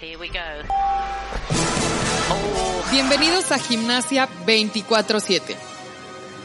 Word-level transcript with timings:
Here 0.00 0.16
we 0.16 0.28
go. 0.28 0.40
Bienvenidos 2.90 3.52
a 3.52 3.58
Gimnasia 3.58 4.30
24/7, 4.46 5.56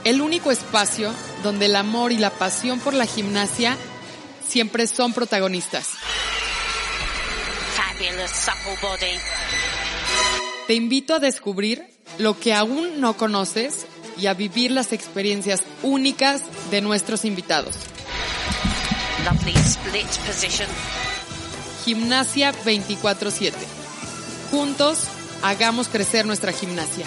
el 0.04 0.20
único 0.20 0.52
espacio 0.52 1.14
donde 1.42 1.68
el 1.68 1.78
amor 1.78 2.12
y 2.12 2.18
la 2.18 2.32
pasión 2.32 2.82
por 2.82 2.94
la 2.94 3.06
gimnasia 3.06 3.78
siempre 4.46 4.88
son 4.88 5.14
protagonistas. 5.14 5.92
Fabulous 7.76 8.30
supple 8.30 8.78
body. 8.82 9.20
Te 10.68 10.74
invito 10.74 11.16
a 11.16 11.20
descubrir 11.20 11.88
lo 12.18 12.38
que 12.38 12.54
aún 12.54 13.00
no 13.00 13.16
conoces 13.16 13.86
y 14.18 14.28
a 14.28 14.34
vivir 14.34 14.72
las 14.72 14.92
experiencias 14.92 15.64
únicas 15.82 16.42
de 16.72 16.82
nuestros 16.82 17.24
invitados. 17.24 17.78
Lovely 19.24 19.54
split 19.54 20.08
position. 20.28 20.68
Gimnasia 21.86 22.52
24/7. 22.52 23.54
Juntos, 24.50 25.08
hagamos 25.44 25.88
crecer 25.88 26.26
nuestra 26.26 26.52
gimnasia. 26.52 27.06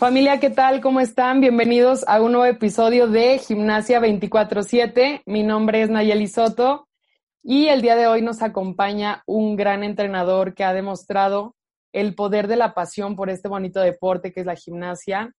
Familia, 0.00 0.40
¿qué 0.40 0.50
tal? 0.50 0.80
¿Cómo 0.80 0.98
están? 0.98 1.40
Bienvenidos 1.40 2.04
a 2.08 2.20
un 2.20 2.32
nuevo 2.32 2.46
episodio 2.46 3.06
de 3.06 3.38
Gimnasia 3.38 4.00
24/7. 4.00 5.22
Mi 5.24 5.44
nombre 5.44 5.82
es 5.82 5.88
Nayeli 5.88 6.26
Soto 6.26 6.88
y 7.44 7.68
el 7.68 7.80
día 7.80 7.94
de 7.94 8.08
hoy 8.08 8.22
nos 8.22 8.42
acompaña 8.42 9.22
un 9.24 9.54
gran 9.54 9.84
entrenador 9.84 10.54
que 10.54 10.64
ha 10.64 10.72
demostrado 10.72 11.54
el 11.92 12.16
poder 12.16 12.48
de 12.48 12.56
la 12.56 12.74
pasión 12.74 13.14
por 13.14 13.30
este 13.30 13.46
bonito 13.46 13.78
deporte 13.78 14.32
que 14.32 14.40
es 14.40 14.46
la 14.46 14.56
gimnasia. 14.56 15.32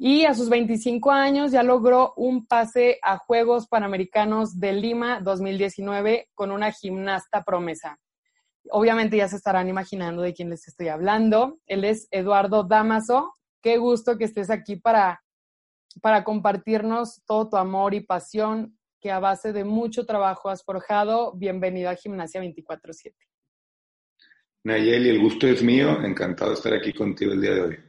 Y 0.00 0.26
a 0.26 0.34
sus 0.34 0.48
25 0.48 1.10
años 1.10 1.50
ya 1.50 1.64
logró 1.64 2.14
un 2.16 2.46
pase 2.46 3.00
a 3.02 3.18
Juegos 3.18 3.66
Panamericanos 3.66 4.60
de 4.60 4.72
Lima 4.72 5.20
2019 5.20 6.28
con 6.34 6.52
una 6.52 6.70
gimnasta 6.70 7.42
promesa. 7.42 7.98
Obviamente 8.70 9.16
ya 9.16 9.26
se 9.26 9.34
estarán 9.34 9.68
imaginando 9.68 10.22
de 10.22 10.34
quién 10.34 10.50
les 10.50 10.68
estoy 10.68 10.86
hablando. 10.86 11.58
Él 11.66 11.82
es 11.82 12.06
Eduardo 12.12 12.62
Damaso. 12.62 13.34
Qué 13.60 13.76
gusto 13.76 14.16
que 14.16 14.26
estés 14.26 14.50
aquí 14.50 14.76
para, 14.76 15.20
para 16.00 16.22
compartirnos 16.22 17.20
todo 17.26 17.48
tu 17.48 17.56
amor 17.56 17.92
y 17.92 18.00
pasión 18.00 18.78
que 19.00 19.10
a 19.10 19.18
base 19.18 19.52
de 19.52 19.64
mucho 19.64 20.06
trabajo 20.06 20.48
has 20.48 20.62
forjado. 20.62 21.32
Bienvenido 21.34 21.90
a 21.90 21.96
Gimnasia 21.96 22.40
24/7. 22.40 23.16
Nayeli, 24.62 25.08
el 25.08 25.20
gusto 25.20 25.48
es 25.48 25.60
mío. 25.60 26.04
Encantado 26.04 26.50
de 26.50 26.56
estar 26.56 26.72
aquí 26.72 26.92
contigo 26.92 27.32
el 27.32 27.40
día 27.40 27.54
de 27.54 27.60
hoy. 27.62 27.87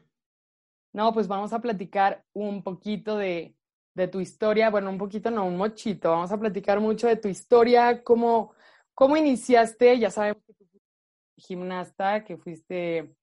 No, 0.93 1.13
pues 1.13 1.27
vamos 1.27 1.53
a 1.53 1.59
platicar 1.59 2.23
un 2.33 2.63
poquito 2.63 3.17
de, 3.17 3.55
de 3.93 4.07
tu 4.07 4.19
historia. 4.19 4.69
Bueno, 4.69 4.89
un 4.89 4.97
poquito, 4.97 5.31
no, 5.31 5.45
un 5.45 5.57
mochito. 5.57 6.11
Vamos 6.11 6.31
a 6.31 6.39
platicar 6.39 6.79
mucho 6.79 7.07
de 7.07 7.15
tu 7.15 7.27
historia, 7.27 8.03
cómo, 8.03 8.53
cómo 8.93 9.17
iniciaste. 9.17 9.99
Ya 9.99 10.09
sabemos 10.09 10.43
que 10.45 10.53
tú 10.53 10.65
fuiste 10.65 10.89
gimnasta, 11.37 12.23
que 12.23 12.37
fuiste 12.37 13.15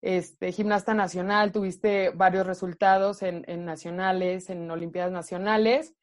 este, 0.00 0.52
gimnasta 0.52 0.94
nacional, 0.94 1.52
tuviste 1.52 2.10
varios 2.10 2.46
resultados 2.46 3.22
en, 3.22 3.44
en 3.48 3.64
nacionales, 3.64 4.50
en 4.50 4.70
Olimpiadas 4.70 5.12
Nacionales. 5.12 5.94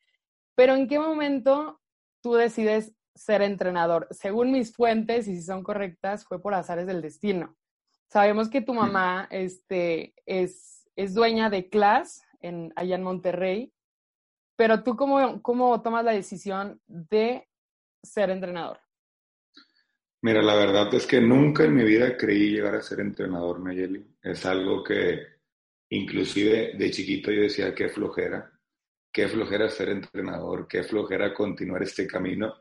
Pero 0.56 0.76
¿en 0.76 0.88
qué 0.88 1.00
momento 1.00 1.82
tú 2.22 2.34
decides 2.36 2.94
ser 3.14 3.42
entrenador? 3.42 4.08
Según 4.12 4.52
mis 4.52 4.74
fuentes, 4.74 5.28
y 5.28 5.36
si 5.36 5.44
son 5.44 5.64
correctas, 5.64 6.26
fue 6.26 6.42
por 6.42 6.54
azares 6.54 6.88
del 6.88 7.02
destino. 7.02 7.56
Sabemos 8.10 8.50
que 8.50 8.62
tu 8.62 8.74
mamá 8.74 9.28
este, 9.32 10.14
es, 10.26 10.75
es 10.96 11.14
dueña 11.14 11.50
de 11.50 11.70
Class 11.70 12.24
en, 12.42 12.72
allá 12.76 12.96
en 12.96 13.04
Monterrey, 13.04 13.74
pero 14.56 14.84
tú 14.84 14.96
cómo, 14.96 15.42
cómo 15.42 15.82
tomas 15.82 16.06
la 16.06 16.12
decisión 16.12 16.82
de 16.88 17.48
ser 18.04 18.30
entrenador? 18.30 18.80
Mira, 20.22 20.42
la 20.42 20.56
verdad 20.56 20.94
es 20.94 21.06
que 21.06 21.22
nunca 21.22 21.66
en 21.66 21.76
mi 21.76 21.84
vida 21.84 22.18
creí 22.18 22.52
llegar 22.52 22.76
a 22.76 22.82
ser 22.82 23.00
entrenador, 23.00 23.60
Nayeli. 23.60 24.04
Es 24.24 24.46
algo 24.46 24.84
que 24.84 25.20
inclusive 25.90 26.74
de 26.78 26.92
chiquito 26.92 27.32
yo 27.32 27.42
decía, 27.42 27.76
qué 27.76 27.90
flojera, 27.90 28.52
qué 29.12 29.28
flojera 29.28 29.70
ser 29.70 29.90
entrenador, 29.90 30.68
qué 30.68 30.84
flojera 30.84 31.34
continuar 31.34 31.84
este 31.84 32.08
camino, 32.08 32.56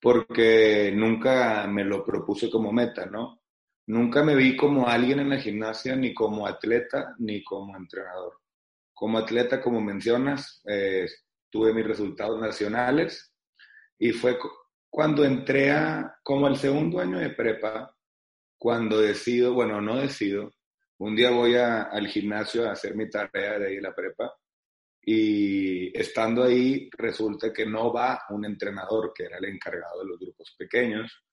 porque 0.00 0.92
nunca 0.94 1.66
me 1.68 1.84
lo 1.84 2.04
propuse 2.04 2.50
como 2.50 2.72
meta, 2.72 3.06
¿no? 3.06 3.42
Nunca 3.86 4.24
me 4.24 4.34
vi 4.34 4.56
como 4.56 4.88
alguien 4.88 5.20
en 5.20 5.30
la 5.30 5.38
gimnasia, 5.38 5.94
ni 5.94 6.12
como 6.12 6.46
atleta, 6.46 7.14
ni 7.18 7.44
como 7.44 7.76
entrenador. 7.76 8.40
Como 8.92 9.18
atleta, 9.18 9.60
como 9.60 9.80
mencionas, 9.80 10.60
eh, 10.66 11.06
tuve 11.50 11.72
mis 11.72 11.86
resultados 11.86 12.40
nacionales 12.40 13.32
y 13.98 14.12
fue 14.12 14.38
cuando 14.90 15.24
entré 15.24 15.70
a, 15.70 16.18
como 16.22 16.48
el 16.48 16.56
segundo 16.56 16.98
año 17.00 17.18
de 17.18 17.30
prepa, 17.30 17.94
cuando 18.58 19.00
decido, 19.00 19.54
bueno, 19.54 19.80
no 19.80 19.96
decido, 19.96 20.50
un 20.98 21.14
día 21.14 21.30
voy 21.30 21.54
al 21.56 22.06
gimnasio 22.08 22.66
a 22.66 22.72
hacer 22.72 22.96
mi 22.96 23.08
tarea 23.08 23.58
de 23.58 23.68
ahí 23.68 23.80
la 23.80 23.94
prepa 23.94 24.34
y 25.02 25.96
estando 25.96 26.42
ahí 26.42 26.88
resulta 26.96 27.52
que 27.52 27.66
no 27.66 27.92
va 27.92 28.22
un 28.30 28.44
entrenador 28.46 29.12
que 29.14 29.24
era 29.24 29.36
el 29.38 29.44
encargado 29.44 30.00
de 30.00 30.06
los 30.06 30.18
grupos 30.18 30.54
pequeños 30.58 31.25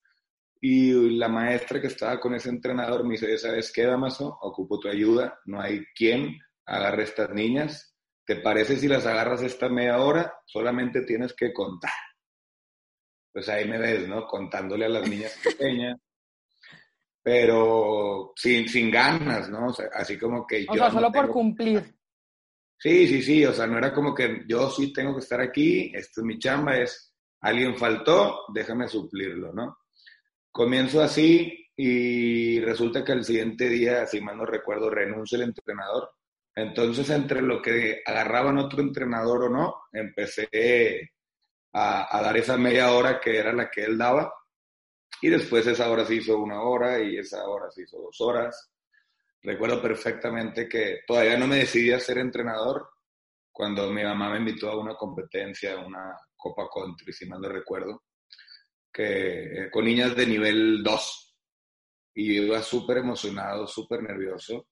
y 0.66 0.94
la 1.18 1.28
maestra 1.28 1.81
que 1.81 1.88
estaba 1.88 2.22
con 2.22 2.35
ese 2.35 2.47
entrenador 2.47 3.03
me 3.03 3.16
dice, 3.16 3.38
¿sabes 3.38 3.69
qué, 3.69 3.84
Damaso? 3.84 4.38
Ocupo 4.44 4.79
tu 4.79 4.88
ayuda, 4.88 5.41
no 5.44 5.59
hay 5.59 5.84
quien 5.94 6.40
agarre 6.66 7.03
estas 7.03 7.31
niñas. 7.31 7.94
¿Te 8.25 8.38
parece 8.38 8.78
si 8.78 8.88
las 8.88 9.06
agarras 9.06 9.41
esta 9.41 9.68
media 9.68 9.97
hora? 9.97 10.34
Solamente 10.46 11.01
tienes 11.01 11.34
que 11.34 11.51
contar. 11.51 11.91
Pues 13.34 13.50
ahí 13.50 13.68
me 13.68 13.78
ves, 13.78 14.07
¿no? 14.07 14.25
Contándole 14.25 14.85
a 14.85 14.90
las 14.90 15.09
niñas 15.09 15.38
pequeñas, 15.44 16.00
pero 17.22 18.31
sin, 18.34 18.66
sin 18.69 18.90
ganas, 18.90 19.50
¿no? 19.50 19.68
O 19.68 19.74
sea, 19.74 19.88
así 19.94 20.18
como 20.18 20.47
que 20.47 20.66
O 20.69 20.75
yo... 20.75 20.80
sea, 20.80 20.88
no 20.88 20.94
solo 20.94 21.12
por 21.12 21.28
cumplir. 21.28 21.94
Sí, 22.80 23.06
sí, 23.06 23.22
sí, 23.22 23.45
o 23.45 23.51
sea, 23.51 23.68
no 23.68 23.80
era 23.80 23.94
como 23.94 24.16
que 24.16 24.45
yo 24.47 24.69
sí 24.69 24.94
tengo 24.94 25.13
que 25.13 25.19
estar 25.19 25.41
aquí, 25.41 25.91
esta 25.94 26.22
es 26.22 26.25
mi 26.25 26.40
chamba, 26.40 26.78
es 26.78 27.13
alguien 27.41 27.75
faltó, 27.75 28.45
déjame 28.53 28.88
suplirlo, 28.88 29.51
¿no? 29.51 29.82
Comienzo 30.53 31.02
así 31.02 31.68
y 31.75 32.59
resulta 32.62 33.03
que 33.03 33.12
el 33.14 33.25
siguiente 33.25 33.68
día, 33.68 34.06
si 34.06 34.22
mal 34.22 34.38
no 34.38 34.46
recuerdo, 34.46 34.88
renuncia 34.88 35.38
el 35.38 35.46
entrenador. 35.46 36.12
Entonces, 36.56 37.09
entre 37.09 37.41
lo 37.41 37.59
que 37.59 38.03
agarraban 38.06 38.59
otro 38.59 38.81
entrenador 38.81 39.46
o 39.46 39.50
no, 39.50 39.75
empecé 39.92 41.12
a, 41.74 42.16
a 42.16 42.22
dar 42.22 42.38
esa 42.38 42.56
media 42.58 42.92
hora 42.94 43.19
que 43.19 43.36
era 43.36 43.52
la 43.52 43.72
que 43.72 43.84
él 43.84 43.97
daba. 43.97 44.31
Y 45.24 45.30
después 45.30 45.66
esa 45.66 45.90
hora 45.90 46.06
se 46.06 46.16
hizo 46.16 46.38
una 46.38 46.62
hora 46.62 47.02
y 47.02 47.18
esa 47.18 47.44
hora 47.47 47.72
se 47.72 47.81
hizo 47.81 47.97
dos 47.97 48.22
horas. 48.22 48.72
Recuerdo 49.42 49.81
perfectamente 49.81 50.69
que 50.69 51.00
todavía 51.08 51.36
no 51.38 51.47
me 51.47 51.58
decidí 51.58 51.92
a 51.92 52.00
ser 52.00 52.19
entrenador 52.19 52.90
cuando 53.52 53.92
mi 53.92 54.03
mamá 54.03 54.30
me 54.30 54.38
invitó 54.38 54.69
a 54.69 54.80
una 54.80 54.94
competencia, 54.96 55.78
una 55.78 56.16
Copa 56.36 56.68
Country, 56.72 57.12
si 57.12 57.25
mal 57.28 57.42
no 57.42 57.50
recuerdo, 57.50 58.03
que, 58.94 59.66
eh, 59.66 59.72
con 59.72 59.86
niñas 59.86 60.16
de 60.16 60.28
nivel 60.28 60.84
2. 60.84 61.36
Y 62.16 62.36
yo 62.36 62.44
iba 62.44 62.62
súper 62.62 62.98
emocionado, 62.98 63.68
súper 63.68 64.04
nervioso. 64.04 64.68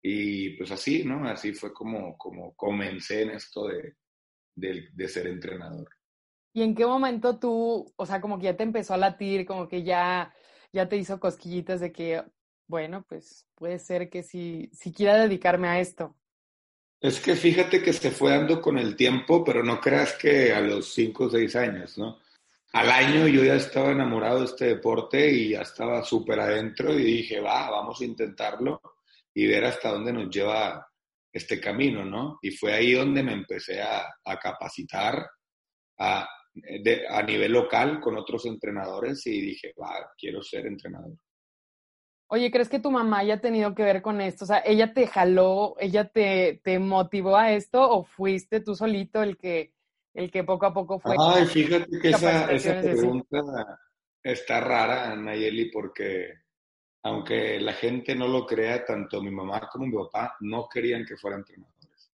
Y 0.00 0.50
pues 0.50 0.70
así, 0.70 1.04
¿no? 1.04 1.28
Así 1.28 1.52
fue 1.52 1.72
como, 1.72 2.16
como 2.16 2.54
comencé 2.54 3.22
en 3.22 3.30
esto 3.30 3.66
de, 3.66 3.96
de, 4.54 4.88
de 4.92 5.08
ser 5.08 5.26
entrenador. 5.26 5.88
¿Y 6.52 6.62
en 6.62 6.74
qué 6.74 6.86
momento 6.86 7.38
tú, 7.38 7.92
o 7.96 8.06
sea, 8.06 8.20
como 8.20 8.38
que 8.38 8.44
ya 8.44 8.56
te 8.56 8.62
empezó 8.62 8.94
a 8.94 8.98
latir, 8.98 9.44
como 9.44 9.68
que 9.68 9.82
ya, 9.82 10.32
ya 10.72 10.88
te 10.88 10.96
hizo 10.96 11.20
cosquillitas 11.20 11.80
de 11.80 11.92
que, 11.92 12.22
bueno, 12.66 13.04
pues 13.08 13.46
puede 13.54 13.78
ser 13.78 14.08
que 14.08 14.22
si, 14.22 14.70
si 14.72 14.92
quiera 14.92 15.16
dedicarme 15.16 15.68
a 15.68 15.80
esto? 15.80 16.16
Es 17.00 17.20
que 17.20 17.36
fíjate 17.36 17.82
que 17.82 17.92
se 17.92 18.10
fue 18.10 18.30
dando 18.30 18.60
con 18.60 18.78
el 18.78 18.96
tiempo, 18.96 19.44
pero 19.44 19.62
no 19.62 19.80
creas 19.80 20.14
que 20.14 20.52
a 20.52 20.60
los 20.60 20.92
5 20.94 21.24
o 21.24 21.30
6 21.30 21.54
años, 21.54 21.96
¿no? 21.96 22.18
Al 22.72 22.90
año 22.90 23.26
yo 23.26 23.44
ya 23.44 23.54
estaba 23.54 23.92
enamorado 23.92 24.40
de 24.40 24.44
este 24.44 24.66
deporte 24.66 25.30
y 25.30 25.50
ya 25.50 25.62
estaba 25.62 26.02
súper 26.02 26.40
adentro 26.40 26.92
y 26.92 27.02
dije, 27.02 27.40
va, 27.40 27.70
vamos 27.70 28.00
a 28.00 28.04
intentarlo 28.04 28.80
y 29.32 29.46
ver 29.46 29.64
hasta 29.64 29.92
dónde 29.92 30.12
nos 30.12 30.28
lleva 30.28 30.86
este 31.32 31.60
camino, 31.60 32.04
¿no? 32.04 32.38
Y 32.42 32.50
fue 32.50 32.74
ahí 32.74 32.92
donde 32.92 33.22
me 33.22 33.32
empecé 33.32 33.80
a, 33.80 34.06
capacitar 34.40 35.26
a, 35.98 36.28
a 37.10 37.22
nivel 37.22 37.52
local 37.52 38.00
con 38.00 38.18
otros 38.18 38.44
entrenadores 38.44 39.26
y 39.26 39.40
dije, 39.40 39.72
va, 39.80 40.10
quiero 40.18 40.42
ser 40.42 40.66
entrenador. 40.66 41.16
Oye, 42.30 42.50
¿crees 42.50 42.68
que 42.68 42.80
tu 42.80 42.90
mamá 42.90 43.20
haya 43.20 43.40
tenido 43.40 43.74
que 43.74 43.82
ver 43.82 44.02
con 44.02 44.20
esto? 44.20 44.44
O 44.44 44.46
sea, 44.46 44.58
¿ella 44.58 44.92
te 44.92 45.06
jaló, 45.06 45.76
ella 45.78 46.10
te, 46.10 46.60
te 46.62 46.78
motivó 46.78 47.36
a 47.38 47.52
esto 47.52 47.80
o 47.80 48.04
fuiste 48.04 48.60
tú 48.60 48.74
solito 48.74 49.22
el 49.22 49.38
que, 49.38 49.72
el 50.18 50.32
que 50.32 50.42
poco 50.42 50.66
a 50.66 50.74
poco 50.74 50.98
fue? 50.98 51.14
Ay, 51.16 51.46
fíjate 51.46 51.98
que 52.02 52.10
esa, 52.10 52.50
esa 52.50 52.80
pregunta 52.80 53.78
está 54.20 54.60
rara, 54.60 55.14
Nayeli, 55.14 55.70
porque 55.70 56.32
aunque 57.04 57.60
la 57.60 57.72
gente 57.72 58.16
no 58.16 58.26
lo 58.26 58.44
crea, 58.44 58.84
tanto 58.84 59.22
mi 59.22 59.30
mamá 59.30 59.68
como 59.70 59.86
mi 59.86 59.96
papá 59.96 60.36
no 60.40 60.68
querían 60.68 61.04
que 61.04 61.16
fuera 61.16 61.36
entrenadores. 61.36 62.12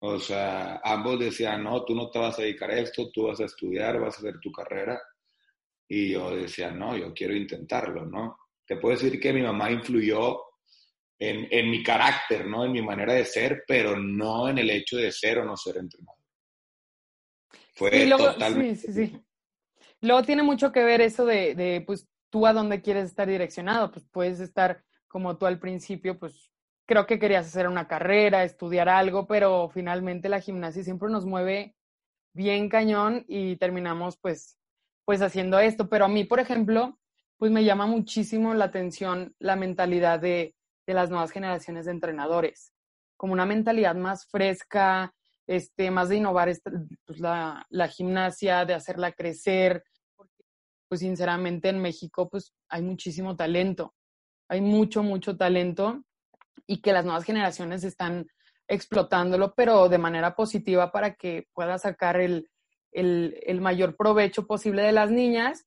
O 0.00 0.18
sea, 0.18 0.80
ambos 0.82 1.20
decían, 1.20 1.62
no, 1.62 1.84
tú 1.84 1.94
no 1.94 2.10
te 2.10 2.18
vas 2.18 2.36
a 2.38 2.42
dedicar 2.42 2.72
a 2.72 2.78
esto, 2.80 3.10
tú 3.12 3.28
vas 3.28 3.38
a 3.38 3.44
estudiar, 3.44 4.00
vas 4.00 4.16
a 4.16 4.18
hacer 4.18 4.40
tu 4.40 4.50
carrera. 4.50 5.00
Y 5.88 6.10
yo 6.12 6.34
decía, 6.34 6.72
no, 6.72 6.96
yo 6.96 7.14
quiero 7.14 7.34
intentarlo, 7.34 8.04
¿no? 8.04 8.36
Te 8.66 8.78
puedo 8.78 8.96
decir 8.96 9.20
que 9.20 9.32
mi 9.32 9.42
mamá 9.42 9.70
influyó 9.70 10.40
en, 11.16 11.46
en 11.48 11.70
mi 11.70 11.84
carácter, 11.84 12.46
¿no? 12.46 12.64
En 12.64 12.72
mi 12.72 12.82
manera 12.82 13.14
de 13.14 13.24
ser, 13.24 13.62
pero 13.64 13.96
no 13.96 14.48
en 14.48 14.58
el 14.58 14.70
hecho 14.70 14.96
de 14.96 15.12
ser 15.12 15.38
o 15.38 15.44
no 15.44 15.56
ser 15.56 15.76
entrenador. 15.76 16.23
Fue 17.74 18.08
totalmente... 18.08 18.76
Sí, 18.76 18.92
sí, 18.92 19.06
sí. 19.06 19.24
Luego 20.00 20.22
tiene 20.22 20.42
mucho 20.42 20.70
que 20.70 20.84
ver 20.84 21.00
eso 21.00 21.24
de, 21.24 21.54
de, 21.54 21.82
pues, 21.86 22.08
tú 22.30 22.46
a 22.46 22.52
dónde 22.52 22.82
quieres 22.82 23.06
estar 23.06 23.28
direccionado. 23.28 23.90
Pues 23.90 24.06
puedes 24.10 24.40
estar 24.40 24.84
como 25.08 25.36
tú 25.36 25.46
al 25.46 25.58
principio, 25.58 26.18
pues 26.18 26.50
creo 26.86 27.06
que 27.06 27.18
querías 27.18 27.46
hacer 27.46 27.68
una 27.68 27.86
carrera, 27.86 28.44
estudiar 28.44 28.88
algo, 28.88 29.26
pero 29.26 29.70
finalmente 29.70 30.28
la 30.28 30.40
gimnasia 30.40 30.82
siempre 30.82 31.08
nos 31.08 31.24
mueve 31.24 31.76
bien 32.34 32.68
cañón 32.68 33.24
y 33.28 33.56
terminamos 33.56 34.18
pues, 34.18 34.58
pues 35.04 35.22
haciendo 35.22 35.58
esto. 35.58 35.88
Pero 35.88 36.04
a 36.04 36.08
mí, 36.08 36.24
por 36.24 36.40
ejemplo, 36.40 36.98
pues 37.38 37.50
me 37.50 37.64
llama 37.64 37.86
muchísimo 37.86 38.54
la 38.54 38.66
atención 38.66 39.34
la 39.38 39.56
mentalidad 39.56 40.20
de, 40.20 40.54
de 40.86 40.94
las 40.94 41.10
nuevas 41.10 41.30
generaciones 41.30 41.86
de 41.86 41.92
entrenadores, 41.92 42.72
como 43.16 43.32
una 43.32 43.46
mentalidad 43.46 43.94
más 43.94 44.26
fresca, 44.26 45.14
este, 45.46 45.90
más 45.90 46.08
de 46.08 46.16
innovar 46.16 46.50
pues, 47.04 47.20
la, 47.20 47.66
la, 47.70 47.88
gimnasia, 47.88 48.64
de 48.64 48.74
hacerla 48.74 49.12
crecer, 49.12 49.84
porque 50.16 50.42
pues 50.88 51.00
sinceramente 51.00 51.68
en 51.68 51.80
México 51.80 52.28
pues 52.28 52.54
hay 52.68 52.82
muchísimo 52.82 53.36
talento, 53.36 53.94
hay 54.48 54.60
mucho, 54.60 55.02
mucho 55.02 55.36
talento 55.36 56.02
y 56.66 56.80
que 56.80 56.92
las 56.92 57.04
nuevas 57.04 57.24
generaciones 57.24 57.84
están 57.84 58.26
explotándolo, 58.68 59.54
pero 59.54 59.88
de 59.88 59.98
manera 59.98 60.34
positiva 60.34 60.90
para 60.90 61.14
que 61.14 61.46
pueda 61.52 61.78
sacar 61.78 62.18
el, 62.20 62.48
el, 62.92 63.60
mayor 63.60 63.96
provecho 63.96 64.46
posible 64.46 64.82
de 64.82 64.92
las 64.92 65.10
niñas. 65.10 65.66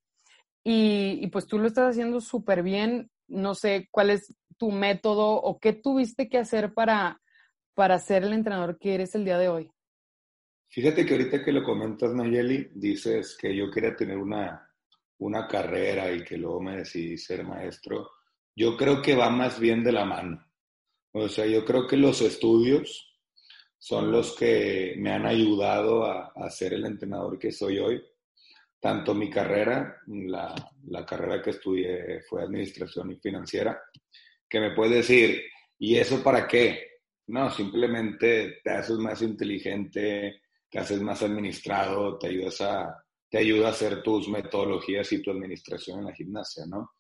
Y, 0.64 1.20
y 1.22 1.28
pues 1.28 1.46
tú 1.48 1.60
lo 1.60 1.68
estás 1.68 1.92
haciendo 1.92 2.20
súper 2.20 2.64
bien. 2.64 3.10
No 3.28 3.54
sé 3.54 3.88
cuál 3.92 4.10
es 4.10 4.34
tu 4.58 4.72
método 4.72 5.36
o 5.36 5.60
qué 5.60 5.74
tuviste 5.74 6.30
que 6.30 6.40
hacer 6.40 6.74
para, 6.74 7.22
para 7.78 8.00
ser 8.00 8.24
el 8.24 8.34
entrenador 8.34 8.80
que 8.80 8.96
eres 8.96 9.14
el 9.14 9.24
día 9.24 9.38
de 9.38 9.50
hoy. 9.50 9.70
Fíjate 10.68 11.06
que 11.06 11.14
ahorita 11.14 11.46
que 11.46 11.52
lo 11.52 11.62
comentas, 11.64 12.12
Nayeli, 12.12 12.72
dices 12.74 13.38
que 13.40 13.56
yo 13.56 13.70
quería 13.70 13.96
tener 13.96 14.18
una, 14.18 14.68
una 15.20 15.48
carrera 15.48 16.12
y 16.12 16.24
que 16.24 16.38
luego 16.38 16.60
me 16.60 16.78
decidí 16.78 17.20
ser 17.20 17.44
maestro. 17.44 18.10
Yo 18.56 18.76
creo 18.76 19.00
que 19.00 19.14
va 19.14 19.30
más 19.30 19.60
bien 19.60 19.84
de 19.84 19.92
la 19.92 20.06
mano. 20.06 20.44
O 21.12 21.30
sea, 21.30 21.46
yo 21.46 21.64
creo 21.64 21.86
que 21.86 21.98
los 21.98 22.20
estudios 22.22 23.16
son 23.78 24.12
los 24.12 24.36
que 24.36 24.96
me 24.98 25.12
han 25.12 25.28
ayudado 25.28 26.04
a, 26.04 26.32
a 26.36 26.50
ser 26.50 26.74
el 26.74 26.84
entrenador 26.84 27.38
que 27.38 27.52
soy 27.52 27.78
hoy. 27.78 28.04
Tanto 28.80 29.14
mi 29.14 29.30
carrera, 29.30 29.98
la, 30.08 30.56
la, 30.88 31.06
carrera 31.06 31.44
que 31.44 31.52
estudié 31.52 32.22
fue 32.28 32.42
administración 32.42 33.12
y 33.12 33.18
financiera, 33.18 33.80
que 34.50 34.60
me 34.60 34.72
puede 34.72 34.96
decir, 34.96 35.44
¿y 35.78 35.96
eso 35.98 36.24
para 36.24 36.48
qué? 36.48 36.87
No, 37.28 37.50
simplemente 37.52 38.62
te 38.64 38.72
haces 38.72 38.98
más 38.98 39.22
inteligente, 39.22 40.42
te 40.70 40.80
haces 40.80 41.02
más 41.02 41.22
administrado, 41.24 42.18
te 42.18 42.28
ayudas 42.28 42.62
a, 42.62 43.04
te 43.30 43.40
ayuda 43.40 43.68
a 43.68 43.72
hacer 43.72 44.02
tus 44.02 44.30
metodologías 44.30 45.12
y 45.12 45.22
tu 45.22 45.32
administración 45.32 46.00
en 46.00 46.06
la 46.06 46.14
gimnasia, 46.14 46.66
¿no? 46.66 46.92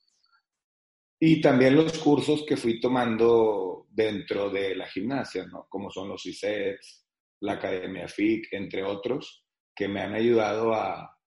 Y 1.19 1.41
también 1.41 1.75
los 1.75 1.97
cursos 1.97 2.44
que 2.45 2.57
fui 2.57 2.79
tomando 2.79 3.88
dentro 3.89 4.50
de 4.50 4.75
la 4.75 4.88
gimnasia, 4.88 5.45
¿no? 5.47 5.65
Como 5.69 5.89
son 5.89 6.09
los 6.09 6.25
ISETs, 6.25 7.06
la 7.39 7.53
Academia 7.53 8.07
FIC, 8.07 8.50
entre 8.51 8.83
otros, 8.83 9.45
que 9.73 9.88
me 9.88 10.01
han 10.01 10.13
ayudado 10.13 10.73
a, 10.73 11.18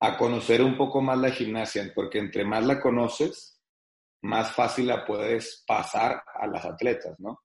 a 0.00 0.16
conocer 0.16 0.62
un 0.62 0.76
poco 0.76 1.00
más 1.00 1.18
la 1.18 1.30
gimnasia, 1.30 1.90
porque 1.94 2.18
entre 2.18 2.44
más 2.44 2.66
la 2.66 2.80
conoces, 2.80 3.60
más 4.22 4.52
fácil 4.52 4.88
la 4.88 5.06
puedes 5.06 5.64
pasar 5.66 6.22
a 6.34 6.46
las 6.46 6.64
atletas, 6.64 7.14
¿no? 7.18 7.40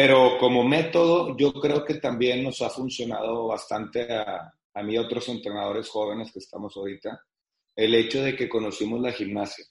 Pero 0.00 0.38
como 0.38 0.62
método, 0.62 1.36
yo 1.36 1.52
creo 1.54 1.84
que 1.84 1.94
también 1.94 2.44
nos 2.44 2.62
ha 2.62 2.70
funcionado 2.70 3.48
bastante 3.48 4.06
a, 4.12 4.54
mí 4.84 4.94
y 4.94 4.96
otros 4.96 5.28
entrenadores 5.28 5.88
jóvenes 5.88 6.30
que 6.30 6.38
estamos 6.38 6.76
ahorita, 6.76 7.20
el 7.74 7.96
hecho 7.96 8.22
de 8.22 8.36
que 8.36 8.48
conocimos 8.48 9.00
la 9.00 9.10
gimnasia. 9.10 9.64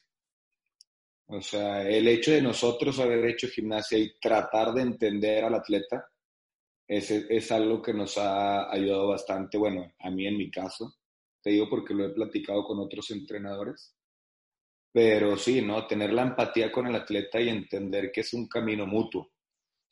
O 1.28 1.40
sea, 1.40 1.82
el 1.88 2.10
hecho 2.10 2.32
de 2.32 2.42
nosotros 2.42 3.00
haber 3.00 3.24
hecho 3.26 3.48
gimnasia 3.48 3.98
y 4.00 4.20
tratar 4.20 4.74
de 4.74 4.82
entender 4.82 5.46
al 5.46 5.56
atleta 5.56 6.06
es, 6.86 7.10
es 7.10 7.50
algo 7.54 7.82
que 7.82 7.94
nos 7.94 8.18
ha 8.18 8.70
ayudado 8.70 9.08
bastante, 9.08 9.58
bueno, 9.58 9.94
a 9.98 10.10
mí 10.10 10.28
en 10.28 10.36
mi 10.36 10.52
caso, 10.52 10.96
te 11.42 11.52
digo 11.52 11.70
porque 11.70 11.94
lo 11.94 12.04
he 12.04 12.10
platicado 12.10 12.66
con 12.66 12.80
otros 12.80 13.12
entrenadores, 13.12 13.96
pero 14.92 15.38
sí, 15.38 15.62
¿no? 15.62 15.88
Tener 15.88 16.12
la 16.12 16.24
empatía 16.24 16.70
con 16.70 16.86
el 16.86 16.96
atleta 16.98 17.40
y 17.40 17.48
entender 17.48 18.12
que 18.12 18.20
es 18.20 18.34
un 18.34 18.50
camino 18.50 18.86
mutuo. 18.86 19.32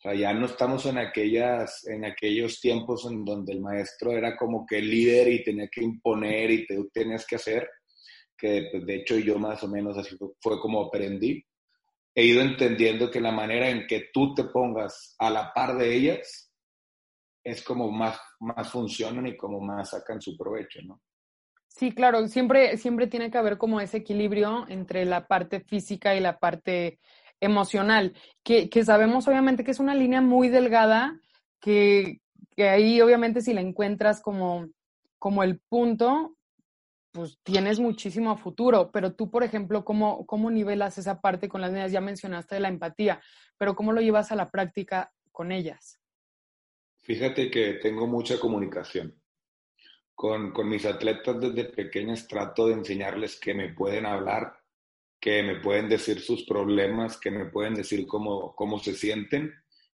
Sea, 0.06 0.13
ya 0.13 0.34
no 0.34 0.46
estamos 0.46 0.86
en, 0.86 1.00
aquellas, 1.00 1.88
en 1.88 2.06
aquellos 2.06 2.62
tiempos 2.62 3.07
en 3.10 3.25
donde 3.25 3.54
el 3.54 3.60
maestro 3.60 4.12
era 4.12 4.38
como 4.38 4.63
que 4.63 4.78
el 4.78 4.88
líder 4.88 5.30
y 5.30 5.44
tenía 5.44 5.68
que 5.68 5.84
imponer 5.84 6.52
y 6.52 6.68
te 6.68 6.78
tenías 6.94 7.25
que 7.25 7.38
hacer 7.38 7.68
que 8.38 8.68
pues, 8.72 8.86
de 8.86 8.98
hecho 8.98 9.18
yo 9.18 9.40
más 9.40 9.63
o 9.63 9.68
menos 9.68 9.98
así 9.98 10.16
fue 10.40 10.60
como 10.60 10.84
aprendí, 10.84 11.44
he 12.13 12.24
ido 12.24 12.44
entendiendo 12.44 13.10
que 13.10 13.19
la 13.19 13.31
manera 13.31 13.68
en 13.68 13.88
que 13.88 14.10
tú 14.13 14.36
te 14.36 14.44
pongas 14.44 15.16
a 15.18 15.31
la 15.31 15.52
par 15.52 15.75
de 15.75 15.96
ellas 15.96 16.52
es 17.44 17.63
como 17.63 17.90
más, 17.90 18.19
más 18.42 18.69
funcionan 18.69 19.25
y 19.25 19.36
como 19.36 19.60
más 19.60 19.90
sacan 19.90 20.22
su 20.22 20.38
provecho, 20.38 20.81
¿no? 20.84 21.02
Sí, 21.68 21.92
claro, 21.94 22.28
siempre, 22.28 22.78
siempre 22.78 23.07
tiene 23.07 23.31
que 23.31 23.40
haber 23.40 23.57
como 23.57 23.81
ese 23.81 23.98
equilibrio 23.98 24.66
entre 24.69 25.04
la 25.04 25.25
parte 25.25 25.62
física 25.62 26.16
y 26.16 26.19
la 26.19 26.38
parte 26.38 27.00
emocional, 27.39 28.13
que, 28.43 28.69
que 28.69 28.85
sabemos 28.85 29.27
obviamente 29.27 29.63
que 29.63 29.71
es 29.71 29.79
una 29.79 29.95
línea 29.95 30.21
muy 30.21 30.49
delgada, 30.49 31.19
que, 31.59 32.21
que 32.55 32.69
ahí 32.69 33.01
obviamente 33.01 33.41
si 33.41 33.53
la 33.53 33.61
encuentras 33.61 34.21
como, 34.21 34.69
como 35.19 35.43
el 35.43 35.59
punto, 35.59 36.35
pues 37.11 37.39
tienes 37.43 37.79
muchísimo 37.79 38.35
futuro, 38.37 38.91
pero 38.91 39.13
tú, 39.13 39.31
por 39.31 39.43
ejemplo, 39.43 39.85
¿cómo, 39.85 40.25
¿cómo 40.25 40.51
nivelas 40.51 40.97
esa 40.97 41.21
parte 41.21 41.47
con 41.47 41.61
las 41.61 41.71
niñas? 41.71 41.91
Ya 41.91 42.01
mencionaste 42.01 42.55
de 42.55 42.61
la 42.61 42.67
empatía, 42.67 43.21
pero 43.57 43.75
¿cómo 43.75 43.93
lo 43.93 44.01
llevas 44.01 44.31
a 44.31 44.35
la 44.35 44.51
práctica 44.51 45.13
con 45.31 45.51
ellas? 45.51 45.99
Fíjate 46.97 47.49
que 47.49 47.75
tengo 47.75 48.05
mucha 48.07 48.39
comunicación. 48.39 49.15
Con, 50.13 50.51
con 50.51 50.69
mis 50.69 50.85
atletas 50.85 51.39
desde 51.39 51.65
pequeñas 51.65 52.27
trato 52.27 52.67
de 52.67 52.73
enseñarles 52.73 53.39
que 53.39 53.53
me 53.53 53.73
pueden 53.73 54.06
hablar, 54.06 54.57
que 55.19 55.44
me 55.44 55.60
pueden 55.60 55.90
decir 55.90 56.22
sus 56.22 56.45
problemas, 56.45 57.19
que 57.19 57.31
me 57.31 57.45
pueden 57.45 57.74
decir 57.74 58.06
cómo, 58.06 58.54
cómo 58.56 58.80
se 58.80 58.94
sienten 58.94 59.54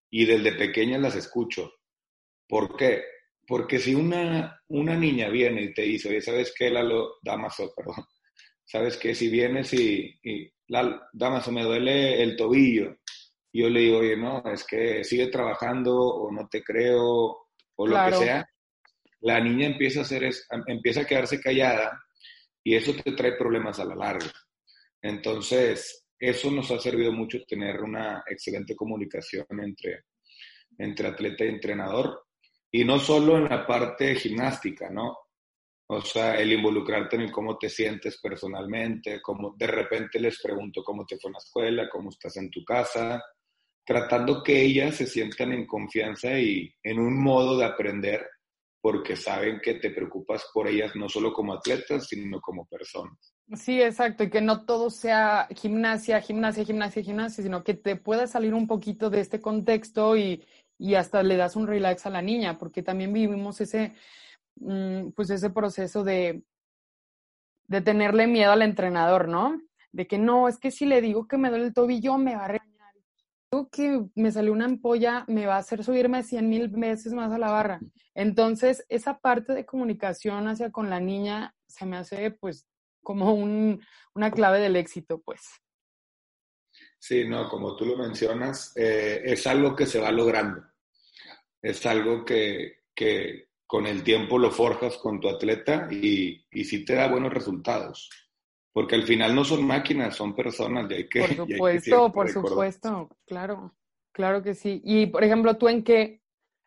y 0.10 0.26
desde 0.26 0.54
pequeñas 0.54 1.02
las 1.02 1.16
escucho. 1.16 1.72
¿Por 2.48 2.76
qué? 2.76 3.04
Porque 3.48 3.80
si 3.80 3.96
una, 3.96 4.62
una 4.68 4.96
niña 4.96 5.30
viene 5.30 5.64
y 5.64 5.74
te 5.74 5.84
dice, 5.84 6.10
oye, 6.10 6.22
¿sabes 6.22 6.54
qué, 6.58 6.70
Lalo? 6.70 7.16
Damaso, 7.22 7.72
perdón. 7.76 8.06
¿Sabes 8.66 8.98
qué? 8.98 9.16
Si 9.16 9.30
vienes 9.30 9.74
y, 9.74 10.20
y 10.24 10.52
Damaso, 11.14 11.52
me 11.52 11.64
duele 11.64 12.22
el 12.22 12.36
tobillo. 12.36 12.98
Yo 13.52 13.70
le 13.70 13.80
digo, 13.80 14.00
oye, 14.00 14.16
no, 14.16 14.44
es 14.46 14.64
que 14.64 15.04
sigue 15.04 15.28
trabajando 15.28 15.96
o 15.98 16.32
no 16.32 16.48
te 16.48 16.64
creo 16.64 17.48
o 17.76 17.88
lo 17.88 18.06
que 18.06 18.16
sea. 18.16 18.48
La 19.22 19.40
niña 19.40 19.66
empieza 19.66 20.02
a, 20.02 20.04
hacer 20.04 20.30
empieza 20.68 21.02
a 21.02 21.06
quedarse 21.06 21.42
callada 21.42 22.00
y 22.64 22.76
eso 22.76 22.94
te 22.94 23.12
trae 23.14 23.34
problemas 23.34 23.80
a 23.80 23.86
la 23.86 23.96
larga. 23.96 24.32
Entonces, 25.02 26.06
eso 26.20 26.52
nos 26.52 26.70
ha 26.72 26.80
servido 26.80 27.12
mucho 27.12 27.44
tener 27.46 27.82
una 27.82 28.24
excelente 28.28 28.76
comunicación 28.76 29.46
entre, 29.62 30.04
entre 30.78 31.08
atleta 31.08 31.46
y 31.46 31.50
entrenador 31.50 32.26
y 32.72 32.84
no 32.84 33.00
solo 33.00 33.38
en 33.38 33.46
la 33.46 33.66
parte 33.66 34.16
gimnástica, 34.16 34.90
¿no? 34.90 35.18
O 35.92 36.02
sea, 36.02 36.36
el 36.36 36.54
involucrarte 36.54 37.16
en 37.16 37.32
cómo 37.32 37.58
te 37.58 37.68
sientes 37.68 38.20
personalmente, 38.22 39.20
cómo 39.22 39.56
de 39.58 39.66
repente 39.66 40.20
les 40.20 40.40
pregunto 40.40 40.84
cómo 40.84 41.04
te 41.06 41.18
fue 41.18 41.30
en 41.30 41.34
la 41.34 41.40
escuela, 41.40 41.90
cómo 41.90 42.10
estás 42.10 42.38
en 42.38 42.52
tu 42.52 42.64
casa, 42.64 43.24
tratando 43.84 44.44
que 44.44 44.62
ellas 44.62 44.96
se 44.96 45.08
sientan 45.08 45.52
en 45.52 45.66
confianza 45.66 46.38
y 46.40 46.72
en 46.84 47.00
un 47.00 47.20
modo 47.24 47.58
de 47.58 47.66
aprender, 47.66 48.24
porque 48.82 49.16
saben 49.16 49.60
que 49.62 49.76
te 49.76 49.92
preocupas 49.92 50.46
por 50.54 50.68
ellas 50.68 50.96
no 50.96 51.10
solo 51.10 51.34
como 51.34 51.54
atletas, 51.54 52.08
sino 52.08 52.40
como 52.40 52.66
personas. 52.66 53.36
Sí, 53.56 53.82
exacto, 53.82 54.24
y 54.24 54.30
que 54.30 54.42
no 54.42 54.66
todo 54.66 54.90
sea 54.90 55.48
gimnasia, 55.56 56.22
gimnasia, 56.22 56.64
gimnasia, 56.64 57.04
gimnasia, 57.04 57.44
sino 57.44 57.64
que 57.64 57.74
te 57.74 57.96
pueda 57.96 58.28
salir 58.28 58.54
un 58.54 58.68
poquito 58.68 59.10
de 59.10 59.20
este 59.20 59.42
contexto 59.42 60.16
y, 60.16 60.46
y 60.78 60.96
hasta 60.96 61.24
le 61.24 61.36
das 61.36 61.56
un 61.56 61.68
relax 61.68 62.06
a 62.06 62.10
la 62.10 62.22
niña, 62.22 62.58
porque 62.58 62.84
también 62.84 63.12
vivimos 63.12 63.60
ese, 63.60 63.94
mm, 64.56 65.10
pues 65.12 65.30
ese 65.30 65.50
proceso 65.50 66.04
de, 66.04 66.44
de 67.68 67.82
tenerle 67.82 68.28
miedo 68.28 68.52
al 68.52 68.62
entrenador, 68.62 69.28
¿no? 69.28 69.62
De 69.92 70.08
que 70.08 70.18
no, 70.18 70.48
es 70.48 70.58
que 70.58 70.72
si 70.72 70.86
le 70.86 71.02
digo 71.02 71.28
que 71.28 71.38
me 71.38 71.50
duele 71.50 71.66
el 71.66 71.74
tobillo, 71.74 72.18
me 72.18 72.36
va 72.36 72.46
a. 72.46 72.69
que 73.72 74.06
me 74.16 74.32
salió 74.32 74.54
una 74.54 74.66
ampolla 74.66 75.26
me 75.28 75.46
va 75.46 75.56
a 75.56 75.60
hacer 75.60 75.84
subirme 75.84 76.24
100 76.24 76.50
mil 76.50 76.68
veces 76.70 77.14
más 77.14 77.32
a 77.32 77.38
la 77.38 77.52
barra. 77.52 77.80
Entonces, 78.14 78.86
esa 78.90 79.20
parte 79.20 79.54
de 79.54 79.66
comunicación 79.66 80.48
hacia 80.48 80.72
con 80.72 80.90
la 80.90 81.00
niña 81.00 81.56
se 81.68 81.86
me 81.86 81.98
hace 81.98 82.32
pues 82.32 82.68
como 83.02 83.34
un, 83.34 83.84
una 84.14 84.32
clave 84.32 84.60
del 84.60 84.76
éxito, 84.76 85.22
pues. 85.22 85.42
Sí, 87.00 87.28
no, 87.28 87.50
como 87.50 87.76
tú 87.76 87.86
lo 87.86 87.98
mencionas, 87.98 88.74
eh, 88.76 89.22
es 89.24 89.48
algo 89.48 89.76
que 89.76 89.86
se 89.86 90.00
va 90.00 90.12
logrando. 90.12 90.64
Es 91.62 91.86
algo 91.86 92.24
que, 92.26 92.84
que, 92.94 93.50
con 93.66 93.86
el 93.86 94.04
tiempo 94.04 94.38
lo 94.38 94.52
forjas 94.52 94.98
con 94.98 95.20
tu 95.20 95.30
atleta 95.30 95.88
y, 95.92 96.46
y 96.52 96.66
sí 96.66 96.84
te 96.86 96.96
da 96.96 97.08
buenos 97.08 97.34
resultados. 97.34 98.10
Porque 98.72 98.96
al 98.96 99.04
final 99.04 99.34
no 99.34 99.44
son 99.44 99.66
máquinas, 99.66 100.16
son 100.16 100.36
personas. 100.36 100.90
Y 100.92 100.94
hay 100.94 101.10
que, 101.10 101.22
por 101.22 101.30
supuesto, 101.48 102.12
por 102.12 102.30
supuesto, 102.30 103.10
claro, 103.26 103.76
claro 104.12 104.44
que 104.44 104.54
sí. 104.54 104.82
Y 104.84 105.08
por 105.08 105.24
ejemplo, 105.24 105.58
¿tú 105.58 105.68
en 105.68 105.84
qué, 105.84 106.22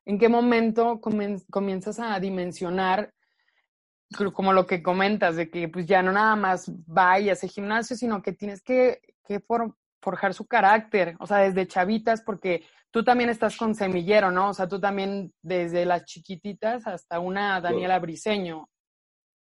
en 0.04 0.18
qué 0.18 0.28
momento 0.28 1.00
comienzas 1.00 1.98
a 2.00 2.18
dimensionar 2.18 3.12
como 4.32 4.52
lo 4.52 4.66
que 4.66 4.82
comentas, 4.82 5.36
de 5.36 5.50
que 5.50 5.68
pues 5.68 5.86
ya 5.86 6.02
no 6.02 6.12
nada 6.12 6.36
más 6.36 6.70
va 6.70 7.18
y 7.18 7.30
hace 7.30 7.48
gimnasio, 7.48 7.96
sino 7.96 8.22
que 8.22 8.32
tienes 8.32 8.62
que, 8.62 9.00
que 9.24 9.40
forjar 10.00 10.34
su 10.34 10.46
carácter, 10.46 11.16
o 11.18 11.26
sea, 11.26 11.38
desde 11.38 11.66
chavitas, 11.66 12.22
porque 12.22 12.64
tú 12.90 13.02
también 13.04 13.30
estás 13.30 13.56
con 13.56 13.74
semillero, 13.74 14.30
¿no? 14.30 14.50
O 14.50 14.54
sea, 14.54 14.68
tú 14.68 14.80
también 14.80 15.32
desde 15.42 15.84
las 15.86 16.04
chiquititas 16.04 16.86
hasta 16.86 17.20
una 17.20 17.60
Daniela 17.60 17.98
Briseño. 17.98 18.68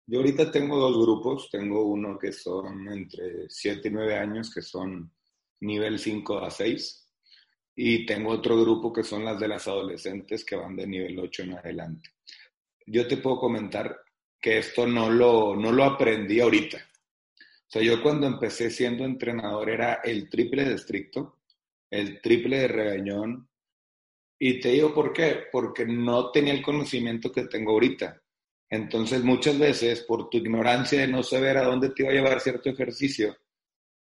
Yo 0.07 0.19
ahorita 0.19 0.51
tengo 0.51 0.77
dos 0.77 0.97
grupos, 0.97 1.49
tengo 1.49 1.83
uno 1.83 2.17
que 2.19 2.31
son 2.31 2.87
entre 2.89 3.49
7 3.49 3.87
y 3.87 3.91
9 3.91 4.15
años, 4.15 4.53
que 4.53 4.61
son 4.61 5.11
nivel 5.61 5.97
5 5.97 6.39
a 6.39 6.51
6, 6.51 7.07
y 7.75 8.05
tengo 8.05 8.31
otro 8.31 8.59
grupo 8.61 8.93
que 8.93 9.03
son 9.03 9.25
las 9.25 9.39
de 9.39 9.47
las 9.47 9.67
adolescentes 9.67 10.45
que 10.45 10.55
van 10.55 10.75
de 10.75 10.85
nivel 10.85 11.17
8 11.17 11.43
en 11.43 11.53
adelante. 11.53 12.11
Yo 12.85 13.07
te 13.07 13.17
puedo 13.17 13.39
comentar 13.39 13.99
que 14.39 14.59
esto 14.59 14.85
no 14.85 15.09
lo, 15.09 15.55
no 15.55 15.71
lo 15.71 15.83
aprendí 15.83 16.39
ahorita. 16.39 16.77
O 16.77 17.67
sea, 17.67 17.81
yo 17.81 18.01
cuando 18.03 18.27
empecé 18.27 18.69
siendo 18.69 19.03
entrenador 19.03 19.71
era 19.71 19.95
el 20.03 20.29
triple 20.29 20.65
de 20.65 20.75
estricto, 20.75 21.39
el 21.89 22.21
triple 22.21 22.59
de 22.59 22.67
regañón. 22.67 23.49
Y 24.37 24.59
te 24.59 24.69
digo 24.69 24.93
por 24.93 25.13
qué, 25.13 25.45
porque 25.51 25.85
no 25.85 26.29
tenía 26.29 26.53
el 26.53 26.61
conocimiento 26.61 27.31
que 27.31 27.45
tengo 27.45 27.71
ahorita. 27.71 28.21
Entonces, 28.69 29.23
muchas 29.23 29.57
veces, 29.59 30.01
por 30.01 30.29
tu 30.29 30.37
ignorancia 30.37 31.01
de 31.01 31.07
no 31.07 31.23
saber 31.23 31.57
a 31.57 31.63
dónde 31.63 31.89
te 31.89 32.03
iba 32.03 32.11
a 32.11 32.15
llevar 32.15 32.39
cierto 32.39 32.69
ejercicio, 32.69 33.37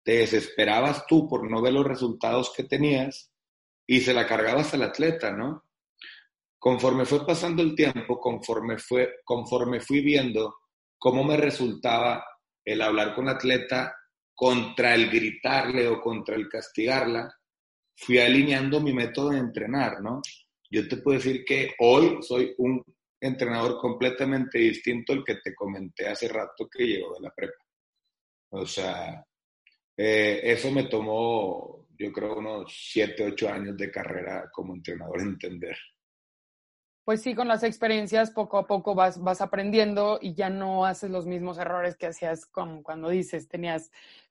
te 0.03 0.19
desesperabas 0.19 1.07
tú 1.07 1.29
por 1.29 1.51
no 1.51 1.63
ver 1.63 1.73
los 1.73 1.87
resultados 1.87 2.53
que 2.55 2.65
tenías 2.65 3.31
y 3.87 4.01
se 4.01 4.15
la 4.15 4.27
cargabas 4.27 4.73
al 4.75 4.83
atleta, 4.83 5.31
¿no? 5.33 5.65
Conforme 6.59 7.05
fue 7.05 7.27
pasando 7.27 7.63
el 7.63 7.75
tiempo, 7.75 8.19
conforme, 8.19 8.79
fue, 8.79 9.17
conforme 9.25 9.81
fui 9.81 10.01
viendo 10.01 10.57
cómo 10.99 11.25
me 11.25 11.37
resultaba 11.37 12.25
el 12.65 12.81
hablar 12.81 13.15
con 13.15 13.27
la 13.27 13.33
atleta 13.33 13.95
contra 14.35 14.95
el 14.95 15.11
gritarle 15.11 15.87
o 15.87 16.01
contra 16.01 16.35
el 16.35 16.49
castigarla, 16.49 17.33
fui 17.95 18.19
alineando 18.19 18.81
mi 18.81 18.93
método 18.93 19.31
de 19.31 19.39
entrenar, 19.39 20.01
¿no? 20.03 20.21
Yo 20.71 20.89
te 20.89 20.97
puedo 20.97 21.19
decir 21.19 21.45
que 21.45 21.75
hoy 21.79 22.19
soy 22.23 22.55
un 22.59 22.83
entrenador 23.25 23.79
completamente 23.79 24.59
distinto 24.59 25.13
al 25.13 25.25
que 25.25 25.37
te 25.37 25.55
comenté 25.55 26.07
hace 26.09 26.29
rato 26.29 26.69
que 26.69 26.85
llegó 26.85 27.15
de 27.15 27.21
la 27.21 27.31
prepa. 27.31 27.65
O 28.51 28.67
sea, 28.67 29.25
eh, 29.97 30.41
eso 30.45 30.71
me 30.71 30.85
tomó, 30.85 31.87
yo 31.99 32.13
creo, 32.13 32.37
unos 32.37 32.73
7, 32.93 33.25
8 33.33 33.49
años 33.49 33.77
de 33.77 33.91
carrera 33.91 34.51
como 34.53 34.75
entrenador 34.75 35.21
entender. 35.21 35.77
Pues 37.05 37.23
sí, 37.23 37.35
con 37.35 37.49
las 37.49 37.63
experiencias 37.63 38.31
poco 38.31 38.59
a 38.59 38.67
poco 38.67 38.95
vas, 38.95 39.21
vas 39.23 39.41
aprendiendo 39.41 40.19
y 40.21 40.35
ya 40.35 40.49
no 40.51 40.85
haces 40.87 41.11
los 41.11 41.27
mismos 41.27 41.59
errores 41.59 41.97
que 41.97 42.07
hacías 42.07 42.47
como 42.47 42.83
cuando 42.83 43.09
dices, 43.09 43.49
tenías 43.49 43.91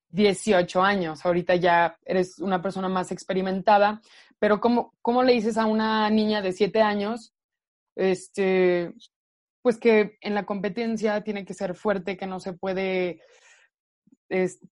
18 0.09 0.81
años, 0.81 1.25
ahorita 1.25 1.55
ya 1.55 1.97
eres 2.05 2.39
una 2.39 2.62
persona 2.62 2.88
más 2.89 3.12
experimentada, 3.12 4.01
pero 4.39 4.59
¿cómo, 4.59 4.93
cómo 5.01 5.23
le 5.23 5.33
dices 5.33 5.57
a 5.57 5.65
una 5.65 6.09
niña 6.09 6.41
de 6.41 6.51
7 6.51 6.81
años 6.81 7.33
este, 7.95 8.93
pues 9.62 9.77
que 9.77 10.17
en 10.21 10.35
la 10.35 10.45
competencia 10.45 11.21
tiene 11.21 11.45
que 11.45 11.53
ser 11.53 11.75
fuerte, 11.75 12.17
que 12.17 12.27
no 12.27 12.39
se 12.39 12.53
puede, 12.53 13.21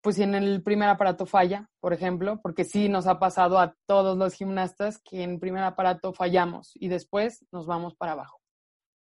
pues 0.01 0.17
si 0.17 0.23
en 0.23 0.35
el 0.35 0.63
primer 0.63 0.89
aparato 0.89 1.27
falla, 1.27 1.69
por 1.81 1.93
ejemplo, 1.93 2.41
porque 2.43 2.65
sí 2.65 2.89
nos 2.89 3.07
ha 3.07 3.19
pasado 3.19 3.59
a 3.59 3.77
todos 3.87 4.19
los 4.19 4.35
gimnastas 4.35 5.01
que 5.03 5.23
en 5.23 5.39
primer 5.39 5.63
aparato 5.63 6.13
fallamos 6.13 6.73
y 6.75 6.89
después 6.89 7.47
nos 7.53 7.67
vamos 7.67 7.95
para 7.95 8.13
abajo. 8.13 8.41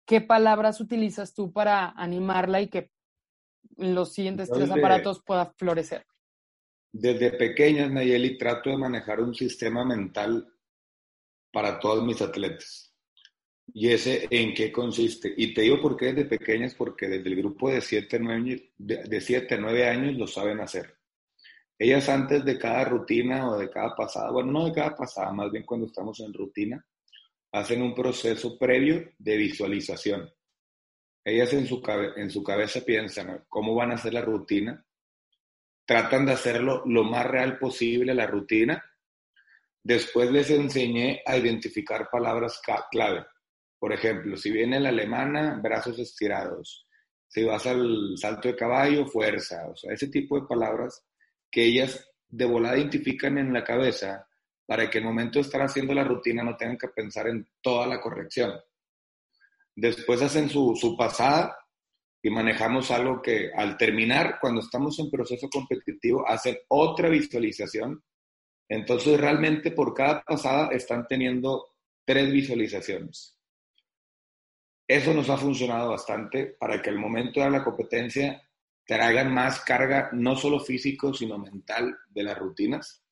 ¿Qué 0.06 0.20
palabras 0.20 0.80
utilizas 0.80 1.34
tú 1.34 1.52
para 1.52 1.90
animarla 1.90 2.60
y 2.60 2.68
que 2.68 2.90
los 3.76 4.12
siguientes 4.12 4.48
tres 4.48 4.70
aparatos 4.70 5.20
pueda 5.22 5.52
florecer? 5.56 6.06
Desde 6.92 7.32
pequeña, 7.32 7.88
Nayeli, 7.88 8.38
trato 8.38 8.70
de 8.70 8.78
manejar 8.78 9.20
un 9.20 9.34
sistema 9.34 9.84
mental 9.84 10.50
para 11.52 11.78
todos 11.80 12.04
mis 12.04 12.22
atletas. 12.22 12.85
¿Y 13.72 13.90
ese 13.90 14.26
en 14.30 14.54
qué 14.54 14.70
consiste? 14.70 15.32
Y 15.36 15.52
te 15.52 15.62
digo 15.62 15.80
por 15.80 15.96
qué 15.96 16.06
desde 16.06 16.24
pequeñas, 16.24 16.74
porque 16.74 17.08
desde 17.08 17.28
el 17.28 17.36
grupo 17.36 17.70
de 17.70 17.80
7 17.80 18.18
9, 18.20 18.72
de, 18.78 19.20
7 19.20 19.54
a 19.54 19.58
9 19.58 19.88
años 19.88 20.16
lo 20.16 20.26
saben 20.26 20.60
hacer. 20.60 20.96
Ellas 21.78 22.08
antes 22.08 22.44
de 22.44 22.58
cada 22.58 22.84
rutina 22.84 23.50
o 23.50 23.58
de 23.58 23.68
cada 23.68 23.94
pasada, 23.94 24.30
bueno, 24.30 24.52
no 24.52 24.64
de 24.66 24.72
cada 24.72 24.96
pasada, 24.96 25.32
más 25.32 25.50
bien 25.50 25.64
cuando 25.64 25.86
estamos 25.86 26.18
en 26.20 26.32
rutina, 26.32 26.84
hacen 27.52 27.82
un 27.82 27.94
proceso 27.94 28.58
previo 28.58 29.12
de 29.18 29.36
visualización. 29.36 30.30
Ellas 31.22 31.52
en 31.52 31.66
su, 31.66 31.82
en 32.16 32.30
su 32.30 32.42
cabeza 32.42 32.80
piensan 32.80 33.44
cómo 33.48 33.74
van 33.74 33.90
a 33.90 33.94
hacer 33.96 34.14
la 34.14 34.22
rutina, 34.22 34.82
tratan 35.84 36.24
de 36.24 36.32
hacerlo 36.32 36.82
lo 36.86 37.04
más 37.04 37.26
real 37.26 37.58
posible 37.58 38.14
la 38.14 38.26
rutina. 38.26 38.82
Después 39.82 40.30
les 40.30 40.50
enseñé 40.50 41.22
a 41.26 41.36
identificar 41.36 42.08
palabras 42.10 42.60
clave 42.90 43.26
por 43.78 43.92
ejemplo, 43.92 44.36
si 44.36 44.50
viene 44.50 44.80
la 44.80 44.88
alemana, 44.88 45.60
brazos 45.62 45.98
estirados. 45.98 46.86
Si 47.28 47.44
vas 47.44 47.66
al 47.66 48.16
salto 48.16 48.48
de 48.48 48.56
caballo, 48.56 49.06
fuerza. 49.06 49.68
O 49.68 49.76
sea, 49.76 49.92
ese 49.92 50.08
tipo 50.08 50.40
de 50.40 50.46
palabras 50.46 51.04
que 51.50 51.64
ellas 51.64 52.08
de 52.28 52.44
volada 52.44 52.78
identifican 52.78 53.38
en 53.38 53.52
la 53.52 53.64
cabeza 53.64 54.26
para 54.66 54.90
que 54.90 54.98
el 54.98 55.04
momento 55.04 55.38
de 55.38 55.44
estar 55.44 55.62
haciendo 55.62 55.94
la 55.94 56.04
rutina 56.04 56.42
no 56.42 56.56
tengan 56.56 56.78
que 56.78 56.88
pensar 56.88 57.28
en 57.28 57.46
toda 57.60 57.86
la 57.86 58.00
corrección. 58.00 58.52
Después 59.74 60.22
hacen 60.22 60.48
su, 60.48 60.74
su 60.74 60.96
pasada 60.96 61.56
y 62.22 62.30
manejamos 62.30 62.90
algo 62.90 63.22
que 63.22 63.52
al 63.54 63.76
terminar, 63.76 64.38
cuando 64.40 64.60
estamos 64.60 64.98
en 64.98 65.10
proceso 65.10 65.48
competitivo, 65.48 66.26
hacen 66.26 66.56
otra 66.68 67.08
visualización. 67.08 68.02
Entonces 68.68 69.20
realmente 69.20 69.70
por 69.70 69.94
cada 69.94 70.22
pasada 70.22 70.70
están 70.72 71.06
teniendo 71.06 71.68
tres 72.04 72.32
visualizaciones. 72.32 73.35
Eso 74.88 75.12
nos 75.12 75.28
ha 75.30 75.36
funcionado 75.36 75.90
bastante 75.90 76.46
para 76.46 76.80
que 76.80 76.90
al 76.90 76.98
momento 76.98 77.40
de 77.40 77.50
la 77.50 77.64
competencia 77.64 78.42
traigan 78.86 79.32
más 79.34 79.60
carga, 79.60 80.10
no 80.12 80.36
solo 80.36 80.60
físico, 80.60 81.12
sino 81.12 81.38
mental 81.38 81.96
de 82.08 82.22
las 82.22 82.38
rutinas. 82.38 83.02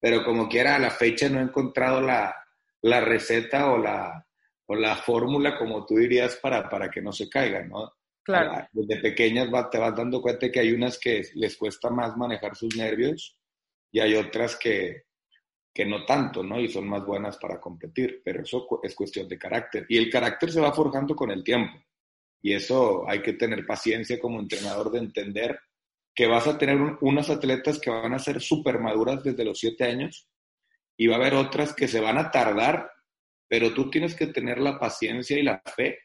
Pero 0.00 0.24
como 0.24 0.48
quiera, 0.48 0.76
a 0.76 0.78
la 0.78 0.90
fecha 0.90 1.28
no 1.28 1.40
he 1.40 1.42
encontrado 1.42 2.00
la, 2.00 2.34
la 2.82 3.00
receta 3.00 3.72
o 3.72 3.78
la, 3.78 4.24
o 4.66 4.76
la 4.76 4.94
fórmula, 4.94 5.58
como 5.58 5.84
tú 5.84 5.96
dirías, 5.96 6.36
para, 6.36 6.68
para 6.68 6.88
que 6.88 7.02
no 7.02 7.12
se 7.12 7.28
caigan, 7.28 7.68
¿no? 7.68 7.92
Claro. 8.22 8.68
Desde 8.72 9.00
pequeñas 9.00 9.48
te 9.70 9.78
vas 9.78 9.96
dando 9.96 10.20
cuenta 10.20 10.52
que 10.52 10.60
hay 10.60 10.72
unas 10.72 10.98
que 10.98 11.22
les 11.34 11.56
cuesta 11.56 11.90
más 11.90 12.16
manejar 12.16 12.54
sus 12.54 12.76
nervios 12.76 13.36
y 13.90 14.00
hay 14.00 14.14
otras 14.14 14.54
que, 14.54 15.07
que 15.78 15.86
no 15.86 16.04
tanto, 16.04 16.42
¿no? 16.42 16.58
Y 16.58 16.68
son 16.68 16.88
más 16.88 17.06
buenas 17.06 17.36
para 17.36 17.60
competir, 17.60 18.20
pero 18.24 18.42
eso 18.42 18.66
es 18.82 18.96
cuestión 18.96 19.28
de 19.28 19.38
carácter. 19.38 19.86
Y 19.88 19.96
el 19.96 20.10
carácter 20.10 20.50
se 20.50 20.60
va 20.60 20.72
forjando 20.72 21.14
con 21.14 21.30
el 21.30 21.44
tiempo. 21.44 21.78
Y 22.42 22.52
eso 22.52 23.08
hay 23.08 23.22
que 23.22 23.34
tener 23.34 23.64
paciencia 23.64 24.18
como 24.18 24.40
entrenador 24.40 24.90
de 24.90 24.98
entender 24.98 25.60
que 26.12 26.26
vas 26.26 26.48
a 26.48 26.58
tener 26.58 26.80
unas 27.00 27.30
atletas 27.30 27.78
que 27.78 27.90
van 27.90 28.12
a 28.12 28.18
ser 28.18 28.40
súper 28.40 28.80
maduras 28.80 29.22
desde 29.22 29.44
los 29.44 29.56
siete 29.56 29.84
años 29.84 30.28
y 30.96 31.06
va 31.06 31.14
a 31.14 31.18
haber 31.20 31.34
otras 31.34 31.72
que 31.72 31.86
se 31.86 32.00
van 32.00 32.18
a 32.18 32.32
tardar, 32.32 32.90
pero 33.46 33.72
tú 33.72 33.88
tienes 33.88 34.16
que 34.16 34.26
tener 34.26 34.58
la 34.58 34.80
paciencia 34.80 35.38
y 35.38 35.44
la 35.44 35.62
fe 35.64 36.00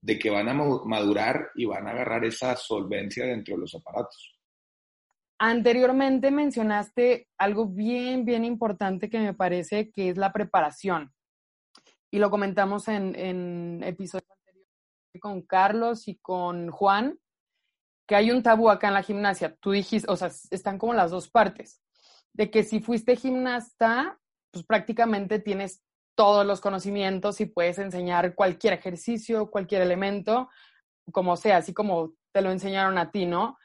de 0.00 0.18
que 0.18 0.30
van 0.30 0.48
a 0.48 0.54
madurar 0.54 1.50
y 1.54 1.66
van 1.66 1.86
a 1.86 1.90
agarrar 1.90 2.24
esa 2.24 2.56
solvencia 2.56 3.26
dentro 3.26 3.56
de 3.56 3.60
los 3.60 3.74
aparatos. 3.74 4.38
Anteriormente 5.44 6.30
mencionaste 6.30 7.28
algo 7.36 7.66
bien, 7.66 8.24
bien 8.24 8.44
importante 8.44 9.10
que 9.10 9.18
me 9.18 9.34
parece 9.34 9.90
que 9.90 10.08
es 10.08 10.16
la 10.16 10.32
preparación. 10.32 11.12
Y 12.12 12.20
lo 12.20 12.30
comentamos 12.30 12.86
en, 12.86 13.16
en 13.16 13.82
episodios 13.82 14.30
anteriores 14.30 14.70
con 15.20 15.42
Carlos 15.42 16.06
y 16.06 16.14
con 16.18 16.70
Juan, 16.70 17.18
que 18.06 18.14
hay 18.14 18.30
un 18.30 18.44
tabú 18.44 18.70
acá 18.70 18.86
en 18.86 18.94
la 18.94 19.02
gimnasia. 19.02 19.56
Tú 19.56 19.72
dijiste, 19.72 20.08
o 20.08 20.14
sea, 20.14 20.30
están 20.52 20.78
como 20.78 20.94
las 20.94 21.10
dos 21.10 21.28
partes, 21.28 21.82
de 22.32 22.48
que 22.48 22.62
si 22.62 22.78
fuiste 22.78 23.16
gimnasta, 23.16 24.20
pues 24.52 24.64
prácticamente 24.64 25.40
tienes 25.40 25.82
todos 26.14 26.46
los 26.46 26.60
conocimientos 26.60 27.40
y 27.40 27.46
puedes 27.46 27.80
enseñar 27.80 28.36
cualquier 28.36 28.74
ejercicio, 28.74 29.50
cualquier 29.50 29.82
elemento, 29.82 30.50
como 31.10 31.36
sea, 31.36 31.56
así 31.56 31.74
como 31.74 32.12
te 32.30 32.42
lo 32.42 32.52
enseñaron 32.52 32.96
a 32.96 33.10
ti, 33.10 33.26
¿no? 33.26 33.58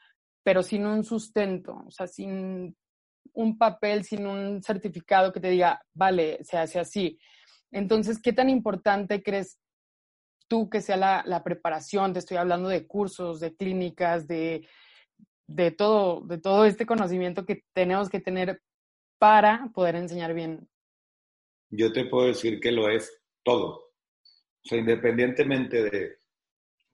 Pero 0.48 0.62
sin 0.62 0.86
un 0.86 1.04
sustento, 1.04 1.84
o 1.86 1.90
sea, 1.90 2.06
sin 2.06 2.74
un 3.34 3.58
papel, 3.58 4.02
sin 4.02 4.26
un 4.26 4.62
certificado 4.62 5.30
que 5.30 5.40
te 5.40 5.50
diga, 5.50 5.84
vale, 5.92 6.42
se 6.42 6.56
hace 6.56 6.80
así. 6.80 7.18
Entonces, 7.70 8.18
¿qué 8.18 8.32
tan 8.32 8.48
importante 8.48 9.22
crees 9.22 9.58
tú 10.48 10.70
que 10.70 10.80
sea 10.80 10.96
la, 10.96 11.44
preparación? 11.44 12.14
Te 12.14 12.20
estoy 12.20 12.38
hablando 12.38 12.70
de 12.70 12.86
cursos, 12.86 13.40
de 13.40 13.54
clínicas, 13.54 14.26
de, 14.26 14.66
de, 15.46 15.70
todo, 15.70 16.22
de 16.22 16.38
todo 16.38 16.64
este 16.64 16.86
conocimiento 16.86 17.44
que 17.44 17.64
tenemos 17.74 18.08
que 18.08 18.20
tener 18.20 18.62
para 19.18 19.70
poder 19.74 19.96
enseñar 19.96 20.32
bien 20.32 20.66
yo 21.70 21.92
te 21.92 22.06
puedo 22.06 22.28
decir 22.28 22.60
que 22.60 22.72
lo 22.72 22.88
es 22.88 23.22
todo. 23.42 23.74
O 23.74 24.68
sea, 24.68 24.78
independientemente 24.78 25.82
de 25.82 26.16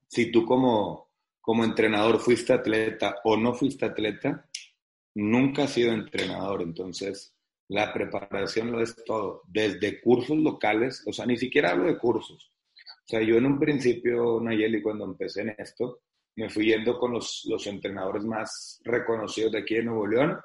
si 0.09 0.33
tú 0.33 0.45
como, 0.45 1.13
como 1.45 1.63
entrenador 1.63 2.21
fuiste 2.21 2.55
atleta 2.55 3.17
o 3.23 3.37
no 3.37 3.53
fuiste 3.53 3.85
atleta, 3.85 4.49
nunca 5.15 5.65
has 5.65 5.73
sido 5.75 5.93
entrenador. 5.93 6.63
Entonces, 6.63 7.37
la 7.69 7.93
preparación 7.93 8.73
lo 8.73 8.81
es 8.81 8.97
todo. 9.05 9.43
Desde 9.47 10.01
cursos 10.01 10.39
locales, 10.39 11.03
o 11.07 11.13
sea, 11.13 11.27
ni 11.27 11.37
siquiera 11.37 11.73
hablo 11.73 11.85
de 11.85 11.99
cursos. 11.99 12.51
O 12.73 13.07
sea, 13.07 13.21
yo 13.21 13.37
en 13.37 13.45
un 13.45 13.59
principio, 13.59 14.41
Nayeli, 14.41 14.81
cuando 14.81 15.05
empecé 15.05 15.43
en 15.43 15.55
esto, 15.59 16.01
me 16.37 16.49
fui 16.49 16.69
yendo 16.69 16.99
con 16.99 17.13
los, 17.13 17.43
los 17.45 17.67
entrenadores 17.67 18.25
más 18.25 18.81
reconocidos 18.83 19.53
de 19.53 19.59
aquí 19.59 19.75
de 19.75 19.85
Nuevo 19.85 20.07
León 20.07 20.41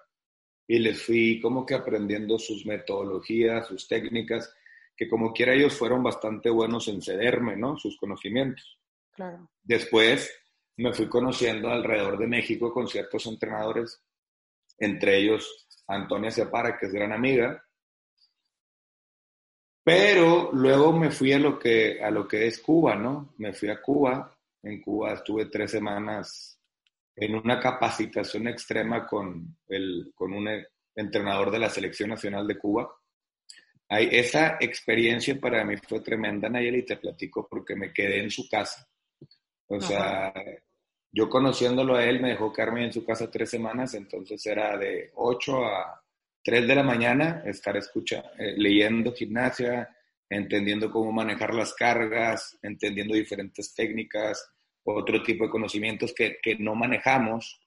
y 0.67 0.79
les 0.79 1.01
fui 1.01 1.39
como 1.39 1.65
que 1.65 1.75
aprendiendo 1.75 2.37
sus 2.37 2.65
metodologías, 2.65 3.67
sus 3.67 3.87
técnicas, 3.87 4.53
que 4.97 5.07
como 5.07 5.31
quiera 5.31 5.53
ellos 5.53 5.73
fueron 5.75 6.03
bastante 6.03 6.49
buenos 6.49 6.89
en 6.89 7.01
cederme, 7.01 7.55
¿no? 7.55 7.77
Sus 7.77 7.97
conocimientos. 7.97 8.77
Claro. 9.13 9.49
Después 9.63 10.29
me 10.79 10.93
fui 10.93 11.07
conociendo 11.09 11.69
alrededor 11.69 12.17
de 12.17 12.27
México 12.27 12.73
con 12.73 12.87
ciertos 12.87 13.25
entrenadores, 13.27 14.01
entre 14.77 15.17
ellos 15.17 15.67
Antonia 15.87 16.31
Separa, 16.31 16.77
que 16.77 16.85
es 16.85 16.93
gran 16.93 17.11
amiga. 17.11 17.61
Pero 19.83 20.51
luego 20.53 20.93
me 20.93 21.11
fui 21.11 21.33
a 21.33 21.39
lo 21.39 21.59
que, 21.59 22.01
a 22.01 22.09
lo 22.09 22.25
que 22.25 22.47
es 22.47 22.59
Cuba, 22.59 22.95
¿no? 22.95 23.33
Me 23.37 23.51
fui 23.51 23.69
a 23.69 23.81
Cuba. 23.81 24.33
En 24.63 24.81
Cuba 24.81 25.13
estuve 25.13 25.47
tres 25.47 25.71
semanas 25.71 26.61
en 27.13 27.35
una 27.35 27.59
capacitación 27.59 28.47
extrema 28.47 29.05
con, 29.05 29.57
el, 29.67 30.13
con 30.15 30.31
un 30.31 30.47
entrenador 30.95 31.51
de 31.51 31.59
la 31.59 31.69
Selección 31.69 32.11
Nacional 32.11 32.47
de 32.47 32.57
Cuba. 32.57 32.89
Hay, 33.89 34.07
esa 34.11 34.57
experiencia 34.61 35.37
para 35.37 35.65
mí 35.65 35.75
fue 35.75 35.99
tremenda, 35.99 36.47
Nayeli, 36.47 36.85
te 36.85 36.95
platico 36.95 37.47
porque 37.49 37.75
me 37.75 37.91
quedé 37.91 38.21
en 38.21 38.31
su 38.31 38.47
casa. 38.47 38.87
O 39.67 39.81
sea, 39.81 40.33
yo 41.11 41.29
conociéndolo 41.29 41.95
a 41.95 42.05
él 42.05 42.21
me 42.21 42.29
dejó 42.29 42.53
quedarme 42.53 42.85
en 42.85 42.93
su 42.93 43.05
casa 43.05 43.31
tres 43.31 43.49
semanas, 43.49 43.93
entonces 43.93 44.45
era 44.45 44.77
de 44.77 45.11
8 45.15 45.65
a 45.65 46.03
3 46.43 46.67
de 46.67 46.75
la 46.75 46.83
mañana 46.83 47.43
estar 47.45 47.75
escucha, 47.77 48.23
eh, 48.37 48.53
leyendo 48.57 49.13
gimnasia, 49.13 49.89
entendiendo 50.29 50.91
cómo 50.91 51.11
manejar 51.11 51.53
las 51.53 51.73
cargas, 51.73 52.57
entendiendo 52.61 53.15
diferentes 53.15 53.73
técnicas, 53.73 54.51
otro 54.83 55.21
tipo 55.23 55.45
de 55.45 55.49
conocimientos 55.49 56.13
que, 56.13 56.37
que 56.41 56.55
no 56.57 56.75
manejamos, 56.75 57.59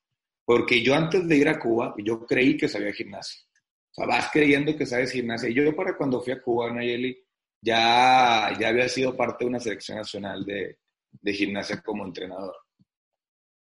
porque 0.45 0.83
yo 0.83 0.95
antes 0.95 1.27
de 1.27 1.37
ir 1.37 1.49
a 1.49 1.59
Cuba, 1.59 1.95
yo 1.99 2.25
creí 2.27 2.57
que 2.57 2.69
sabía 2.69 2.93
gimnasia. 2.93 3.43
O 3.91 3.95
sea, 3.95 4.07
vas 4.07 4.31
creyendo 4.33 4.77
que 4.77 4.87
sabes 4.87 5.13
gimnasia. 5.13 5.49
Y 5.49 5.55
yo 5.55 5.77
para 5.77 5.97
cuando 5.97 6.21
fui 6.21 6.33
a 6.33 6.41
Cuba, 6.41 6.73
Nayeli, 6.73 7.17
ya, 7.61 8.57
ya 8.59 8.69
había 8.69 8.89
sido 8.89 9.17
parte 9.17 9.45
de 9.45 9.51
una 9.51 9.61
selección 9.61 9.99
nacional 9.99 10.45
de, 10.45 10.79
de 11.11 11.33
gimnasia 11.33 11.81
como 11.83 12.05
entrenador. 12.05 12.55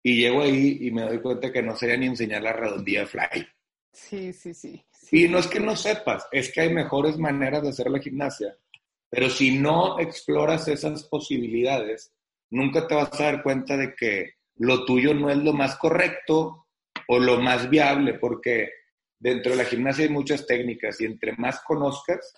Y 0.02 0.16
llego 0.16 0.42
ahí 0.42 0.78
y 0.80 0.90
me 0.90 1.02
doy 1.02 1.20
cuenta 1.20 1.52
que 1.52 1.62
no 1.62 1.76
sabía 1.76 1.96
ni 1.96 2.06
enseñar 2.06 2.42
la 2.42 2.52
redondía 2.52 3.06
fly. 3.06 3.46
Sí, 3.92 4.32
sí, 4.32 4.54
sí, 4.54 4.84
sí. 4.92 5.24
Y 5.24 5.28
no 5.28 5.38
es 5.38 5.46
que 5.46 5.60
no 5.60 5.74
sepas, 5.76 6.26
es 6.30 6.52
que 6.52 6.60
hay 6.60 6.72
mejores 6.72 7.18
maneras 7.18 7.62
de 7.62 7.70
hacer 7.70 7.90
la 7.90 7.98
gimnasia. 7.98 8.56
Pero 9.10 9.30
si 9.30 9.58
no 9.58 9.98
exploras 9.98 10.68
esas 10.68 11.04
posibilidades, 11.04 12.12
nunca 12.50 12.86
te 12.86 12.94
vas 12.94 13.18
a 13.20 13.24
dar 13.24 13.42
cuenta 13.42 13.76
de 13.76 13.94
que 13.94 14.34
lo 14.56 14.84
tuyo 14.84 15.14
no 15.14 15.30
es 15.30 15.38
lo 15.38 15.52
más 15.52 15.76
correcto 15.76 16.66
o 17.08 17.18
lo 17.18 17.40
más 17.40 17.70
viable, 17.70 18.14
porque 18.14 18.70
dentro 19.18 19.52
de 19.52 19.58
la 19.58 19.64
gimnasia 19.64 20.04
hay 20.04 20.10
muchas 20.10 20.46
técnicas 20.46 21.00
y 21.00 21.06
entre 21.06 21.32
más 21.36 21.60
conozcas, 21.60 22.34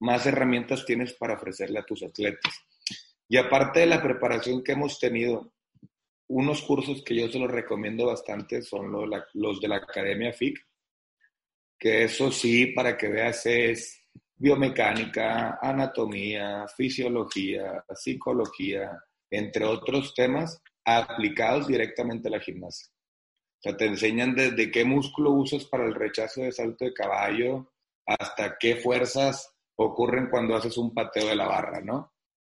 más 0.00 0.26
herramientas 0.26 0.84
tienes 0.84 1.12
para 1.14 1.34
ofrecerle 1.34 1.78
a 1.78 1.84
tus 1.84 2.02
atletas. 2.02 2.52
Y 3.28 3.36
aparte 3.36 3.80
de 3.80 3.86
la 3.86 4.02
preparación 4.02 4.64
que 4.64 4.72
hemos 4.72 4.98
tenido, 4.98 5.52
unos 6.30 6.62
cursos 6.62 7.02
que 7.02 7.16
yo 7.16 7.28
se 7.28 7.38
los 7.38 7.50
recomiendo 7.50 8.06
bastante 8.06 8.62
son 8.62 8.92
los, 8.92 9.60
de 9.60 9.68
la 9.68 9.76
Academia 9.76 10.32
FIC, 10.32 10.58
que 11.78 12.04
eso 12.04 12.30
sí, 12.30 12.66
para 12.66 12.96
que 12.96 13.08
veas, 13.08 13.44
es 13.46 14.00
biomecánica, 14.36 15.58
anatomía, 15.60 16.66
fisiología, 16.68 17.84
psicología, 17.94 18.92
entre 19.28 19.64
otros 19.64 20.14
temas 20.14 20.62
aplicados 20.84 21.66
directamente 21.66 22.28
a 22.28 22.32
la 22.32 22.40
gimnasia. 22.40 22.88
O 22.92 23.62
sea, 23.62 23.76
te 23.76 23.86
enseñan 23.86 24.34
desde 24.34 24.70
qué 24.70 24.84
músculo 24.84 25.32
usas 25.32 25.64
para 25.64 25.84
el 25.84 25.94
rechazo 25.94 26.42
de 26.42 26.52
salto 26.52 26.84
de 26.84 26.94
caballo 26.94 27.72
hasta 28.06 28.56
qué 28.58 28.76
fuerzas 28.76 29.52
ocurren 29.74 30.28
cuando 30.30 30.54
haces 30.54 30.78
un 30.78 30.94
pateo 30.94 31.26
de 31.26 31.36
la 31.36 31.46
barra, 31.46 31.80
¿no? 31.80 32.12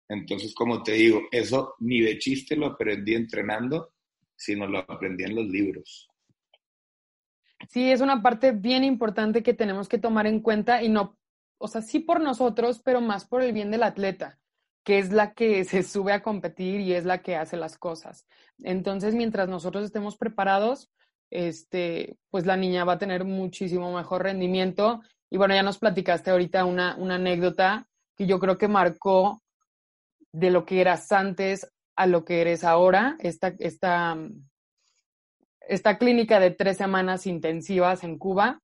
Entonces, 0.09 0.55
como 0.55 0.83
te 0.83 0.93
digo, 0.93 1.23
eso 1.31 1.75
ni 1.81 2.01
de 2.01 2.19
chiste 2.19 2.57
lo 2.57 2.67
aprendí 2.67 3.15
entrenando, 3.15 3.93
sino 4.37 4.67
lo 4.67 4.79
aprendí 4.79 5.25
en 5.25 5.35
los 5.35 5.47
libros. 5.47 6.09
Sí, 7.69 7.91
es 7.91 8.01
una 8.01 8.23
parte 8.23 8.53
bien 8.53 8.85
importante 8.85 9.43
que 9.43 9.55
tenemos 9.55 9.89
que 9.89 9.99
tomar 9.99 10.27
en 10.27 10.41
cuenta 10.41 10.83
y 10.83 10.89
no, 10.89 11.17
o 11.59 11.69
sea, 11.69 11.81
sí 11.81 12.01
por 12.01 12.21
nosotros, 12.21 12.83
pero 12.85 13.01
más 13.01 13.25
por 13.25 13.43
el 13.43 13.53
bien 13.53 13.71
del 13.71 13.83
atleta 13.83 14.39
que 14.85 14.99
es 14.99 15.13
la 15.13 15.33
que 15.33 15.65
se 15.65 15.83
sube 15.83 16.13
a 16.13 16.23
competir 16.23 16.81
y 16.81 16.93
es 16.93 17.05
la 17.05 17.23
que 17.23 17.35
hace 17.37 17.57
las 17.57 17.77
cosas. 17.77 18.27
Entonces, 18.63 19.15
mientras 19.15 19.49
nosotros 19.49 19.85
estemos 19.85 20.17
preparados, 20.17 20.91
este, 21.31 22.17
pues 22.31 22.47
la 22.47 22.57
niña 22.57 22.85
va 22.85 22.93
a 22.93 22.99
tener 22.99 23.25
muchísimo 23.25 23.93
mejor 23.97 24.23
rendimiento. 24.23 25.01
Y 25.31 25.39
bueno, 25.39 25.55
ya 25.55 25.63
nos 25.65 25.79
platicaste 25.79 26.31
ahorita 26.31 26.65
una, 26.65 26.95
una 26.97 27.17
anécdota 27.17 27.89
que 28.17 28.27
yo 28.27 28.39
creo 28.39 28.59
que 28.59 28.69
marcó 28.69 29.43
de 30.35 30.51
lo 30.51 30.67
que 30.67 30.81
eras 30.81 31.13
antes 31.13 31.73
a 31.97 32.07
lo 32.09 32.25
que 32.25 32.41
eres 32.41 32.65
ahora, 32.65 33.17
esta, 33.21 33.55
esta, 33.61 34.19
esta 35.61 35.97
clínica 35.97 36.41
de 36.41 36.51
tres 36.51 36.77
semanas 36.77 37.25
intensivas 37.27 38.03
en 38.03 38.19
Cuba. 38.19 38.61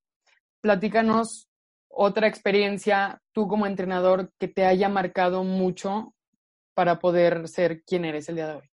Platícanos 0.61 1.49
otra 1.89 2.27
experiencia, 2.27 3.23
tú 3.33 3.47
como 3.47 3.67
entrenador, 3.69 4.33
que 4.39 4.49
te 4.49 4.65
haya 4.65 4.89
marcado 4.89 5.45
mucho 5.45 6.13
para 6.75 6.99
poder 6.99 7.47
ser 7.47 7.85
quien 7.85 8.05
eres 8.05 8.29
el 8.29 8.35
día 8.37 8.49
de 8.49 8.55
hoy? 8.55 8.71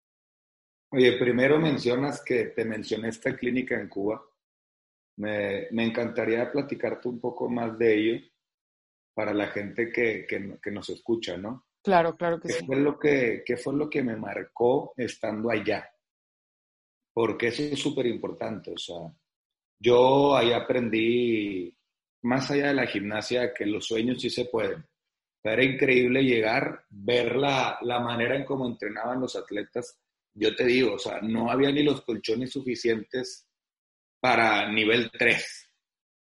Oye, 0.89 1.19
primero 1.19 1.59
mencionas 1.59 2.23
que 2.23 2.45
te 2.45 2.65
mencioné 2.65 3.09
esta 3.09 3.35
clínica 3.35 3.79
en 3.79 3.89
Cuba. 3.89 4.23
Me, 5.17 5.67
me 5.69 5.85
encantaría 5.85 6.51
platicarte 6.51 7.07
un 7.09 7.19
poco 7.19 7.47
más 7.47 7.77
de 7.77 7.95
ello 7.95 8.27
para 9.13 9.33
la 9.33 9.47
gente 9.47 9.91
que, 9.91 10.25
que, 10.27 10.57
que 10.61 10.71
nos 10.71 10.89
escucha, 10.89 11.37
¿no? 11.37 11.66
Claro, 11.87 12.17
claro 12.17 12.37
que 12.37 12.49
¿Qué 12.49 12.53
sí. 12.55 12.65
Fue 12.65 12.75
lo 12.75 12.99
que, 12.99 13.43
¿Qué 13.45 13.55
fue 13.55 13.73
lo 13.73 13.89
que 13.89 14.03
me 14.03 14.17
marcó 14.17 14.93
estando 14.97 15.49
allá? 15.49 15.89
Porque 17.13 17.47
eso 17.47 17.63
es 17.63 17.79
súper 17.79 18.07
importante. 18.07 18.73
O 18.73 18.77
sea, 18.77 19.09
yo 19.79 20.35
ahí 20.35 20.51
aprendí 20.51 21.73
más 22.23 22.51
allá 22.51 22.67
de 22.67 22.73
la 22.73 22.87
gimnasia, 22.87 23.53
que 23.53 23.65
los 23.65 23.85
sueños 23.85 24.21
sí 24.21 24.29
se 24.29 24.43
pueden. 24.43 24.85
Era 25.41 25.63
increíble 25.63 26.23
llegar, 26.23 26.83
ver 26.89 27.37
la, 27.37 27.77
la 27.83 28.01
manera 28.01 28.35
en 28.35 28.43
cómo 28.43 28.67
entrenaban 28.67 29.21
los 29.21 29.37
atletas. 29.37 29.97
Yo 30.33 30.53
te 30.57 30.65
digo, 30.65 30.95
o 30.95 30.99
sea, 30.99 31.21
no 31.21 31.49
había 31.49 31.71
ni 31.71 31.83
los 31.83 32.01
colchones 32.01 32.51
suficientes 32.51 33.47
para 34.19 34.69
nivel 34.69 35.09
3. 35.09 35.71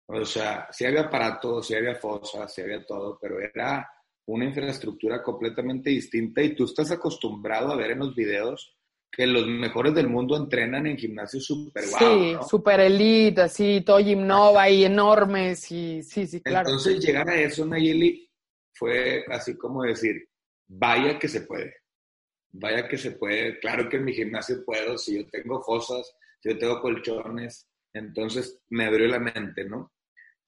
O 0.07 0.25
sea, 0.25 0.67
sí 0.71 0.85
había 0.85 1.01
aparatos, 1.01 1.67
sí 1.67 1.75
había 1.75 1.93
fosas, 1.93 2.51
sí 2.51 2.63
había 2.63 2.83
todo, 2.83 3.19
pero 3.21 3.39
era 3.39 3.87
una 4.33 4.45
infraestructura 4.45 5.21
completamente 5.21 5.89
distinta 5.89 6.41
y 6.41 6.55
tú 6.55 6.65
estás 6.65 6.91
acostumbrado 6.91 7.71
a 7.71 7.75
ver 7.75 7.91
en 7.91 7.99
los 7.99 8.15
videos 8.15 8.77
que 9.11 9.27
los 9.27 9.45
mejores 9.45 9.93
del 9.93 10.07
mundo 10.07 10.37
entrenan 10.37 10.87
en 10.87 10.97
gimnasios 10.97 11.43
super 11.45 11.83
guau. 11.89 11.99
Sí, 11.99 12.35
super 12.49 12.79
elite, 12.79 13.41
así, 13.41 13.81
todo 13.81 13.99
gimnova 13.99 14.69
y 14.69 14.85
enormes, 14.85 15.69
y 15.71 16.01
sí, 16.01 16.25
sí, 16.25 16.41
claro. 16.41 16.69
Entonces 16.69 17.03
llegar 17.03 17.29
a 17.29 17.35
eso, 17.35 17.65
Nayeli, 17.65 18.29
fue 18.73 19.25
así 19.27 19.57
como 19.57 19.83
decir, 19.83 20.29
vaya 20.69 21.19
que 21.19 21.27
se 21.27 21.41
puede, 21.41 21.75
vaya 22.53 22.87
que 22.87 22.97
se 22.97 23.11
puede, 23.11 23.59
claro 23.59 23.89
que 23.89 23.97
en 23.97 24.05
mi 24.05 24.13
gimnasio 24.13 24.63
puedo, 24.65 24.97
si 24.97 25.17
yo 25.17 25.27
tengo 25.29 25.61
fosas, 25.61 26.09
si 26.39 26.49
yo 26.49 26.57
tengo 26.57 26.79
colchones, 26.79 27.67
entonces 27.93 28.61
me 28.69 28.85
abrió 28.85 29.07
la 29.07 29.19
mente, 29.19 29.65
¿no? 29.65 29.91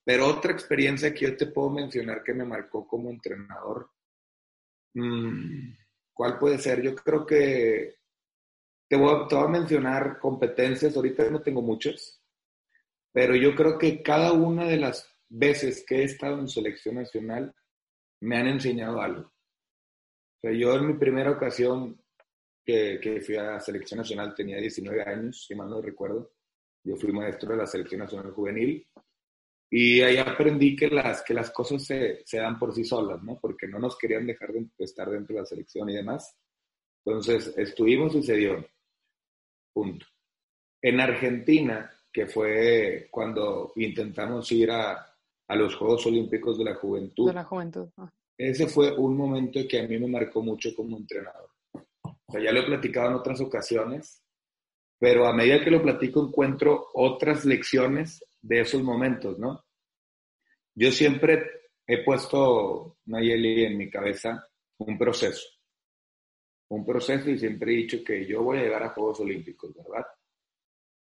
Pero 0.06 0.28
otra 0.28 0.52
experiencia 0.52 1.14
que 1.14 1.28
yo 1.28 1.38
te 1.38 1.48
puedo 1.48 1.70
mencionar 1.70 2.24
que 2.24 2.34
me 2.34 2.44
marcó 2.44 2.86
como 2.86 3.10
entrenador, 3.10 3.90
mm, 4.94 5.74
¿cuál 6.14 6.38
puede 6.38 6.60
ser? 6.60 6.82
Yo 6.82 6.94
creo 6.96 7.26
que 7.26 7.96
te 8.90 8.98
voy, 8.98 9.28
te 9.28 9.36
voy 9.36 9.46
a 9.46 9.48
mencionar 9.48 10.20
competencias, 10.20 10.96
ahorita 10.96 11.30
no 11.30 11.42
tengo 11.42 11.62
muchas, 11.62 12.22
pero 13.14 13.36
yo 13.36 13.56
creo 13.56 13.78
que 13.78 14.04
cada 14.04 14.34
una 14.34 14.66
de 14.66 14.78
las 14.78 15.10
veces 15.30 15.86
que 15.88 16.02
he 16.02 16.04
estado 16.04 16.40
en 16.40 16.50
selección 16.50 16.96
nacional 16.96 17.56
me 18.22 18.38
han 18.38 18.48
enseñado 18.48 19.02
algo. 19.02 19.22
O 19.22 20.42
sea, 20.42 20.52
yo 20.52 20.76
en 20.76 20.88
mi 20.88 20.94
primera 20.96 21.32
ocasión 21.32 22.02
que, 22.66 23.00
que 23.02 23.22
fui 23.22 23.38
a 23.38 23.60
selección 23.60 24.00
nacional 24.00 24.36
tenía 24.36 24.58
19 24.58 25.02
años, 25.04 25.46
si 25.46 25.56
mal 25.56 25.70
no 25.70 25.82
recuerdo. 25.82 26.34
Yo 26.84 26.98
fui 26.98 27.14
maestro 27.14 27.52
de 27.52 27.58
la 27.58 27.68
selección 27.68 28.02
nacional 28.02 28.32
juvenil 28.34 28.86
y 29.76 30.02
ahí 30.02 30.18
aprendí 30.18 30.76
que 30.76 30.88
las, 30.88 31.24
que 31.24 31.34
las 31.34 31.50
cosas 31.50 31.84
se, 31.84 32.22
se 32.28 32.38
dan 32.38 32.60
por 32.60 32.76
sí 32.76 32.84
solas, 32.84 33.24
¿no? 33.24 33.40
Porque 33.42 33.68
no 33.68 33.80
nos 33.80 33.98
querían 33.98 34.28
dejar 34.28 34.52
de 34.54 34.70
estar 34.78 35.10
dentro 35.10 35.34
de 35.34 35.42
la 35.42 35.48
selección 35.48 35.90
y 35.90 35.96
demás. 35.96 36.38
Entonces, 37.04 37.52
estuvimos 37.58 38.14
y 38.14 38.22
se 38.22 38.36
dio. 38.36 38.64
Punto. 39.74 40.06
En 40.80 41.00
Argentina, 41.00 41.92
que 42.12 42.28
fue 42.28 43.08
cuando 43.10 43.74
intentamos 43.78 44.52
ir 44.52 44.70
a, 44.70 45.08
a 45.48 45.56
los 45.56 45.76
Juegos 45.76 46.06
Olímpicos 46.06 46.60
de 46.60 46.66
la 46.66 46.76
Juventud. 46.76 47.30
De 47.30 47.34
la 47.34 47.44
Juventud. 47.44 47.90
Ah. 47.98 48.14
Ese 48.38 48.68
fue 48.68 48.96
un 48.96 49.18
momento 49.18 49.62
que 49.68 49.80
a 49.80 49.88
mí 49.88 49.98
me 49.98 50.08
marcó 50.08 50.44
mucho 50.44 50.70
como 50.76 50.98
entrenador. 50.98 51.50
O 51.74 52.32
sea, 52.32 52.44
ya 52.44 52.52
lo 52.52 52.60
he 52.60 52.68
platicado 52.68 53.10
en 53.10 53.16
otras 53.16 53.42
ocasiones, 53.42 54.22
pero 55.00 55.26
a 55.26 55.34
medida 55.34 55.64
que 55.64 55.72
lo 55.72 55.82
platico 55.82 56.24
encuentro 56.24 56.90
otras 56.94 57.44
lecciones 57.44 58.24
de 58.40 58.60
esos 58.60 58.84
momentos, 58.84 59.40
¿no? 59.40 59.63
Yo 60.76 60.92
siempre 60.92 61.44
he 61.86 62.04
puesto, 62.04 62.98
Nayeli, 63.06 63.66
en 63.66 63.78
mi 63.78 63.90
cabeza 63.90 64.48
un 64.80 64.98
proceso. 64.98 65.48
Un 66.70 66.86
proceso 66.86 67.30
y 67.30 67.38
siempre 67.38 67.74
he 67.74 67.78
dicho 67.78 68.04
que 68.04 68.26
yo 68.26 68.42
voy 68.42 68.58
a 68.58 68.64
llegar 68.64 68.84
a 68.84 68.90
Juegos 68.90 69.20
Olímpicos, 69.20 69.74
¿verdad? 69.76 70.06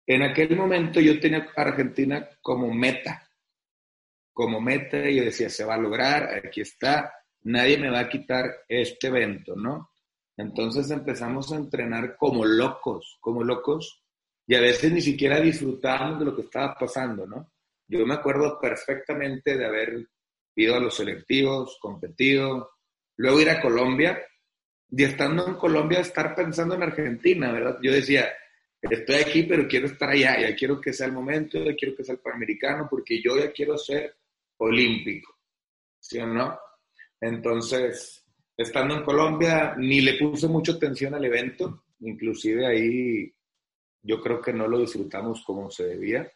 En 0.06 0.22
aquel 0.24 0.56
momento 0.58 1.00
yo 1.00 1.20
tenía 1.20 1.48
a 1.56 1.62
Argentina 1.62 2.28
como 2.42 2.74
meta, 2.74 3.30
como 4.34 4.60
meta 4.60 5.10
y 5.10 5.22
decía, 5.22 5.50
se 5.50 5.64
va 5.64 5.76
a 5.76 5.80
lograr, 5.80 6.46
aquí 6.46 6.62
está, 6.62 7.14
nadie 7.44 7.78
me 7.78 7.90
va 7.90 8.00
a 8.00 8.10
quitar 8.10 8.46
este 8.68 9.08
evento, 9.08 9.56
¿no? 9.56 9.92
Entonces 10.36 10.90
empezamos 10.92 11.54
a 11.54 11.58
entrenar 11.58 12.18
como 12.18 12.44
locos, 12.44 13.18
como 13.22 13.44
locos, 13.44 14.04
y 14.46 14.56
a 14.56 14.62
veces 14.62 14.92
ni 14.92 15.00
siquiera 15.00 15.40
disfrutábamos 15.40 16.20
de 16.20 16.26
lo 16.26 16.36
que 16.36 16.42
estaba 16.42 16.76
pasando, 16.76 17.26
¿no? 17.26 17.53
Yo 18.00 18.06
me 18.06 18.16
acuerdo 18.16 18.60
perfectamente 18.60 19.58
de 19.58 19.66
haber 19.66 20.08
ido 20.56 20.76
a 20.76 20.80
los 20.80 20.96
selectivos, 20.96 21.78
competido, 21.80 22.72
luego 23.18 23.42
ir 23.42 23.50
a 23.50 23.62
Colombia, 23.62 24.22
y 24.90 25.04
estando 25.04 25.48
en 25.48 25.56
Colombia 25.56 26.00
estar 26.00 26.36
pensando 26.36 26.76
en 26.76 26.84
Argentina, 26.84 27.52
¿verdad? 27.52 27.80
Yo 27.82 27.92
decía, 27.92 28.32
estoy 28.82 29.16
aquí, 29.16 29.44
pero 29.44 29.68
quiero 29.68 29.88
estar 29.88 30.10
allá, 30.10 30.40
ya 30.40 30.56
quiero 30.56 30.80
que 30.80 30.94
sea 30.94 31.08
el 31.08 31.14
momento, 31.14 31.64
ya 31.64 31.76
quiero 31.76 31.96
que 31.96 32.04
sea 32.04 32.16
el 32.16 32.22
Panamericano, 32.22 32.88
porque 32.90 33.22
yo 33.22 33.38
ya 33.38 33.52
quiero 33.52 33.78
ser 33.78 34.16
olímpico, 34.58 35.36
¿sí 36.00 36.20
o 36.20 36.28
no? 36.28 36.60
Entonces, 37.20 38.24
estando 38.56 38.96
en 38.96 39.04
Colombia, 39.04 39.76
ni 39.78 40.02
le 40.02 40.18
puse 40.18 40.48
mucha 40.48 40.74
atención 40.74 41.16
al 41.16 41.26
evento, 41.26 41.86
inclusive 42.02 42.66
ahí 42.68 43.34
yo 44.02 44.22
creo 44.22 44.42
que 44.42 44.54
no 44.54 44.68
lo 44.68 44.80
disfrutamos 44.80 45.44
como 45.44 45.72
se 45.72 45.86
debía. 45.86 46.30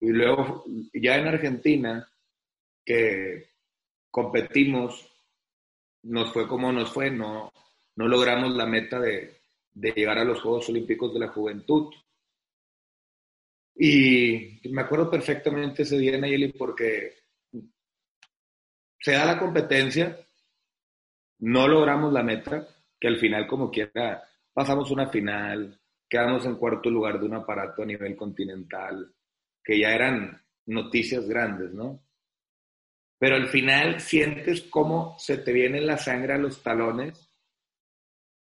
Y 0.00 0.10
luego, 0.10 0.64
ya 0.92 1.16
en 1.16 1.26
Argentina, 1.26 2.08
que 2.84 3.50
competimos, 4.10 5.10
nos 6.02 6.32
fue 6.32 6.46
como 6.46 6.72
nos 6.72 6.92
fue, 6.92 7.10
no, 7.10 7.52
no 7.96 8.08
logramos 8.08 8.54
la 8.54 8.66
meta 8.66 9.00
de, 9.00 9.40
de 9.72 9.92
llegar 9.92 10.18
a 10.18 10.24
los 10.24 10.40
Juegos 10.40 10.68
Olímpicos 10.68 11.12
de 11.12 11.20
la 11.20 11.28
Juventud. 11.28 11.92
Y 13.74 14.60
me 14.70 14.82
acuerdo 14.82 15.10
perfectamente 15.10 15.82
ese 15.82 15.98
día, 15.98 16.16
Nayeli, 16.18 16.52
porque 16.52 17.14
se 18.98 19.12
da 19.12 19.26
la 19.26 19.38
competencia, 19.38 20.18
no 21.40 21.68
logramos 21.68 22.12
la 22.12 22.22
meta, 22.22 22.66
que 22.98 23.08
al 23.08 23.18
final 23.18 23.46
como 23.46 23.70
quiera 23.70 24.22
pasamos 24.52 24.90
una 24.90 25.08
final, 25.08 25.78
quedamos 26.08 26.46
en 26.46 26.56
cuarto 26.56 26.88
lugar 26.88 27.20
de 27.20 27.26
un 27.26 27.34
aparato 27.34 27.82
a 27.82 27.86
nivel 27.86 28.16
continental, 28.16 29.12
que 29.66 29.80
ya 29.80 29.92
eran 29.92 30.40
noticias 30.66 31.26
grandes, 31.26 31.74
¿no? 31.74 32.00
Pero 33.18 33.34
al 33.34 33.48
final 33.48 34.00
sientes 34.00 34.62
cómo 34.62 35.16
se 35.18 35.38
te 35.38 35.52
viene 35.52 35.80
la 35.80 35.98
sangre 35.98 36.34
a 36.34 36.38
los 36.38 36.62
talones 36.62 37.34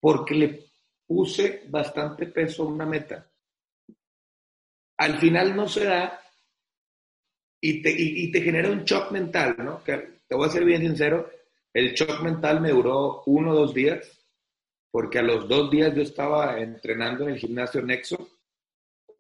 porque 0.01 0.35
le 0.35 0.65
puse 1.07 1.65
bastante 1.69 2.27
peso 2.27 2.63
a 2.63 2.69
una 2.69 2.87
meta. 2.87 3.31
Al 4.97 5.19
final 5.19 5.55
no 5.55 5.69
se 5.69 5.85
da 5.85 6.19
y 7.61 7.83
te, 7.83 7.95
y 7.95 8.33
te 8.33 8.41
genera 8.41 8.71
un 8.71 8.85
shock 8.85 9.11
mental, 9.11 9.57
¿no? 9.59 9.85
Que 9.85 10.23
te 10.27 10.35
voy 10.35 10.49
a 10.49 10.53
ser 10.53 10.65
bien 10.65 10.81
sincero, 10.81 11.31
el 11.75 11.93
shock 11.93 12.23
mental 12.23 12.63
me 12.63 12.71
duró 12.71 13.23
uno 13.27 13.51
o 13.51 13.55
dos 13.55 13.75
días, 13.75 14.27
porque 14.91 15.19
a 15.19 15.23
los 15.23 15.47
dos 15.47 15.71
días 15.71 15.95
yo 15.95 16.01
estaba 16.01 16.59
entrenando 16.59 17.25
en 17.25 17.35
el 17.35 17.39
gimnasio 17.39 17.83
Nexo, 17.83 18.40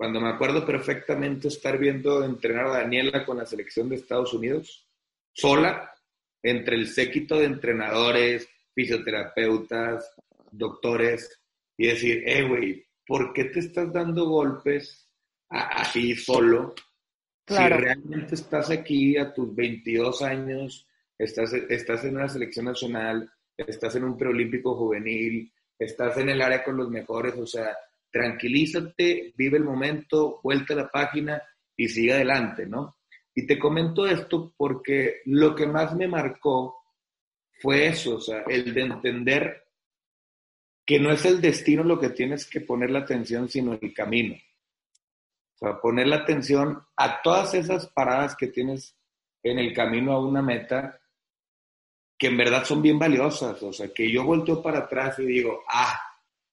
cuando 0.00 0.18
me 0.18 0.30
acuerdo 0.30 0.64
perfectamente 0.64 1.48
estar 1.48 1.76
viendo 1.76 2.24
entrenar 2.24 2.68
a 2.68 2.78
Daniela 2.78 3.22
con 3.26 3.36
la 3.36 3.44
selección 3.44 3.90
de 3.90 3.96
Estados 3.96 4.32
Unidos, 4.32 4.88
sola, 5.30 5.92
entre 6.42 6.76
el 6.76 6.88
séquito 6.88 7.38
de 7.38 7.44
entrenadores, 7.44 8.48
fisioterapeutas, 8.74 10.10
doctores, 10.52 11.42
y 11.76 11.88
decir, 11.88 12.22
eh, 12.24 12.48
güey, 12.48 12.82
¿por 13.06 13.34
qué 13.34 13.44
te 13.44 13.58
estás 13.58 13.92
dando 13.92 14.24
golpes 14.24 15.06
así 15.50 16.16
solo? 16.16 16.74
Si 17.46 17.58
realmente 17.58 18.36
estás 18.36 18.70
aquí 18.70 19.18
a 19.18 19.34
tus 19.34 19.54
22 19.54 20.22
años, 20.22 20.88
estás, 21.18 21.52
estás 21.52 22.06
en 22.06 22.16
una 22.16 22.28
selección 22.30 22.64
nacional, 22.64 23.30
estás 23.54 23.96
en 23.96 24.04
un 24.04 24.16
preolímpico 24.16 24.74
juvenil, 24.76 25.52
estás 25.78 26.16
en 26.16 26.30
el 26.30 26.40
área 26.40 26.64
con 26.64 26.78
los 26.78 26.88
mejores, 26.88 27.34
o 27.34 27.46
sea, 27.46 27.76
tranquilízate, 28.10 29.32
vive 29.36 29.58
el 29.58 29.64
momento, 29.64 30.40
vuelta 30.42 30.74
a 30.74 30.78
la 30.78 30.90
página 30.90 31.42
y 31.76 31.88
sigue 31.88 32.12
adelante, 32.12 32.66
¿no? 32.66 32.98
Y 33.34 33.46
te 33.46 33.58
comento 33.58 34.06
esto 34.06 34.52
porque 34.56 35.22
lo 35.26 35.54
que 35.54 35.66
más 35.66 35.94
me 35.94 36.08
marcó 36.08 36.76
fue 37.60 37.86
eso, 37.86 38.16
o 38.16 38.20
sea, 38.20 38.42
el 38.48 38.74
de 38.74 38.80
entender 38.82 39.64
que 40.84 40.98
no 40.98 41.12
es 41.12 41.24
el 41.24 41.40
destino 41.40 41.84
lo 41.84 42.00
que 42.00 42.10
tienes 42.10 42.46
que 42.46 42.60
poner 42.60 42.90
la 42.90 43.00
atención, 43.00 43.48
sino 43.48 43.78
el 43.80 43.94
camino. 43.94 44.34
O 45.54 45.58
sea, 45.58 45.80
poner 45.80 46.08
la 46.08 46.16
atención 46.16 46.82
a 46.96 47.22
todas 47.22 47.54
esas 47.54 47.86
paradas 47.88 48.34
que 48.34 48.48
tienes 48.48 48.96
en 49.42 49.58
el 49.58 49.72
camino 49.72 50.12
a 50.12 50.26
una 50.26 50.42
meta 50.42 51.00
que 52.18 52.26
en 52.26 52.36
verdad 52.36 52.64
son 52.64 52.82
bien 52.82 52.98
valiosas. 52.98 53.62
O 53.62 53.72
sea, 53.72 53.92
que 53.94 54.10
yo 54.10 54.24
volteo 54.24 54.62
para 54.62 54.80
atrás 54.80 55.18
y 55.18 55.26
digo, 55.26 55.62
ah, 55.68 55.98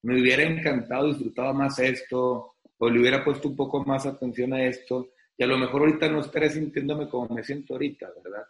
me 0.03 0.21
hubiera 0.21 0.43
encantado, 0.43 1.07
disfrutado 1.07 1.53
más 1.53 1.79
esto, 1.79 2.55
o 2.77 2.89
le 2.89 2.99
hubiera 2.99 3.23
puesto 3.23 3.47
un 3.47 3.55
poco 3.55 3.83
más 3.83 4.05
atención 4.05 4.53
a 4.53 4.63
esto, 4.65 5.09
y 5.37 5.43
a 5.43 5.47
lo 5.47 5.57
mejor 5.57 5.81
ahorita 5.81 6.09
no 6.09 6.21
estaré 6.21 6.49
sintiéndome 6.49 7.07
como 7.09 7.33
me 7.33 7.43
siento 7.43 7.73
ahorita, 7.73 8.07
¿verdad? 8.23 8.45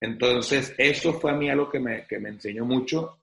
Entonces, 0.00 0.74
eso 0.78 1.14
fue 1.14 1.32
a 1.32 1.34
mí 1.34 1.50
algo 1.50 1.68
que 1.68 1.80
me, 1.80 2.06
que 2.06 2.18
me 2.18 2.28
enseñó 2.30 2.64
mucho, 2.64 3.20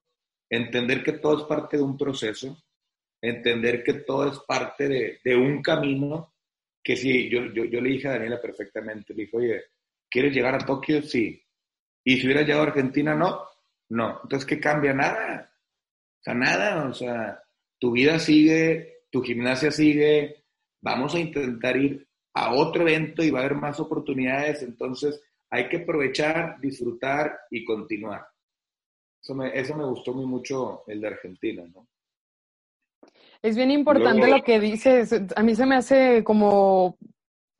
entender 0.49 1.03
que 1.03 1.13
todo 1.13 1.39
es 1.39 1.43
parte 1.45 1.77
de 1.77 1.84
un 1.84 1.97
proceso, 1.97 2.58
entender 3.21 3.84
que 3.84 3.93
todo 3.93 4.31
es 4.31 4.39
parte 4.39 4.88
de, 4.88 5.19
de 5.23 5.36
un 5.36 5.62
camino, 5.62 6.34
que 6.84 6.95
sí, 6.95 7.29
yo, 7.29 7.45
yo, 7.45 7.65
yo 7.65 7.81
le 7.81 7.89
dije 7.89 8.08
a 8.08 8.12
Daniela 8.12 8.39
perfectamente, 8.39 9.13
le 9.13 9.23
dije, 9.23 9.38
oye, 9.38 9.63
¿quieres 10.10 10.34
llegar 10.34 10.55
a 10.55 10.65
Tokio? 10.65 11.01
Sí. 11.01 11.41
Y 12.03 12.17
si 12.17 12.25
hubiera 12.25 12.41
llegado 12.41 12.63
a 12.63 12.67
Argentina, 12.67 13.15
no, 13.15 13.41
no. 13.89 14.19
Entonces, 14.21 14.45
¿qué 14.45 14.60
cambia? 14.60 14.93
Nada. 14.93 15.51
Sea, 16.25 16.33
nada. 16.33 16.88
O 16.88 16.93
sea, 16.93 17.39
tu 17.79 17.91
vida 17.91 18.17
sigue, 18.17 19.03
tu 19.11 19.21
gimnasia 19.21 19.69
sigue. 19.71 20.43
Vamos 20.81 21.13
a 21.13 21.19
intentar 21.19 21.77
ir 21.77 22.07
a 22.33 22.53
otro 22.53 22.81
evento 22.81 23.23
y 23.23 23.29
va 23.29 23.39
a 23.39 23.45
haber 23.45 23.55
más 23.55 23.79
oportunidades. 23.79 24.63
Entonces, 24.63 25.21
hay 25.51 25.69
que 25.69 25.77
aprovechar, 25.77 26.59
disfrutar 26.59 27.38
y 27.51 27.63
continuar. 27.63 28.27
Eso 29.21 29.35
me, 29.35 29.57
eso 29.57 29.75
me 29.75 29.85
gustó 29.85 30.13
muy 30.13 30.25
mucho 30.25 30.83
el 30.88 30.99
de 30.99 31.07
Argentina, 31.07 31.63
¿no? 31.73 31.88
Es 33.41 33.55
bien 33.55 33.69
importante 33.69 34.27
lo 34.27 34.43
que 34.43 34.59
dices. 34.59 35.13
A 35.35 35.43
mí 35.43 35.55
se 35.55 35.67
me 35.67 35.75
hace 35.75 36.23
como 36.23 36.97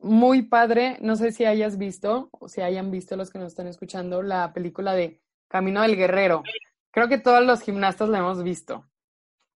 muy 0.00 0.42
padre. 0.42 0.98
No 1.00 1.14
sé 1.14 1.30
si 1.30 1.44
hayas 1.44 1.78
visto 1.78 2.28
o 2.32 2.48
si 2.48 2.60
hayan 2.60 2.90
visto 2.90 3.16
los 3.16 3.30
que 3.30 3.38
nos 3.38 3.48
están 3.48 3.68
escuchando 3.68 4.22
la 4.22 4.52
película 4.52 4.94
de 4.94 5.20
Camino 5.48 5.82
del 5.82 5.96
Guerrero. 5.96 6.42
Creo 6.96 7.08
que 7.08 7.18
todos 7.18 7.44
los 7.44 7.60
gimnastas 7.60 8.08
la 8.08 8.20
hemos 8.20 8.42
visto. 8.42 8.88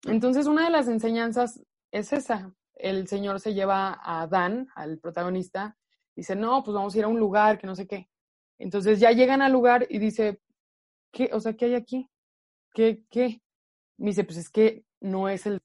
Entonces, 0.05 0.45
una 0.45 0.65
de 0.65 0.71
las 0.71 0.89
enseñanzas 0.89 1.63
es 1.89 2.11
esa. 2.11 2.53
El 2.75 3.07
señor 3.07 3.39
se 3.39 3.53
lleva 3.53 3.97
a 4.03 4.27
Dan, 4.27 4.67
al 4.75 4.99
protagonista, 4.99 5.77
Dice, 6.17 6.35
no, 6.35 6.61
pues 6.65 6.75
vamos 6.75 6.93
a 6.93 6.97
ir 6.97 7.05
a 7.05 7.07
un 7.07 7.17
lugar 7.17 7.57
que 7.57 7.65
no 7.65 7.77
sé 7.77 7.87
qué. 7.87 8.09
Entonces 8.57 8.99
ya 8.99 9.13
llegan 9.13 9.41
al 9.41 9.53
lugar 9.53 9.87
y 9.89 9.99
dice, 9.99 10.41
¿qué? 11.13 11.29
O 11.31 11.39
sea, 11.39 11.53
¿qué 11.53 11.63
hay 11.63 11.75
aquí? 11.75 12.09
¿Qué? 12.73 13.05
¿Qué? 13.09 13.41
Me 13.97 14.07
dice, 14.07 14.25
pues 14.25 14.37
es 14.37 14.49
que 14.49 14.83
no 14.99 15.29
es 15.29 15.45
el. 15.45 15.61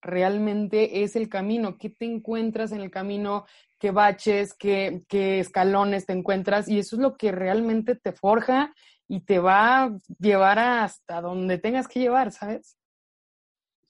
Realmente 0.00 1.04
es 1.04 1.14
el 1.14 1.28
camino. 1.28 1.78
¿Qué 1.78 1.90
te 1.90 2.06
encuentras 2.06 2.72
en 2.72 2.80
el 2.80 2.90
camino? 2.90 3.46
¿Qué 3.78 3.92
baches? 3.92 4.52
¿Qué, 4.52 5.04
qué 5.06 5.38
escalones 5.38 6.06
te 6.06 6.12
encuentras? 6.12 6.68
Y 6.68 6.80
eso 6.80 6.96
es 6.96 7.02
lo 7.02 7.16
que 7.16 7.30
realmente 7.30 7.94
te 7.94 8.10
forja 8.10 8.74
y 9.12 9.20
te 9.20 9.38
va 9.38 9.82
a 9.84 9.98
llevar 10.18 10.58
hasta 10.58 11.20
donde 11.20 11.58
tengas 11.58 11.86
que 11.86 12.00
llevar, 12.00 12.32
¿sabes? 12.32 12.78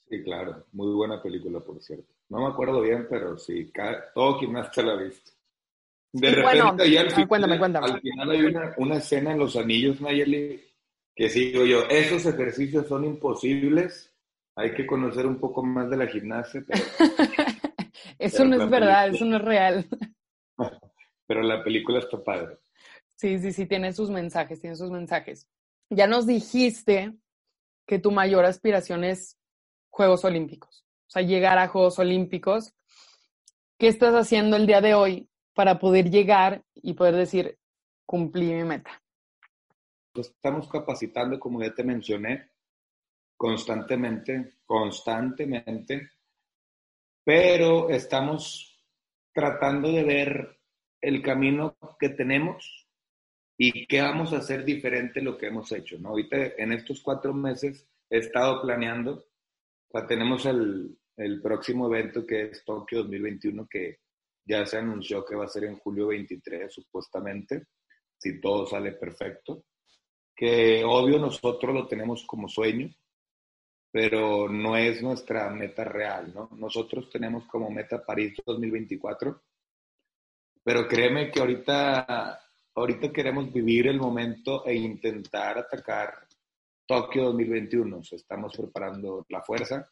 Sí, 0.08 0.22
claro. 0.24 0.66
Muy 0.72 0.92
buena 0.94 1.22
película, 1.22 1.60
por 1.60 1.80
cierto. 1.80 2.12
No 2.28 2.40
me 2.40 2.46
acuerdo 2.48 2.80
bien, 2.80 3.06
pero 3.08 3.38
sí, 3.38 3.70
cada, 3.72 4.12
todo 4.12 4.38
gimnasta 4.40 4.82
la 4.82 4.92
ha 4.94 4.96
visto. 4.96 5.30
De 6.12 6.28
Sí, 6.28 6.34
repente, 6.34 6.42
bueno, 6.42 6.76
ahí 6.82 6.96
al 6.96 7.06
ah, 7.06 7.10
final, 7.10 7.28
cuéntame, 7.28 7.58
cuéntame. 7.58 7.86
al 7.86 8.00
final 8.00 8.30
hay 8.30 8.40
una, 8.42 8.74
una 8.78 8.96
escena 8.96 9.32
en 9.32 9.38
Los 9.38 9.56
Anillos, 9.56 10.00
Nayeli, 10.00 10.60
que 11.14 11.28
sigo 11.28 11.64
yo, 11.66 11.84
esos 11.88 12.26
ejercicios 12.26 12.88
son 12.88 13.04
imposibles, 13.04 14.12
hay 14.56 14.74
que 14.74 14.86
conocer 14.86 15.26
un 15.26 15.38
poco 15.38 15.62
más 15.62 15.88
de 15.88 15.96
la 15.98 16.06
gimnasia, 16.08 16.64
pero, 16.66 16.82
eso 18.18 18.38
Pero 18.38 18.48
no 18.48 18.56
es 18.56 18.70
verdad, 18.70 19.06
película- 19.06 19.06
eso 19.06 19.24
no 19.24 19.36
es 19.36 19.42
real. 19.42 19.86
pero 21.26 21.42
la 21.42 21.62
película 21.62 22.00
está 22.00 22.22
padre. 22.22 22.58
Sí, 23.22 23.38
sí, 23.38 23.52
sí, 23.52 23.66
tiene 23.66 23.92
sus 23.92 24.10
mensajes, 24.10 24.60
tiene 24.60 24.74
sus 24.74 24.90
mensajes. 24.90 25.48
Ya 25.90 26.08
nos 26.08 26.26
dijiste 26.26 27.14
que 27.86 28.00
tu 28.00 28.10
mayor 28.10 28.44
aspiración 28.44 29.04
es 29.04 29.38
Juegos 29.90 30.24
Olímpicos, 30.24 30.84
o 31.06 31.10
sea, 31.10 31.22
llegar 31.22 31.56
a 31.58 31.68
Juegos 31.68 32.00
Olímpicos. 32.00 32.74
¿Qué 33.78 33.86
estás 33.86 34.12
haciendo 34.14 34.56
el 34.56 34.66
día 34.66 34.80
de 34.80 34.94
hoy 34.94 35.28
para 35.54 35.78
poder 35.78 36.10
llegar 36.10 36.64
y 36.74 36.94
poder 36.94 37.14
decir, 37.14 37.60
cumplí 38.04 38.52
mi 38.54 38.64
meta? 38.64 39.00
Estamos 40.14 40.68
capacitando, 40.68 41.38
como 41.38 41.62
ya 41.62 41.72
te 41.72 41.84
mencioné, 41.84 42.50
constantemente, 43.36 44.54
constantemente, 44.64 46.10
pero 47.22 47.88
estamos 47.88 48.84
tratando 49.32 49.92
de 49.92 50.02
ver 50.02 50.58
el 51.00 51.22
camino 51.22 51.76
que 52.00 52.08
tenemos 52.08 52.81
y 53.70 53.86
qué 53.86 54.00
vamos 54.00 54.32
a 54.32 54.38
hacer 54.38 54.64
diferente 54.64 55.20
lo 55.20 55.36
que 55.36 55.46
hemos 55.46 55.70
hecho, 55.72 55.98
¿no? 55.98 56.10
Ahorita, 56.10 56.36
en 56.56 56.72
estos 56.72 57.00
cuatro 57.00 57.32
meses, 57.32 57.86
he 58.10 58.18
estado 58.18 58.62
planeando, 58.62 59.24
tenemos 60.08 60.46
el, 60.46 60.98
el 61.16 61.40
próximo 61.40 61.86
evento 61.86 62.26
que 62.26 62.42
es 62.42 62.64
Tokio 62.64 62.98
2021, 63.04 63.66
que 63.68 64.00
ya 64.44 64.64
se 64.66 64.78
anunció 64.78 65.24
que 65.24 65.36
va 65.36 65.44
a 65.44 65.48
ser 65.48 65.64
en 65.64 65.76
julio 65.78 66.08
23, 66.08 66.72
supuestamente, 66.72 67.66
si 68.18 68.40
todo 68.40 68.66
sale 68.66 68.92
perfecto 68.92 69.64
que 70.34 70.82
obvio 70.84 71.18
nosotros 71.18 71.74
lo 71.74 71.86
tenemos 71.86 72.24
como 72.24 72.48
sueño, 72.48 72.92
pero 73.90 74.48
no 74.48 74.76
es 74.76 75.02
nuestra 75.02 75.50
meta 75.50 75.84
real, 75.84 76.32
¿no? 76.34 76.48
Nosotros 76.56 77.10
tenemos 77.10 77.46
como 77.46 77.70
meta 77.70 78.04
París 78.04 78.34
2024, 78.44 79.42
pero 80.64 80.88
créeme 80.88 81.30
que 81.30 81.40
ahorita, 81.40 82.40
ahorita 82.74 83.12
queremos 83.12 83.52
vivir 83.52 83.86
el 83.86 83.98
momento 83.98 84.64
e 84.64 84.74
intentar 84.74 85.58
atacar 85.58 86.26
Tokio 86.86 87.24
2021. 87.24 87.98
O 87.98 88.02
sea, 88.02 88.16
estamos 88.16 88.56
preparando 88.56 89.26
la 89.28 89.42
fuerza, 89.42 89.90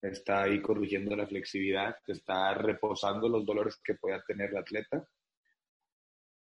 está 0.00 0.42
ahí 0.42 0.60
corrigiendo 0.60 1.16
la 1.16 1.26
flexibilidad, 1.26 1.96
está 2.06 2.54
reposando 2.54 3.28
los 3.28 3.44
dolores 3.44 3.80
que 3.82 3.94
pueda 3.94 4.22
tener 4.24 4.50
el 4.50 4.58
atleta. 4.58 5.06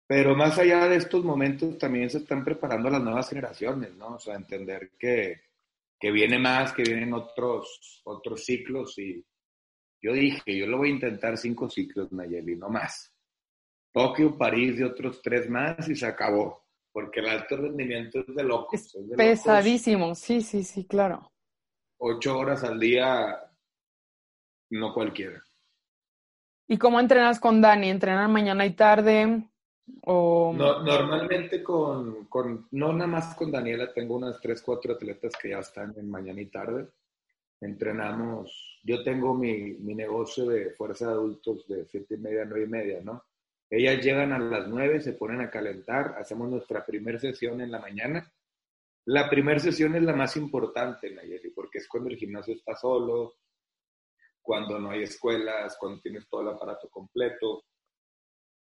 Pero 0.08 0.36
más 0.36 0.58
allá 0.58 0.88
de 0.88 0.96
estos 0.96 1.24
momentos, 1.24 1.78
también 1.78 2.10
se 2.10 2.20
están 2.20 2.44
preparando 2.44 2.90
las 2.90 3.02
nuevas 3.02 3.30
generaciones, 3.30 3.94
¿no? 3.96 4.16
O 4.16 4.20
sea, 4.20 4.36
entender 4.36 4.92
que, 4.98 5.42
que 6.00 6.12
viene 6.12 6.40
más, 6.40 6.72
que 6.72 6.84
vienen 6.84 7.14
otros, 7.14 8.02
otros 8.06 8.46
ciclos 8.46 8.98
y 8.98 9.26
yo 10.02 10.14
dije, 10.14 10.58
yo 10.58 10.68
lo 10.68 10.78
voy 10.78 10.90
a 10.90 10.94
intentar 10.94 11.38
cinco 11.38 11.70
ciclos, 11.70 12.12
Nayeli, 12.12 12.56
no 12.56 12.70
más. 12.70 13.17
Tokio, 13.98 14.38
París 14.38 14.80
y 14.80 14.84
otros 14.84 15.24
tres 15.24 15.50
más 15.50 15.90
y 15.90 15.96
se 15.96 16.06
acabó, 16.06 16.64
porque 16.92 17.20
el 17.20 17.30
alto 17.30 17.58
rendimiento 17.58 18.20
es 18.20 18.36
de 18.36 18.44
locos. 18.44 18.80
Es 18.80 18.86
es 18.94 18.94
de 18.94 19.02
locos. 19.02 19.18
Pesadísimo, 19.18 20.14
sí, 20.14 20.42
sí, 20.42 20.64
sí, 20.64 20.86
claro. 20.86 21.32
Ocho 21.98 22.38
horas 22.38 22.64
al 22.64 22.80
día, 22.80 23.42
no 24.70 24.94
cualquiera. 24.94 25.44
¿Y 26.68 26.78
cómo 26.78 27.00
entrenas 27.00 27.40
con 27.40 27.60
Dani? 27.60 27.90
¿Entrenan 27.90 28.32
mañana 28.32 28.68
y 28.68 28.76
tarde? 28.76 29.50
O... 30.04 30.54
No, 30.56 30.84
normalmente 30.84 31.64
con, 31.64 32.26
con, 32.26 32.68
no 32.70 32.94
nada 32.94 33.08
más 33.08 33.34
con 33.34 33.52
Daniela, 33.52 33.92
tengo 33.94 34.16
unas 34.18 34.40
tres, 34.40 34.62
cuatro 34.62 34.94
atletas 34.94 35.34
que 35.42 35.50
ya 35.50 35.60
están 35.60 35.96
en 35.98 36.08
mañana 36.08 36.40
y 36.40 36.46
tarde. 36.46 36.88
Entrenamos, 37.60 38.80
yo 38.84 39.04
tengo 39.04 39.34
mi, 39.34 39.74
mi 39.74 39.96
negocio 39.96 40.46
de 40.46 40.70
fuerza 40.76 41.08
de 41.08 41.14
adultos 41.14 41.68
de 41.68 41.88
siete 41.88 42.14
y 42.14 42.18
media 42.20 42.46
nueve 42.46 42.66
y 42.66 42.70
media, 42.70 43.02
¿no? 43.04 43.24
Ellas 43.70 44.04
llegan 44.04 44.32
a 44.32 44.40
las 44.40 44.68
nueve, 44.68 45.02
se 45.02 45.14
ponen 45.14 45.42
a 45.42 45.50
calentar, 45.50 46.16
hacemos 46.18 46.50
nuestra 46.50 46.86
primera 46.86 47.20
sesión 47.20 47.60
en 47.62 47.72
la 47.72 47.80
mañana. 47.80 48.32
La 49.06 49.30
primera 49.30 49.60
sesión 49.60 49.96
es 49.96 50.04
la 50.04 50.14
más 50.14 50.36
importante, 50.38 51.12
Nayeli, 51.12 51.50
porque 51.52 51.80
es 51.80 51.88
cuando 51.88 52.10
el 52.10 52.18
gimnasio 52.18 52.54
está 52.54 52.76
solo, 52.76 53.38
cuando 54.42 54.80
no 54.80 54.92
hay 54.92 55.04
escuelas, 55.04 55.78
cuando 55.78 56.02
tienes 56.02 56.28
todo 56.30 56.42
el 56.42 56.56
aparato 56.56 56.90
completo, 56.90 57.66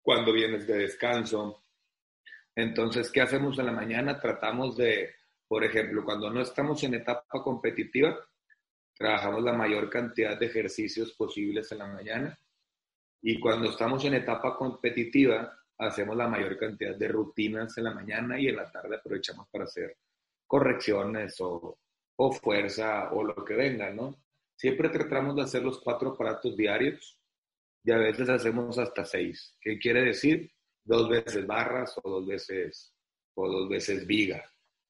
cuando 0.01 0.33
vienes 0.33 0.67
de 0.67 0.79
descanso. 0.79 1.63
Entonces, 2.55 3.09
¿qué 3.11 3.21
hacemos 3.21 3.57
en 3.59 3.67
la 3.67 3.71
mañana? 3.71 4.19
Tratamos 4.19 4.75
de, 4.75 5.13
por 5.47 5.63
ejemplo, 5.63 6.03
cuando 6.03 6.29
no 6.29 6.41
estamos 6.41 6.83
en 6.83 6.95
etapa 6.95 7.41
competitiva, 7.41 8.19
trabajamos 8.93 9.43
la 9.43 9.53
mayor 9.53 9.89
cantidad 9.89 10.37
de 10.37 10.47
ejercicios 10.47 11.13
posibles 11.13 11.71
en 11.71 11.77
la 11.77 11.87
mañana. 11.87 12.39
Y 13.21 13.39
cuando 13.39 13.69
estamos 13.69 14.03
en 14.05 14.13
etapa 14.15 14.55
competitiva, 14.55 15.57
hacemos 15.77 16.15
la 16.15 16.27
mayor 16.27 16.57
cantidad 16.57 16.95
de 16.95 17.07
rutinas 17.07 17.77
en 17.77 17.83
la 17.85 17.93
mañana 17.93 18.39
y 18.39 18.47
en 18.47 18.55
la 18.55 18.69
tarde 18.69 18.95
aprovechamos 18.95 19.47
para 19.49 19.65
hacer 19.65 19.97
correcciones 20.45 21.39
o, 21.41 21.77
o 22.17 22.31
fuerza 22.31 23.11
o 23.13 23.23
lo 23.23 23.45
que 23.45 23.55
venga, 23.55 23.89
¿no? 23.91 24.15
Siempre 24.55 24.89
tratamos 24.89 25.35
de 25.35 25.43
hacer 25.43 25.63
los 25.63 25.79
cuatro 25.79 26.09
aparatos 26.09 26.55
diarios 26.57 27.17
y 27.83 27.91
a 27.91 27.97
veces 27.97 28.27
hacemos 28.27 28.77
hasta 28.77 29.05
seis. 29.05 29.55
¿Qué 29.61 29.79
quiere 29.79 30.03
decir? 30.03 30.51
Dos 30.83 31.07
veces 31.07 31.47
barras 31.47 31.97
o 32.03 32.09
dos 32.09 32.27
veces, 32.27 32.93
o 33.35 33.47
dos 33.47 33.69
veces 33.69 34.05
viga. 34.05 34.43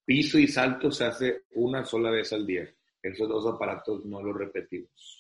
Piso 0.06 0.40
y 0.40 0.48
salto 0.48 0.92
se 0.92 1.06
hace 1.06 1.44
una 1.52 1.86
sola 1.86 2.10
vez 2.10 2.34
al 2.34 2.48
día. 2.48 2.68
Esos 3.02 3.30
dos 3.30 3.46
aparatos 3.46 4.04
no 4.06 4.24
los 4.24 4.36
repetimos. 4.36 5.19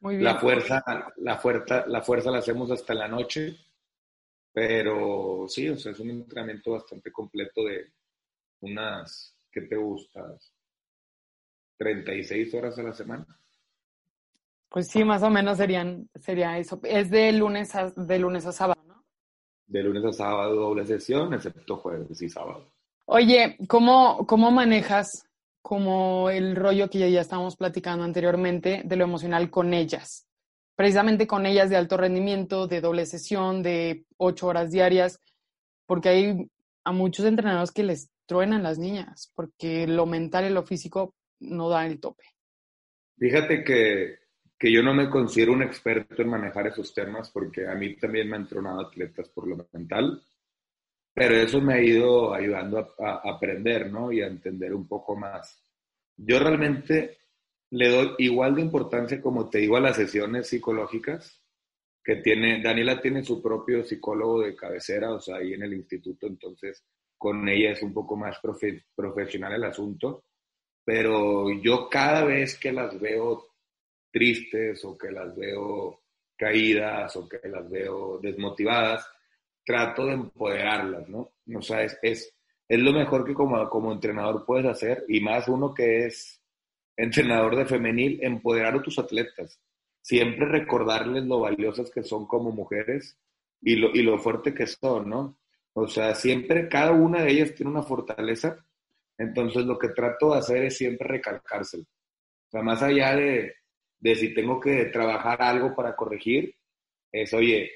Muy 0.00 0.16
bien. 0.16 0.24
La 0.24 0.40
fuerza, 0.40 0.82
la 1.16 1.36
fuerza, 1.36 1.84
la 1.86 2.00
fuerza 2.00 2.30
la 2.30 2.38
hacemos 2.38 2.70
hasta 2.70 2.94
la 2.94 3.06
noche, 3.06 3.56
pero 4.52 5.44
sí, 5.46 5.68
o 5.68 5.76
sea, 5.76 5.92
es 5.92 6.00
un 6.00 6.10
entrenamiento 6.10 6.72
bastante 6.72 7.12
completo 7.12 7.64
de 7.64 7.92
unas, 8.60 9.36
¿qué 9.50 9.62
te 9.62 9.76
gusta? 9.76 10.36
36 11.76 12.54
horas 12.54 12.78
a 12.78 12.82
la 12.82 12.92
semana. 12.92 13.26
Pues 14.68 14.88
sí, 14.88 15.04
más 15.04 15.22
o 15.22 15.30
menos 15.30 15.58
serían, 15.58 16.08
sería 16.14 16.56
eso. 16.58 16.80
Es 16.84 17.10
de 17.10 17.32
lunes 17.32 17.74
a, 17.74 17.90
de 17.90 18.18
lunes 18.18 18.46
a 18.46 18.52
sábado, 18.52 18.82
¿no? 18.86 19.04
De 19.66 19.82
lunes 19.82 20.04
a 20.04 20.12
sábado 20.12 20.54
doble 20.54 20.86
sesión, 20.86 21.34
excepto 21.34 21.76
jueves 21.76 22.22
y 22.22 22.28
sábado. 22.28 22.72
Oye, 23.06 23.56
¿cómo, 23.66 24.24
cómo 24.26 24.50
manejas 24.50 25.26
como 25.62 26.30
el 26.30 26.56
rollo 26.56 26.88
que 26.88 27.10
ya, 27.10 27.20
estábamos 27.20 27.56
platicando 27.56 28.04
anteriormente 28.04 28.82
de 28.84 28.96
lo 28.96 29.04
emocional 29.04 29.50
con 29.50 29.74
ellas? 29.74 30.26
Precisamente 30.74 31.26
con 31.26 31.46
ellas 31.46 31.70
de 31.70 31.76
alto 31.76 31.96
rendimiento, 31.96 32.66
de 32.66 32.80
doble 32.80 33.06
sesión, 33.06 33.62
de 33.62 34.04
ocho 34.16 34.46
horas 34.46 34.70
diarias, 34.70 35.20
porque 35.86 36.08
hay 36.08 36.50
a 36.84 36.92
muchos 36.92 37.26
entrenadores 37.26 37.72
que 37.72 37.82
les 37.82 38.10
truenan 38.26 38.62
las 38.62 38.78
niñas, 38.78 39.32
porque 39.34 39.86
lo 39.86 40.06
mental 40.06 40.46
y 40.46 40.50
lo 40.50 40.62
físico 40.62 41.14
no 41.40 41.68
da 41.68 41.86
el 41.86 42.00
tope. 42.00 42.24
Fíjate 43.18 43.64
que, 43.64 44.18
que 44.58 44.72
yo 44.72 44.82
no 44.82 44.94
me 44.94 45.10
considero 45.10 45.52
un 45.52 45.62
experto 45.62 46.22
en 46.22 46.28
manejar 46.28 46.66
esos 46.66 46.94
temas 46.94 47.30
porque 47.30 47.66
a 47.66 47.74
mí 47.74 47.96
también 47.96 48.28
me 48.28 48.36
han 48.36 48.46
tronado 48.46 48.80
atletas 48.80 49.28
por 49.28 49.46
lo 49.46 49.66
mental, 49.72 50.22
pero 51.14 51.34
eso 51.36 51.60
me 51.60 51.74
ha 51.74 51.82
ido 51.82 52.32
ayudando 52.32 52.94
a, 52.98 53.20
aprender, 53.30 53.90
¿no? 53.90 54.12
Y 54.12 54.22
a 54.22 54.26
entender 54.26 54.74
un 54.74 54.86
poco 54.86 55.16
más. 55.16 55.62
Yo 56.16 56.38
realmente 56.38 57.18
le 57.70 57.88
doy 57.88 58.14
igual 58.18 58.54
de 58.54 58.62
importancia, 58.62 59.20
como 59.20 59.48
te 59.48 59.58
digo, 59.58 59.76
a 59.76 59.80
las 59.80 59.96
sesiones 59.96 60.48
psicológicas, 60.48 61.40
que 62.02 62.16
tiene, 62.16 62.62
Daniela 62.62 63.00
tiene 63.00 63.22
su 63.22 63.42
propio 63.42 63.84
psicólogo 63.84 64.42
de 64.42 64.56
cabecera, 64.56 65.12
o 65.12 65.20
sea, 65.20 65.36
ahí 65.36 65.52
en 65.52 65.62
el 65.62 65.74
instituto, 65.74 66.26
entonces 66.26 66.84
con 67.16 67.46
ella 67.48 67.72
es 67.72 67.82
un 67.82 67.92
poco 67.92 68.16
más 68.16 68.38
profe, 68.40 68.84
profesional 68.94 69.52
el 69.52 69.64
asunto, 69.64 70.24
pero 70.82 71.50
yo 71.60 71.88
cada 71.90 72.24
vez 72.24 72.58
que 72.58 72.72
las 72.72 72.98
veo 72.98 73.50
tristes 74.10 74.84
o 74.84 74.96
que 74.96 75.12
las 75.12 75.36
veo 75.36 76.00
caídas 76.36 77.14
o 77.16 77.28
que 77.28 77.46
las 77.48 77.68
veo 77.70 78.18
desmotivadas, 78.18 79.06
trato 79.70 80.06
de 80.06 80.14
empoderarlas, 80.14 81.08
¿no? 81.08 81.30
O 81.54 81.62
sea, 81.62 81.82
es, 81.84 81.96
es, 82.02 82.34
es 82.68 82.80
lo 82.80 82.92
mejor 82.92 83.24
que 83.24 83.34
como, 83.34 83.68
como 83.70 83.92
entrenador 83.92 84.44
puedes 84.44 84.66
hacer, 84.66 85.04
y 85.08 85.20
más 85.20 85.46
uno 85.46 85.72
que 85.72 86.06
es 86.06 86.42
entrenador 86.96 87.54
de 87.54 87.66
femenil, 87.66 88.18
empoderar 88.20 88.74
a 88.74 88.82
tus 88.82 88.98
atletas. 88.98 89.60
Siempre 90.02 90.46
recordarles 90.46 91.24
lo 91.24 91.40
valiosas 91.40 91.88
que 91.90 92.02
son 92.02 92.26
como 92.26 92.50
mujeres 92.50 93.16
y 93.62 93.76
lo, 93.76 93.90
y 93.94 94.02
lo 94.02 94.18
fuerte 94.18 94.52
que 94.52 94.66
son, 94.66 95.08
¿no? 95.08 95.38
O 95.72 95.86
sea, 95.86 96.16
siempre 96.16 96.68
cada 96.68 96.90
una 96.90 97.22
de 97.22 97.30
ellas 97.30 97.54
tiene 97.54 97.70
una 97.70 97.82
fortaleza, 97.82 98.66
entonces 99.16 99.64
lo 99.64 99.78
que 99.78 99.90
trato 99.90 100.32
de 100.32 100.38
hacer 100.38 100.64
es 100.64 100.76
siempre 100.76 101.06
recalcárselo. 101.06 101.84
O 101.84 102.50
sea, 102.50 102.62
más 102.62 102.82
allá 102.82 103.14
de, 103.14 103.54
de 104.00 104.14
si 104.16 104.34
tengo 104.34 104.58
que 104.58 104.86
trabajar 104.86 105.40
algo 105.40 105.76
para 105.76 105.94
corregir, 105.94 106.56
es, 107.12 107.32
oye, 107.34 107.70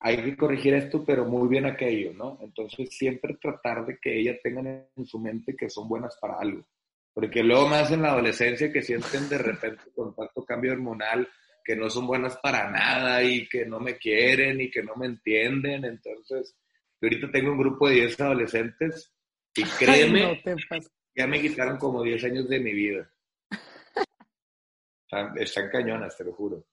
hay 0.00 0.22
que 0.22 0.36
corregir 0.36 0.74
esto, 0.74 1.04
pero 1.04 1.24
muy 1.24 1.48
bien 1.48 1.66
aquello, 1.66 2.12
¿no? 2.14 2.38
Entonces 2.40 2.88
siempre 2.90 3.36
tratar 3.40 3.84
de 3.84 3.98
que 3.98 4.18
ellas 4.18 4.38
tengan 4.42 4.88
en 4.94 5.06
su 5.06 5.18
mente 5.18 5.56
que 5.56 5.68
son 5.68 5.88
buenas 5.88 6.16
para 6.20 6.38
algo. 6.38 6.64
Porque 7.12 7.42
luego 7.42 7.68
más 7.68 7.90
en 7.90 8.02
la 8.02 8.12
adolescencia 8.12 8.72
que 8.72 8.82
sienten 8.82 9.28
de 9.28 9.38
repente 9.38 9.82
con 9.94 10.14
tanto 10.14 10.44
cambio 10.44 10.72
hormonal 10.72 11.28
que 11.64 11.74
no 11.74 11.90
son 11.90 12.06
buenas 12.06 12.36
para 12.38 12.70
nada 12.70 13.22
y 13.22 13.48
que 13.48 13.66
no 13.66 13.80
me 13.80 13.98
quieren 13.98 14.60
y 14.60 14.70
que 14.70 14.82
no 14.82 14.94
me 14.94 15.06
entienden. 15.06 15.84
Entonces, 15.84 16.56
yo 17.00 17.06
ahorita 17.06 17.30
tengo 17.32 17.52
un 17.52 17.58
grupo 17.58 17.88
de 17.88 17.96
10 17.96 18.20
adolescentes 18.20 19.12
y 19.54 19.64
créeme, 19.64 20.40
ya 21.14 21.26
me 21.26 21.40
quitaron 21.40 21.76
como 21.76 22.04
10 22.04 22.24
años 22.24 22.48
de 22.48 22.60
mi 22.60 22.72
vida. 22.72 23.10
Están, 25.02 25.36
están 25.38 25.68
cañonas, 25.70 26.16
te 26.16 26.24
lo 26.24 26.32
juro. 26.32 26.64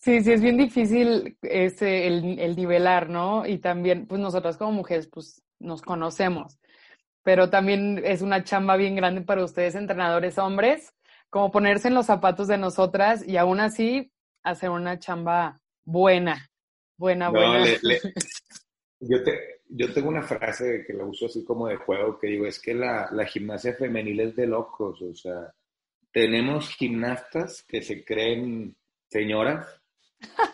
Sí, 0.00 0.22
sí, 0.22 0.32
es 0.32 0.40
bien 0.40 0.56
difícil 0.56 1.36
ese, 1.42 2.06
el, 2.06 2.38
el, 2.38 2.56
nivelar, 2.56 3.10
¿no? 3.10 3.46
Y 3.46 3.58
también, 3.58 4.06
pues 4.06 4.18
nosotras 4.18 4.56
como 4.56 4.72
mujeres, 4.72 5.06
pues 5.06 5.42
nos 5.58 5.82
conocemos, 5.82 6.58
pero 7.22 7.50
también 7.50 8.00
es 8.02 8.22
una 8.22 8.42
chamba 8.42 8.76
bien 8.76 8.96
grande 8.96 9.20
para 9.20 9.44
ustedes, 9.44 9.74
entrenadores 9.74 10.38
hombres, 10.38 10.94
como 11.28 11.50
ponerse 11.52 11.88
en 11.88 11.94
los 11.94 12.06
zapatos 12.06 12.48
de 12.48 12.56
nosotras 12.56 13.26
y 13.28 13.36
aún 13.36 13.60
así 13.60 14.10
hacer 14.42 14.70
una 14.70 14.98
chamba 14.98 15.60
buena, 15.84 16.48
buena, 16.96 17.26
no, 17.26 17.32
buena. 17.32 17.58
Le, 17.58 17.78
le, 17.82 18.00
yo, 19.00 19.22
te, 19.22 19.60
yo 19.68 19.92
tengo 19.92 20.08
una 20.08 20.22
frase 20.22 20.82
que 20.86 20.94
la 20.94 21.04
uso 21.04 21.26
así 21.26 21.44
como 21.44 21.68
de 21.68 21.76
juego, 21.76 22.18
que 22.18 22.28
digo, 22.28 22.46
es 22.46 22.58
que 22.58 22.72
la, 22.72 23.10
la 23.12 23.26
gimnasia 23.26 23.74
femenil 23.74 24.20
es 24.20 24.34
de 24.34 24.46
locos, 24.46 25.02
o 25.02 25.14
sea, 25.14 25.52
tenemos 26.10 26.70
gimnastas 26.70 27.62
que 27.68 27.82
se 27.82 28.02
creen 28.02 28.74
señoras, 29.10 29.79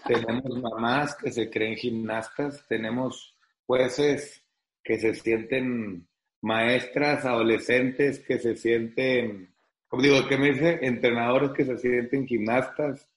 tenemos 0.06 0.60
mamás 0.60 1.14
que 1.16 1.30
se 1.30 1.50
creen 1.50 1.76
gimnastas, 1.76 2.64
tenemos 2.68 3.36
jueces 3.66 4.42
que 4.82 4.98
se 4.98 5.14
sienten 5.14 6.06
maestras, 6.40 7.24
adolescentes 7.24 8.20
que 8.20 8.38
se 8.38 8.54
sienten, 8.54 9.52
como 9.88 10.02
digo, 10.02 10.26
¿qué 10.28 10.36
me 10.36 10.52
dice? 10.52 10.78
Entrenadores 10.82 11.50
que 11.50 11.64
se 11.64 11.78
sienten 11.78 12.26
gimnastas. 12.26 13.08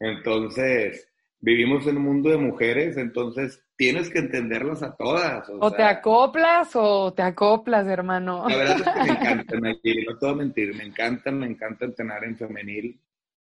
Entonces, 0.00 1.08
vivimos 1.40 1.86
en 1.86 1.98
un 1.98 2.02
mundo 2.02 2.30
de 2.30 2.38
mujeres, 2.38 2.96
entonces 2.96 3.62
tienes 3.76 4.10
que 4.10 4.18
entenderlas 4.18 4.82
a 4.82 4.96
todas. 4.96 5.48
O, 5.48 5.58
o 5.60 5.68
sea, 5.70 5.76
te 5.76 5.82
acoplas 5.84 6.70
o 6.74 7.12
te 7.14 7.22
acoplas, 7.22 7.86
hermano. 7.86 8.48
La 8.48 8.56
verdad 8.56 8.76
es 8.76 8.82
que 8.82 9.02
me 9.02 9.10
encanta, 9.20 9.56
no 9.60 10.18
te 10.18 10.26
voy 10.26 10.30
a 10.30 10.34
mentir, 10.34 10.74
me 10.74 10.84
encanta, 10.84 11.30
me 11.30 11.46
encanta 11.46 11.84
entrenar 11.84 12.24
en 12.24 12.36
femenil 12.36 13.00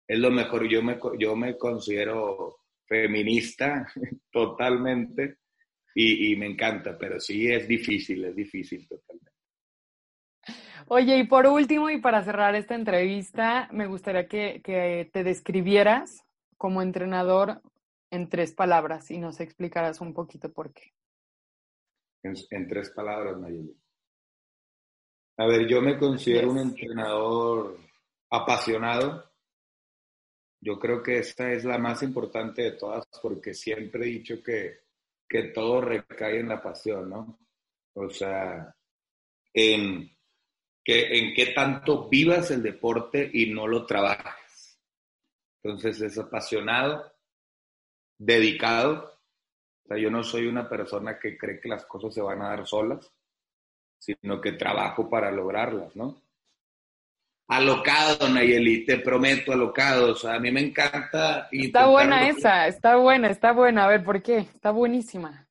es 0.07 0.19
lo 0.19 0.31
mejor. 0.31 0.67
Yo 0.67 0.81
me, 0.81 0.99
yo 1.19 1.35
me 1.35 1.57
considero 1.57 2.57
feminista 2.85 3.87
totalmente 4.31 5.37
y, 5.93 6.31
y, 6.31 6.35
me 6.35 6.47
encanta, 6.47 6.97
pero 6.97 7.19
sí 7.19 7.47
es 7.51 7.67
difícil, 7.67 8.25
es 8.25 8.35
difícil 8.35 8.87
totalmente. 8.87 9.31
Oye, 10.87 11.17
y 11.17 11.23
por 11.25 11.47
último, 11.47 11.89
y 11.89 11.99
para 11.99 12.23
cerrar 12.23 12.53
esta 12.53 12.75
entrevista, 12.75 13.67
me 13.71 13.87
gustaría 13.87 14.27
que, 14.27 14.61
que 14.63 15.09
te 15.11 15.23
describieras 15.23 16.23
como 16.57 16.81
entrenador 16.81 17.61
en 18.11 18.29
tres 18.29 18.53
palabras 18.53 19.09
y 19.09 19.17
nos 19.17 19.39
explicaras 19.39 20.01
un 20.01 20.13
poquito 20.13 20.51
por 20.51 20.73
qué. 20.73 20.93
En, 22.23 22.35
en 22.51 22.67
tres 22.67 22.91
palabras, 22.91 23.37
Nayeli. 23.37 23.75
A 25.37 25.47
ver, 25.47 25.67
yo 25.67 25.81
me 25.81 25.97
considero 25.97 26.51
un 26.51 26.59
entrenador 26.59 27.77
apasionado, 28.29 29.25
yo 30.65 30.79
creo 30.79 31.03
que 31.03 31.19
esta 31.19 31.51
es 31.51 31.63
la 31.63 31.77
más 31.77 32.01
importante 32.01 32.63
de 32.63 32.71
todas 32.71 33.05
porque 33.21 33.53
siempre 33.53 34.05
he 34.05 34.09
dicho 34.09 34.41
que, 34.41 34.79
que 35.29 35.43
todo 35.49 35.79
recae 35.79 36.39
en 36.39 36.49
la 36.49 36.59
pasión, 36.59 37.07
¿no? 37.07 37.37
O 37.93 38.09
sea, 38.09 38.75
en, 39.53 40.09
que, 40.83 41.19
en 41.19 41.35
qué 41.35 41.53
tanto 41.53 42.09
vivas 42.09 42.49
el 42.49 42.63
deporte 42.63 43.29
y 43.31 43.53
no 43.53 43.67
lo 43.67 43.85
trabajes. 43.85 44.81
Entonces 45.61 46.01
es 46.01 46.17
apasionado, 46.17 47.13
dedicado. 48.17 49.21
O 49.83 49.87
sea, 49.87 49.99
yo 49.99 50.09
no 50.09 50.23
soy 50.23 50.47
una 50.47 50.67
persona 50.67 51.19
que 51.19 51.37
cree 51.37 51.59
que 51.59 51.69
las 51.69 51.85
cosas 51.85 52.11
se 52.11 52.23
van 52.23 52.41
a 52.41 52.49
dar 52.49 52.65
solas, 52.65 53.13
sino 53.99 54.41
que 54.41 54.53
trabajo 54.53 55.07
para 55.07 55.29
lograrlas, 55.29 55.95
¿no? 55.95 56.24
Alocado, 57.47 58.27
Nayeli, 58.29 58.85
te 58.85 58.99
prometo, 58.99 59.51
alocado. 59.51 60.11
O 60.11 60.15
sea, 60.15 60.35
a 60.35 60.39
mí 60.39 60.51
me 60.51 60.61
encanta. 60.61 61.47
Está 61.51 61.87
buena 61.87 62.27
esa, 62.29 62.67
está 62.67 62.95
buena, 62.97 63.29
está 63.29 63.51
buena. 63.51 63.85
A 63.85 63.89
ver, 63.89 64.03
¿por 64.03 64.21
qué? 64.21 64.39
Está 64.39 64.71
buenísima. 64.71 65.47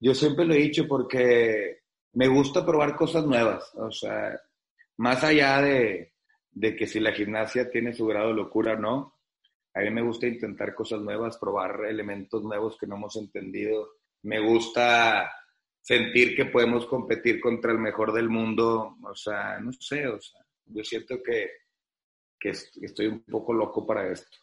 Yo 0.00 0.14
siempre 0.14 0.44
lo 0.44 0.54
he 0.54 0.58
dicho 0.58 0.86
porque 0.88 1.82
me 2.14 2.28
gusta 2.28 2.64
probar 2.64 2.96
cosas 2.96 3.24
nuevas. 3.24 3.72
O 3.76 3.90
sea, 3.90 4.38
más 4.98 5.22
allá 5.24 5.62
de, 5.62 6.12
de 6.50 6.76
que 6.76 6.86
si 6.86 7.00
la 7.00 7.12
gimnasia 7.12 7.70
tiene 7.70 7.94
su 7.94 8.06
grado 8.06 8.28
de 8.28 8.34
locura 8.34 8.74
o 8.74 8.78
no, 8.78 9.18
a 9.74 9.80
mí 9.80 9.90
me 9.90 10.02
gusta 10.02 10.26
intentar 10.26 10.74
cosas 10.74 11.00
nuevas, 11.00 11.38
probar 11.38 11.84
elementos 11.88 12.42
nuevos 12.42 12.76
que 12.78 12.86
no 12.86 12.96
hemos 12.96 13.16
entendido. 13.16 13.92
Me 14.22 14.38
gusta 14.40 15.32
sentir 15.80 16.36
que 16.36 16.44
podemos 16.44 16.86
competir 16.86 17.40
contra 17.40 17.72
el 17.72 17.78
mejor 17.78 18.12
del 18.12 18.28
mundo. 18.28 18.96
O 19.02 19.14
sea, 19.14 19.58
no 19.60 19.72
sé, 19.72 20.06
o 20.06 20.20
sea 20.20 20.42
yo 20.74 20.84
siento 20.84 21.22
que, 21.22 21.50
que 22.38 22.50
estoy 22.50 23.06
un 23.06 23.22
poco 23.24 23.52
loco 23.52 23.86
para 23.86 24.10
esto. 24.10 24.36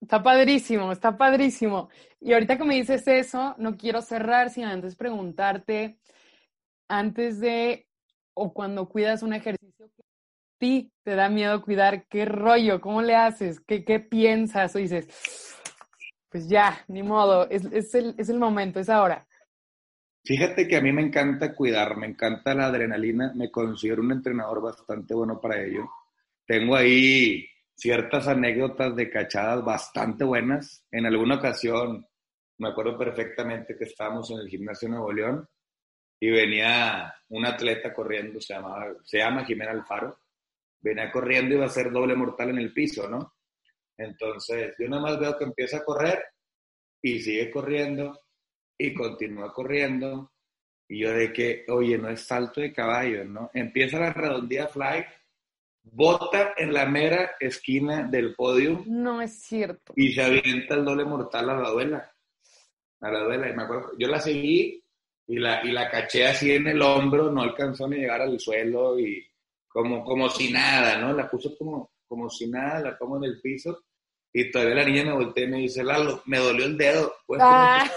Está 0.00 0.22
padrísimo, 0.22 0.92
está 0.92 1.16
padrísimo. 1.16 1.90
Y 2.20 2.32
ahorita 2.32 2.56
que 2.56 2.64
me 2.64 2.74
dices 2.74 3.06
eso, 3.06 3.54
no 3.58 3.76
quiero 3.76 4.00
cerrar 4.00 4.50
sin 4.50 4.64
antes 4.64 4.96
preguntarte, 4.96 5.98
antes 6.88 7.38
de 7.40 7.86
o 8.34 8.54
cuando 8.54 8.88
cuidas 8.88 9.22
un 9.22 9.34
ejercicio 9.34 9.90
que 9.94 10.02
a 10.02 10.58
ti 10.58 10.92
te 11.02 11.14
da 11.14 11.28
miedo 11.28 11.62
cuidar, 11.62 12.06
¿qué 12.08 12.24
rollo? 12.24 12.80
¿Cómo 12.80 13.02
le 13.02 13.14
haces? 13.14 13.60
¿Qué, 13.60 13.84
qué 13.84 14.00
piensas? 14.00 14.74
O 14.74 14.78
dices, 14.78 15.06
pues 16.30 16.48
ya, 16.48 16.82
ni 16.88 17.02
modo, 17.02 17.48
es, 17.50 17.66
es, 17.66 17.94
el, 17.94 18.14
es 18.16 18.30
el 18.30 18.38
momento, 18.38 18.80
es 18.80 18.88
ahora. 18.88 19.26
Fíjate 20.22 20.68
que 20.68 20.76
a 20.76 20.80
mí 20.80 20.92
me 20.92 21.02
encanta 21.02 21.54
cuidar, 21.54 21.96
me 21.96 22.06
encanta 22.06 22.54
la 22.54 22.66
adrenalina, 22.66 23.32
me 23.34 23.50
considero 23.50 24.02
un 24.02 24.12
entrenador 24.12 24.60
bastante 24.60 25.14
bueno 25.14 25.40
para 25.40 25.62
ello. 25.62 25.88
Tengo 26.46 26.76
ahí 26.76 27.46
ciertas 27.74 28.28
anécdotas 28.28 28.94
de 28.94 29.10
cachadas 29.10 29.64
bastante 29.64 30.24
buenas. 30.24 30.84
En 30.90 31.06
alguna 31.06 31.36
ocasión, 31.36 32.06
me 32.58 32.68
acuerdo 32.68 32.98
perfectamente 32.98 33.74
que 33.76 33.84
estábamos 33.84 34.30
en 34.30 34.40
el 34.40 34.48
gimnasio 34.48 34.88
Nuevo 34.88 35.10
León 35.12 35.48
y 36.20 36.30
venía 36.30 37.14
un 37.30 37.46
atleta 37.46 37.94
corriendo, 37.94 38.40
se, 38.40 38.52
llamaba, 38.52 38.94
llama 39.10 39.44
Jimena 39.46 39.70
Alfaro, 39.70 40.18
venía 40.80 41.10
corriendo 41.10 41.54
y 41.54 41.56
iba 41.56 41.64
a 41.64 41.68
hacer 41.68 41.90
doble 41.90 42.14
mortal 42.14 42.50
en 42.50 42.58
el 42.58 42.74
piso, 42.74 43.08
¿no? 43.08 43.36
Entonces, 43.96 44.74
yo 44.78 44.86
nada 44.88 45.02
más 45.02 45.18
veo 45.18 45.38
que 45.38 45.44
empieza 45.44 45.78
a 45.78 45.84
correr 45.84 46.22
y 47.00 47.20
sigue 47.20 47.50
corriendo 47.50 48.20
y 48.80 48.94
continúa 48.94 49.52
corriendo. 49.52 50.32
Y 50.88 51.00
yo 51.00 51.12
de 51.12 51.32
que, 51.32 51.64
oye, 51.68 51.98
no 51.98 52.08
es 52.08 52.22
salto 52.22 52.60
de 52.60 52.72
caballo, 52.72 53.24
¿no? 53.24 53.50
Empieza 53.54 54.00
la 54.00 54.12
redondía 54.12 54.66
fly, 54.66 55.04
bota 55.82 56.54
en 56.56 56.72
la 56.72 56.86
mera 56.86 57.32
esquina 57.38 58.02
del 58.02 58.34
podio. 58.34 58.82
No 58.86 59.22
es 59.22 59.42
cierto. 59.42 59.92
Y 59.94 60.12
se 60.12 60.22
avienta 60.22 60.74
el 60.74 60.84
doble 60.84 61.04
mortal 61.04 61.50
a 61.50 61.60
la 61.60 61.70
duela. 61.70 62.12
A 63.00 63.10
la 63.10 63.20
duela. 63.20 63.50
Y 63.50 63.54
me 63.54 63.62
acuerdo, 63.62 63.92
yo 63.98 64.08
la 64.08 64.18
seguí 64.18 64.82
y 65.28 65.38
la, 65.38 65.64
y 65.64 65.70
la 65.70 65.88
caché 65.88 66.26
así 66.26 66.52
en 66.52 66.66
el 66.66 66.82
hombro, 66.82 67.30
no 67.30 67.42
alcanzó 67.42 67.86
ni 67.86 67.98
llegar 67.98 68.22
al 68.22 68.40
suelo 68.40 68.98
y 68.98 69.24
como, 69.68 70.02
como 70.02 70.28
si 70.28 70.50
nada, 70.50 70.98
¿no? 70.98 71.12
La 71.12 71.30
puso 71.30 71.56
como, 71.56 71.92
como 72.08 72.28
si 72.28 72.48
nada, 72.48 72.80
la 72.80 72.98
pongo 72.98 73.18
en 73.18 73.24
el 73.24 73.40
piso 73.40 73.84
y 74.32 74.50
todavía 74.50 74.76
la 74.76 74.84
niña 74.84 75.04
me 75.04 75.12
voltea 75.12 75.44
y 75.44 75.48
me 75.48 75.58
dice, 75.58 75.84
Lalo, 75.84 76.22
me 76.26 76.38
dolió 76.38 76.64
el 76.64 76.76
dedo. 76.76 77.14
Pues, 77.26 77.40
ah. 77.42 77.88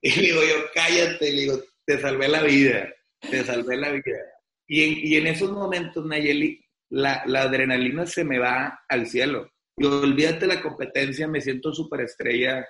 Y 0.00 0.10
le 0.10 0.22
digo 0.22 0.40
yo, 0.42 0.54
cállate, 0.74 1.32
le 1.32 1.40
digo, 1.40 1.60
te 1.84 2.00
salvé 2.00 2.28
la 2.28 2.42
vida, 2.42 2.88
te 3.20 3.44
salvé 3.44 3.76
la 3.76 3.90
vida. 3.90 4.18
Y 4.66 4.84
en, 4.84 5.06
y 5.06 5.16
en 5.16 5.26
esos 5.26 5.50
momentos, 5.50 6.04
Nayeli, 6.04 6.60
la, 6.90 7.22
la, 7.26 7.42
adrenalina 7.42 8.06
se 8.06 8.24
me 8.24 8.38
va 8.38 8.84
al 8.88 9.06
cielo. 9.06 9.50
Y 9.76 9.86
olvídate 9.86 10.46
la 10.46 10.60
competencia, 10.60 11.26
me 11.26 11.40
siento 11.40 11.72
superestrella, 11.72 12.66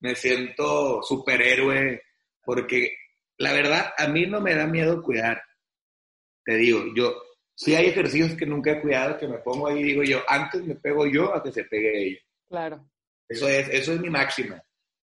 me 0.00 0.14
siento 0.14 1.02
superhéroe, 1.02 2.02
porque 2.42 2.96
la 3.38 3.52
verdad 3.52 3.92
a 3.96 4.08
mí 4.08 4.26
no 4.26 4.40
me 4.40 4.54
da 4.54 4.66
miedo 4.66 5.02
cuidar. 5.02 5.42
Te 6.44 6.56
digo, 6.56 6.84
yo, 6.94 7.14
si 7.54 7.74
hay 7.74 7.86
ejercicios 7.86 8.36
que 8.36 8.46
nunca 8.46 8.72
he 8.72 8.80
cuidado, 8.80 9.18
que 9.18 9.28
me 9.28 9.38
pongo 9.38 9.68
ahí 9.68 9.80
y 9.80 9.84
digo 9.84 10.02
yo, 10.02 10.22
antes 10.28 10.64
me 10.64 10.74
pego 10.74 11.06
yo 11.06 11.34
a 11.34 11.42
que 11.42 11.52
se 11.52 11.64
pegue 11.64 12.08
ella. 12.08 12.20
Claro. 12.48 12.88
Eso 13.28 13.48
es, 13.48 13.68
eso 13.68 13.92
es 13.92 14.00
mi 14.00 14.10
máxima. 14.10 14.62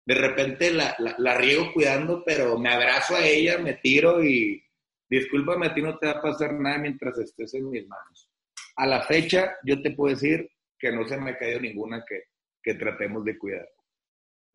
De 0.07 0.15
repente 0.15 0.73
la, 0.73 0.95
la, 0.99 1.15
la 1.19 1.35
riego 1.35 1.73
cuidando, 1.73 2.23
pero 2.25 2.59
me 2.59 2.71
abrazo 2.71 3.17
a 3.17 3.25
ella, 3.25 3.59
me 3.59 3.75
tiro 3.75 4.23
y 4.23 4.63
discúlpame, 5.09 5.67
a 5.67 5.75
ti 5.75 5.83
no 5.83 5.99
te 5.99 6.07
va 6.07 6.13
a 6.13 6.23
pasar 6.23 6.53
nada 6.55 6.79
mientras 6.79 7.19
estés 7.19 7.55
en 7.55 7.71
mis 7.71 7.87
manos. 7.87 8.31
A 8.77 8.87
la 8.87 9.03
fecha, 9.03 9.57
yo 9.65 9.81
te 9.81 9.93
puedo 9.93 10.15
decir 10.15 10.51
que 10.79 10.93
no 10.93 11.07
se 11.07 11.17
me 11.17 11.31
ha 11.31 11.39
caído 11.39 11.61
ninguna 11.61 12.05
que, 12.07 12.25
que 12.63 12.75
tratemos 12.75 13.25
de 13.25 13.39
cuidar. 13.39 13.69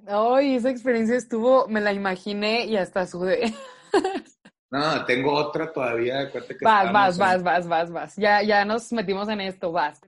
Ay, 0.07 0.55
esa 0.55 0.69
experiencia 0.69 1.15
estuvo, 1.15 1.67
me 1.67 1.81
la 1.81 1.93
imaginé 1.93 2.65
y 2.65 2.77
hasta 2.77 3.05
sudé. 3.05 3.53
No, 4.71 5.03
tengo 5.05 5.33
otra 5.33 5.73
todavía. 5.73 6.31
Que 6.31 6.39
vas, 6.61 6.93
vas, 6.93 7.15
en... 7.15 7.19
vas, 7.19 7.43
vas, 7.43 7.67
vas, 7.67 7.91
vas. 7.91 8.15
Ya, 8.17 8.43
ya 8.43 8.63
nos 8.65 8.93
metimos 8.93 9.27
en 9.27 9.41
esto, 9.41 9.71
vas. 9.71 9.99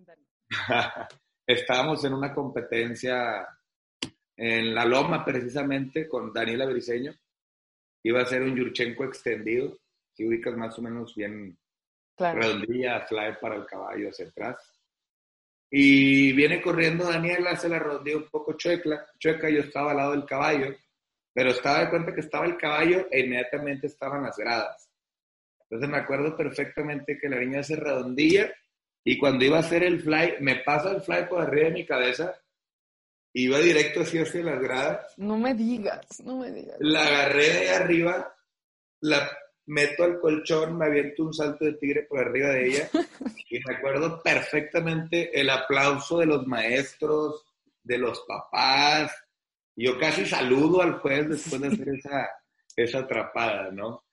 estábamos 1.48 2.06
en 2.06 2.14
una 2.14 2.32
competencia 2.32 3.48
en 4.38 4.74
La 4.74 4.86
Loma, 4.86 5.24
precisamente, 5.24 6.08
con 6.08 6.34
Daniela 6.34 6.66
Briseño. 6.66 7.14
Iba 8.04 8.22
a 8.22 8.26
ser 8.26 8.42
un 8.42 8.56
Yurchenko 8.56 9.04
extendido, 9.04 9.78
si 10.14 10.26
ubicas 10.26 10.56
más 10.56 10.78
o 10.80 10.82
menos 10.82 11.16
bien 11.16 11.58
claro. 12.16 12.42
redondilla, 12.42 13.06
fly 13.06 13.38
para 13.40 13.56
el 13.56 13.66
caballo 13.66 14.10
hacia 14.10 14.28
atrás. 14.28 14.58
Y 15.70 16.34
viene 16.34 16.62
corriendo 16.62 17.06
Daniela, 17.06 17.56
se 17.56 17.70
la 17.70 17.80
redondilla 17.80 18.18
un 18.18 18.30
poco 18.30 18.54
chueca, 18.54 19.08
chueca, 19.18 19.50
yo 19.50 19.62
estaba 19.62 19.92
al 19.92 19.98
lado 19.98 20.12
del 20.12 20.26
caballo, 20.26 20.76
pero 21.34 21.52
estaba 21.52 21.80
de 21.80 21.90
cuenta 21.90 22.14
que 22.14 22.20
estaba 22.20 22.46
el 22.46 22.58
caballo 22.58 23.08
e 23.10 23.22
inmediatamente 23.22 23.88
estaban 23.88 24.24
las 24.24 24.36
gradas. 24.36 24.90
Entonces 25.62 25.90
me 25.90 25.98
acuerdo 25.98 26.36
perfectamente 26.36 27.18
que 27.18 27.30
la 27.30 27.40
niña 27.40 27.64
se 27.64 27.78
redondilla 27.78 28.54
y 29.06 29.18
cuando 29.18 29.46
iba 29.46 29.58
a 29.58 29.62
hacer 29.62 29.84
el 29.84 30.02
fly, 30.02 30.36
me 30.42 30.58
pasa 30.58 30.92
el 30.92 31.02
fly 31.02 31.28
por 31.30 31.42
arriba 31.42 31.70
de 31.70 31.74
mi 31.74 31.86
cabeza, 31.86 32.36
iba 33.34 33.60
directo 33.60 34.02
así 34.02 34.18
hacia 34.18 34.44
las 34.44 34.62
gradas. 34.62 35.14
No 35.18 35.38
me 35.38 35.54
digas, 35.54 36.22
no 36.24 36.38
me 36.38 36.52
digas. 36.52 36.78
La 36.80 37.06
agarré 37.06 37.48
de 37.48 37.70
arriba, 37.70 38.36
la 39.02 39.30
meto 39.68 40.04
al 40.04 40.20
colchón, 40.20 40.78
me 40.78 40.86
aviento 40.86 41.24
un 41.24 41.34
salto 41.34 41.66
de 41.66 41.74
tigre 41.74 42.04
por 42.04 42.20
arriba 42.20 42.50
de 42.50 42.68
ella 42.68 42.90
y 43.50 43.60
me 43.66 43.76
acuerdo 43.76 44.22
perfectamente 44.22 45.40
el 45.40 45.50
aplauso 45.50 46.20
de 46.20 46.26
los 46.26 46.46
maestros, 46.48 47.46
de 47.84 47.98
los 47.98 48.22
papás. 48.28 49.12
Yo 49.76 49.98
casi 49.98 50.26
saludo 50.26 50.82
al 50.82 51.00
juez 51.00 51.30
después 51.30 51.62
de 51.62 51.68
hacer 51.68 51.90
esa, 51.90 52.30
esa 52.76 53.00
atrapada, 53.00 53.72
¿no? 53.72 54.04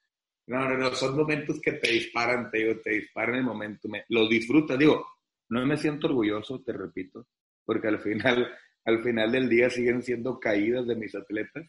No, 0.46 0.66
no, 0.66 0.78
no, 0.78 0.94
son 0.94 1.14
momentos 1.14 1.60
que 1.60 1.72
te 1.72 1.90
disparan, 1.90 2.50
te 2.50 2.58
digo, 2.58 2.80
te 2.80 2.90
disparan 2.90 3.34
el 3.34 3.44
momento, 3.44 3.86
me, 3.86 4.04
lo 4.08 4.26
disfrutas, 4.26 4.78
digo, 4.78 5.06
no 5.50 5.66
me 5.66 5.76
siento 5.76 6.06
orgulloso, 6.06 6.62
te 6.62 6.72
repito, 6.72 7.26
porque 7.66 7.88
al 7.88 8.00
final, 8.00 8.50
al 8.88 9.02
final 9.02 9.30
del 9.30 9.50
día 9.50 9.68
siguen 9.68 10.02
siendo 10.02 10.40
caídas 10.40 10.86
de 10.86 10.96
mis 10.96 11.14
atletas, 11.14 11.66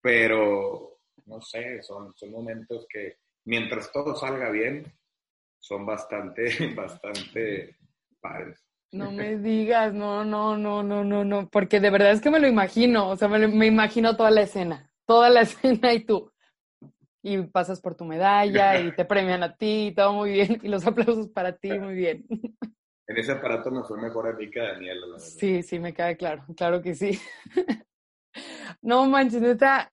pero 0.00 1.00
no 1.26 1.40
sé, 1.40 1.82
son, 1.82 2.12
son 2.14 2.30
momentos 2.30 2.86
que 2.88 3.16
mientras 3.44 3.90
todo 3.90 4.14
salga 4.14 4.48
bien, 4.50 4.84
son 5.58 5.84
bastante, 5.84 6.44
bastante 6.76 7.76
padres. 8.20 8.64
No 8.92 9.10
me 9.10 9.36
digas, 9.36 9.92
no, 9.92 10.24
no, 10.24 10.56
no, 10.56 10.84
no, 10.84 11.02
no, 11.02 11.24
no, 11.24 11.48
porque 11.50 11.80
de 11.80 11.90
verdad 11.90 12.12
es 12.12 12.20
que 12.20 12.30
me 12.30 12.38
lo 12.38 12.46
imagino, 12.46 13.08
o 13.08 13.16
sea, 13.16 13.26
me, 13.26 13.66
imagino 13.66 14.16
toda 14.16 14.30
la 14.30 14.42
escena, 14.42 14.92
toda 15.04 15.28
la 15.28 15.40
escena 15.40 15.92
y 15.92 16.04
tú, 16.04 16.30
y 17.20 17.38
pasas 17.42 17.80
por 17.80 17.96
tu 17.96 18.04
medalla 18.04 18.78
y 18.78 18.94
te 18.94 19.04
premian 19.04 19.42
a 19.42 19.56
ti, 19.56 19.92
todo 19.96 20.12
muy 20.12 20.30
bien, 20.30 20.60
y 20.62 20.68
los 20.68 20.86
aplausos 20.86 21.28
para 21.30 21.56
ti, 21.56 21.76
muy 21.80 21.96
bien. 21.96 22.24
En 23.06 23.18
ese 23.18 23.32
aparato 23.32 23.70
no 23.70 23.84
fue 23.84 24.00
mejor 24.00 24.28
a 24.28 24.32
mí 24.32 24.48
que 24.50 24.60
a 24.60 24.72
Daniela, 24.72 25.06
la 25.06 25.12
verdad. 25.14 25.26
Sí, 25.26 25.62
sí, 25.62 25.78
me 25.78 25.92
cae 25.92 26.16
claro, 26.16 26.44
claro 26.56 26.80
que 26.82 26.94
sí. 26.94 27.18
No 28.80 29.06
manches, 29.06 29.42
neta, 29.42 29.92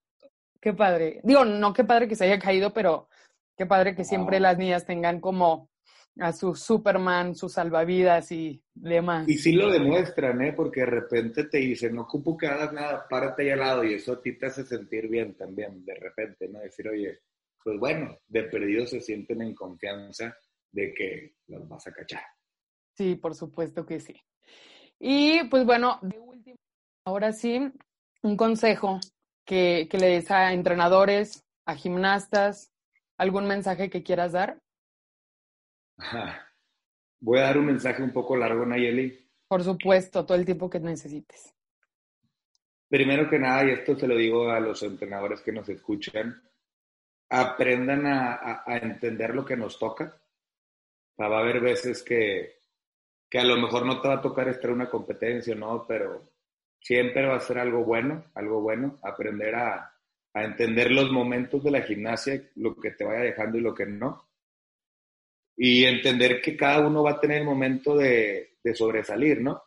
qué 0.62 0.74
padre. 0.74 1.20
Digo, 1.24 1.45
no 1.45 1.74
qué 1.74 1.84
padre 1.84 2.07
que 2.07 2.16
se 2.16 2.26
haya 2.26 2.39
caído, 2.39 2.74
pero 2.74 3.10
qué 3.57 3.66
padre 3.66 3.95
que 3.95 4.03
siempre 4.03 4.39
las 4.39 4.57
niñas 4.57 4.86
tengan 4.86 5.20
como 5.20 5.70
a 6.20 6.34
su 6.34 6.55
Superman, 6.55 7.36
sus 7.36 7.53
salvavidas 7.53 8.32
y 8.32 8.62
demás. 8.74 9.28
Y 9.28 9.38
sí 9.38 9.53
lo 9.53 9.70
demuestran, 9.70 10.41
¿eh? 10.41 10.53
Porque 10.53 10.82
de 10.82 10.88
repente 10.88 11.45
te 11.45 11.60
dicen, 11.60 11.95
no 11.95 12.03
ocupo 12.03 12.38
que 12.38 12.47
hagas 12.47 12.74
nada, 12.74 13.05
párate 13.10 13.43
ahí 13.43 13.49
al 13.51 13.60
lado, 13.60 13.84
y 13.84 13.93
eso 13.93 14.14
a 14.14 14.22
ti 14.22 14.38
te 14.38 14.47
hace 14.47 14.66
sentir 14.66 15.07
bien 15.07 15.36
también, 15.36 15.86
de 15.86 15.95
repente, 15.95 16.47
¿no? 16.49 16.60
Decir, 16.60 16.89
oye, 16.89 17.20
pues 17.64 17.78
bueno, 17.80 18.18
de 18.28 18.43
perdido 18.43 18.86
se 18.86 19.01
sienten 19.01 19.41
en 19.41 19.53
confianza 19.53 20.36
de 20.72 20.93
que 20.93 21.36
los 21.47 21.68
vas 21.68 21.88
a 21.88 21.91
cachar. 21.91 22.24
Sí, 23.00 23.16
por 23.16 23.34
supuesto 23.34 23.86
que 23.86 24.02
sí. 24.02 24.22
Y 25.00 25.45
pues 25.45 25.66
bueno, 25.66 26.00
de 26.02 26.20
último, 26.20 26.58
ahora 27.06 27.32
sí, 27.32 27.72
un 28.24 28.36
consejo 28.36 29.00
que, 29.45 29.88
que 29.89 29.97
le 29.97 30.08
des 30.08 30.30
a 30.32 30.52
entrenadores, 30.52 31.45
a 31.66 31.76
gimnastas, 31.76 32.74
algún 33.18 33.47
mensaje 33.47 33.89
que 33.89 34.04
quieras 34.04 34.34
dar. 34.34 34.60
Voy 37.22 37.39
a 37.39 37.43
dar 37.43 37.58
un 37.58 37.68
mensaje 37.68 38.04
un 38.04 38.12
poco 38.12 38.36
largo, 38.36 38.66
Nayeli. 38.66 39.18
Por 39.47 39.64
supuesto, 39.64 40.26
todo 40.26 40.38
el 40.38 40.43
tiempo 40.43 40.70
que 40.70 40.82
necesites. 40.82 41.56
Primero 42.89 43.30
que 43.30 43.39
nada, 43.39 43.64
y 43.64 43.72
esto 43.72 43.95
se 43.95 44.08
lo 44.08 44.18
digo 44.18 44.50
a 44.50 44.60
los 44.60 44.84
entrenadores 44.84 45.39
que 45.39 45.54
nos 45.54 45.70
escuchan, 45.70 46.43
aprendan 47.30 48.06
a, 48.08 48.34
a, 48.34 48.64
a 48.66 48.78
entender 48.78 49.34
lo 49.34 49.45
que 49.45 49.56
nos 49.56 49.80
toca. 49.80 50.22
O 51.14 51.16
sea, 51.16 51.30
va 51.30 51.38
a 51.38 51.41
haber 51.41 51.62
veces 51.62 52.04
que, 52.04 52.59
que 53.30 53.40
a 53.40 53.44
lo 53.44 53.58
mejor 53.58 53.86
no 53.86 54.02
te 54.02 54.08
va 54.08 54.16
a 54.16 54.22
tocar 54.22 54.48
estar 54.48 54.70
en 54.70 54.78
una 54.78 54.90
competencia, 54.90 55.56
¿no? 55.56 55.86
Pero 55.88 56.32
siempre 56.80 57.28
va 57.28 57.36
a 57.36 57.42
ser 57.42 57.60
algo 57.60 57.84
bueno, 57.84 58.26
algo 58.36 58.62
bueno, 58.62 58.98
aprender 59.04 59.56
a, 59.56 59.94
a 60.34 60.44
entender 60.44 60.92
los 60.92 61.12
momentos 61.12 61.64
de 61.64 61.72
la 61.72 61.82
gimnasia, 61.82 62.50
lo 62.56 62.76
que 62.76 62.92
te 62.92 63.04
vaya 63.04 63.22
dejando 63.22 63.58
y 63.58 63.62
lo 63.62 63.74
que 63.74 63.86
no 63.86 64.30
y 65.62 65.84
entender 65.84 66.42
que 66.42 66.56
cada 66.56 66.88
uno 66.88 67.04
va 67.04 67.12
a 67.12 67.20
tener 67.20 67.40
el 67.40 67.44
momento 67.46 67.98
de, 67.98 68.56
de 68.64 68.74
sobresalir, 68.74 69.42
¿no? 69.42 69.62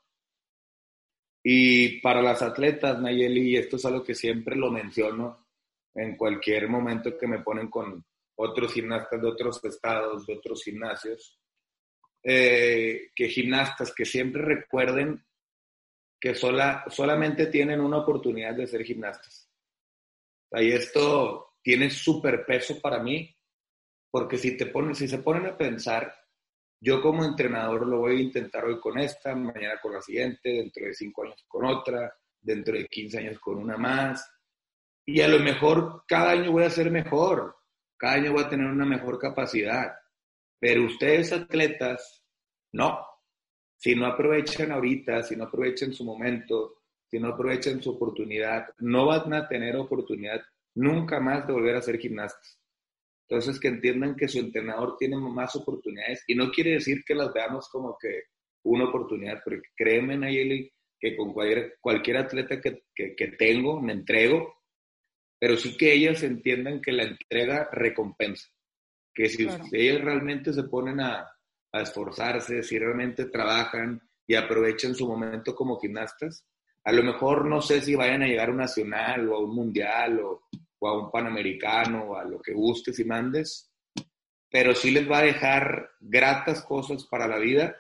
Y 1.45 2.01
para 2.01 2.23
las 2.23 2.41
atletas, 2.41 2.99
Nayeli, 2.99 3.59
esto 3.59 3.77
es 3.77 3.85
algo 3.85 4.03
que 4.03 4.15
siempre 4.15 4.57
lo 4.57 4.71
menciono 4.71 5.49
en 5.95 6.17
cualquier 6.17 6.67
momento 6.71 7.19
que 7.19 7.27
me 7.27 7.41
ponen 7.41 7.69
con 7.69 8.03
otros 8.37 8.73
gimnastas 8.73 9.21
de 9.21 9.29
otros 9.29 9.63
estados, 9.67 10.27
de 10.27 10.35
otros 10.35 10.65
gimnasios, 10.65 11.39
eh, 12.23 13.11
que 13.15 13.29
gimnastas 13.29 13.93
que 13.95 14.05
siempre 14.05 14.43
recuerden 14.43 15.25
que 16.21 16.35
sola, 16.35 16.85
solamente 16.89 17.47
tienen 17.47 17.81
una 17.81 17.99
oportunidad 17.99 18.55
de 18.55 18.67
ser 18.67 18.85
gimnastas. 18.85 19.51
Y 20.53 20.71
esto 20.71 21.57
tiene 21.63 21.91
súper 21.91 22.45
peso 22.45 22.81
para 22.81 23.03
mí 23.03 23.35
porque 24.13 24.37
si, 24.37 24.57
te 24.57 24.67
ponen, 24.67 24.95
si 24.95 25.09
se 25.09 25.19
ponen 25.19 25.47
a 25.47 25.57
pensar, 25.57 26.15
yo 26.79 27.01
como 27.01 27.25
entrenador 27.25 27.87
lo 27.87 28.01
voy 28.01 28.17
a 28.17 28.23
intentar 28.23 28.65
hoy 28.67 28.79
con 28.79 28.99
esta, 28.99 29.35
mañana 29.35 29.81
con 29.81 29.95
la 29.95 30.03
siguiente, 30.03 30.51
dentro 30.51 30.85
de 30.85 30.93
cinco 30.93 31.25
años 31.25 31.43
con 31.49 31.65
otra, 31.65 32.15
dentro 32.39 32.75
de 32.75 32.87
15 32.87 33.19
años 33.19 33.39
con 33.39 33.57
una 33.57 33.79
más. 33.79 34.31
Y 35.07 35.23
a 35.23 35.29
lo 35.29 35.39
mejor 35.41 36.05
cada 36.07 36.33
año 36.33 36.53
voy 36.53 36.65
a 36.65 36.71
ser 36.71 36.91
mejor, 36.91 37.57
cada 37.97 38.15
año 38.15 38.33
voy 38.33 38.45
a 38.45 38.49
tener 38.49 38.67
una 38.67 38.85
mejor 38.85 39.19
capacidad. 39.19 39.95
Pero 40.63 40.85
ustedes 40.85 41.33
atletas, 41.33 42.25
no. 42.71 43.05
Si 43.77 43.97
no 43.97 44.07
aprovechan 44.07 44.71
ahorita, 44.71 45.25
si 45.25 45.35
no 45.35 45.47
aprovechan 45.47 45.93
su 45.93 46.05
momento, 46.05 46.83
si 47.11 47.19
no 47.19 47.31
aprovechan 47.31 47.83
su 47.83 47.91
oportunidad, 47.91 48.69
no 48.79 49.07
van 49.07 49.35
a 49.35 49.49
tener 49.49 49.75
oportunidad 49.75 50.41
nunca 50.77 51.19
más 51.19 51.49
de 51.49 51.53
volver 51.53 51.75
a 51.75 51.83
ser 51.83 51.99
gimnastas. 51.99 52.61
Entonces, 53.29 53.59
que 53.59 53.67
entiendan 53.67 54.15
que 54.15 54.29
su 54.29 54.39
entrenador 54.39 54.97
tiene 54.97 55.17
más 55.17 55.57
oportunidades 55.57 56.23
y 56.29 56.37
no 56.37 56.53
quiere 56.53 56.75
decir 56.75 57.03
que 57.05 57.17
las 57.17 57.33
veamos 57.33 57.69
como 57.69 57.99
que 58.01 58.27
una 58.63 58.85
oportunidad, 58.85 59.43
porque 59.45 59.71
créeme, 59.75 60.17
Nayeli, 60.17 60.73
que 61.01 61.17
con 61.17 61.33
cualquier, 61.33 62.17
atleta 62.19 62.61
que, 62.61 62.85
que, 62.95 63.17
que, 63.17 63.29
tengo, 63.33 63.81
me 63.81 63.95
entrego, 63.95 64.55
pero 65.41 65.57
sí 65.57 65.77
que 65.77 65.93
ellas 65.93 66.23
entiendan 66.23 66.81
que 66.81 66.93
la 66.93 67.03
entrega 67.03 67.69
recompensa, 67.73 68.49
que 69.15 69.29
si 69.29 69.47
claro. 69.47 69.65
ellas 69.73 70.01
realmente 70.03 70.53
se 70.53 70.65
ponen 70.65 71.01
a, 71.01 71.31
a 71.73 71.81
esforzarse, 71.81 72.63
si 72.63 72.79
realmente 72.79 73.27
trabajan 73.27 74.01
y 74.27 74.35
aprovechan 74.35 74.95
su 74.95 75.07
momento 75.07 75.55
como 75.55 75.79
gimnastas, 75.79 76.47
a 76.85 76.93
lo 76.93 77.03
mejor 77.03 77.47
no 77.47 77.63
sé 77.63 77.81
si 77.81 77.95
vayan 77.95 78.23
a 78.23 78.27
llegar 78.27 78.49
a 78.49 78.53
un 78.53 78.59
nacional 78.59 79.29
o 79.29 79.37
a 79.37 79.45
un 79.45 79.55
mundial 79.55 80.21
o, 80.21 80.49
o 80.81 80.89
a 80.89 80.99
un 80.99 81.11
panamericano 81.11 82.11
o 82.11 82.17
a 82.17 82.25
lo 82.25 82.41
que 82.41 82.53
gustes 82.53 82.99
y 82.99 83.05
mandes, 83.05 83.71
pero 84.51 84.75
sí 84.75 84.91
les 84.91 85.11
va 85.11 85.19
a 85.19 85.25
dejar 85.25 85.91
gratas 86.01 86.63
cosas 86.63 87.07
para 87.07 87.27
la 87.27 87.39
vida 87.39 87.77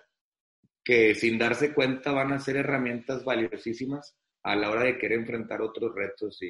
que 0.84 1.14
sin 1.14 1.38
darse 1.38 1.74
cuenta 1.74 2.12
van 2.12 2.32
a 2.32 2.40
ser 2.40 2.56
herramientas 2.56 3.24
valiosísimas 3.24 4.16
a 4.42 4.56
la 4.56 4.70
hora 4.70 4.84
de 4.84 4.98
querer 4.98 5.20
enfrentar 5.20 5.62
otros 5.62 5.94
retos 5.94 6.42
y, 6.42 6.48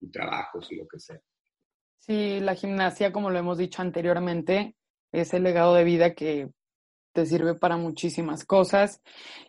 y 0.00 0.10
trabajos 0.10 0.70
y 0.72 0.76
lo 0.76 0.88
que 0.88 0.98
sea. 0.98 1.20
Sí, 2.00 2.40
la 2.40 2.54
gimnasia, 2.54 3.12
como 3.12 3.30
lo 3.30 3.38
hemos 3.38 3.58
dicho 3.58 3.82
anteriormente, 3.82 4.74
es 5.12 5.34
el 5.34 5.42
legado 5.42 5.74
de 5.74 5.84
vida 5.84 6.14
que 6.14 6.50
te 7.12 7.26
sirve 7.26 7.54
para 7.54 7.76
muchísimas 7.76 8.44
cosas. 8.46 9.02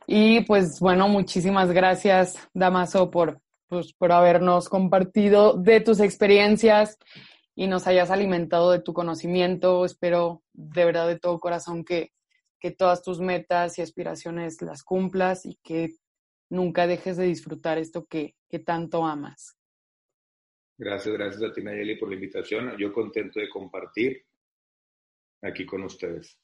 Y 0.06 0.42
pues 0.42 0.80
bueno, 0.82 1.08
muchísimas 1.08 1.72
gracias, 1.72 2.50
Damaso, 2.54 3.10
por, 3.10 3.42
pues, 3.68 3.94
por 3.94 4.12
habernos 4.12 4.68
compartido 4.68 5.54
de 5.54 5.80
tus 5.80 6.02
experiencias 6.02 6.98
y 7.56 7.68
nos 7.68 7.88
hayas 7.88 8.12
alimentado 8.12 8.72
de 8.72 8.82
tu 8.82 8.92
conocimiento. 8.92 9.86
Espero 9.86 10.44
de 10.52 10.84
verdad 10.84 11.08
de 11.08 11.20
todo 11.20 11.40
corazón 11.40 11.86
que, 11.86 12.12
que 12.60 12.72
todas 12.72 13.02
tus 13.02 13.22
metas 13.22 13.80
y 13.80 13.82
aspiraciones 13.82 14.62
las 14.62 14.84
cumplas 14.84 15.46
y 15.46 15.56
que 15.64 15.92
nunca 16.50 16.86
dejes 16.86 17.16
de 17.16 17.28
disfrutar 17.28 17.78
esto 17.78 18.06
que, 18.08 18.36
que 18.50 18.60
tanto 18.60 19.06
amas. 19.06 19.56
Gracias, 20.82 21.14
gracias 21.14 21.44
a 21.44 21.54
ti, 21.54 21.62
Nayeli, 21.62 21.96
por 21.96 22.10
la 22.10 22.16
invitación. 22.16 22.76
Yo 22.76 22.92
contento 22.92 23.40
de 23.40 23.48
compartir 23.48 24.26
aquí 25.44 25.64
con 25.64 25.84
ustedes. 25.84 26.40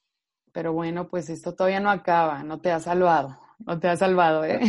Pero 0.54 0.74
bueno, 0.74 1.10
pues 1.10 1.32
esto 1.32 1.56
todavía 1.56 1.80
no 1.80 1.90
acaba, 1.90 2.44
no 2.44 2.62
te 2.62 2.72
ha 2.72 2.80
salvado, 2.80 3.36
no 3.58 3.80
te 3.80 3.88
ha 3.88 3.98
salvado, 3.98 4.46
¿eh? 4.46 4.60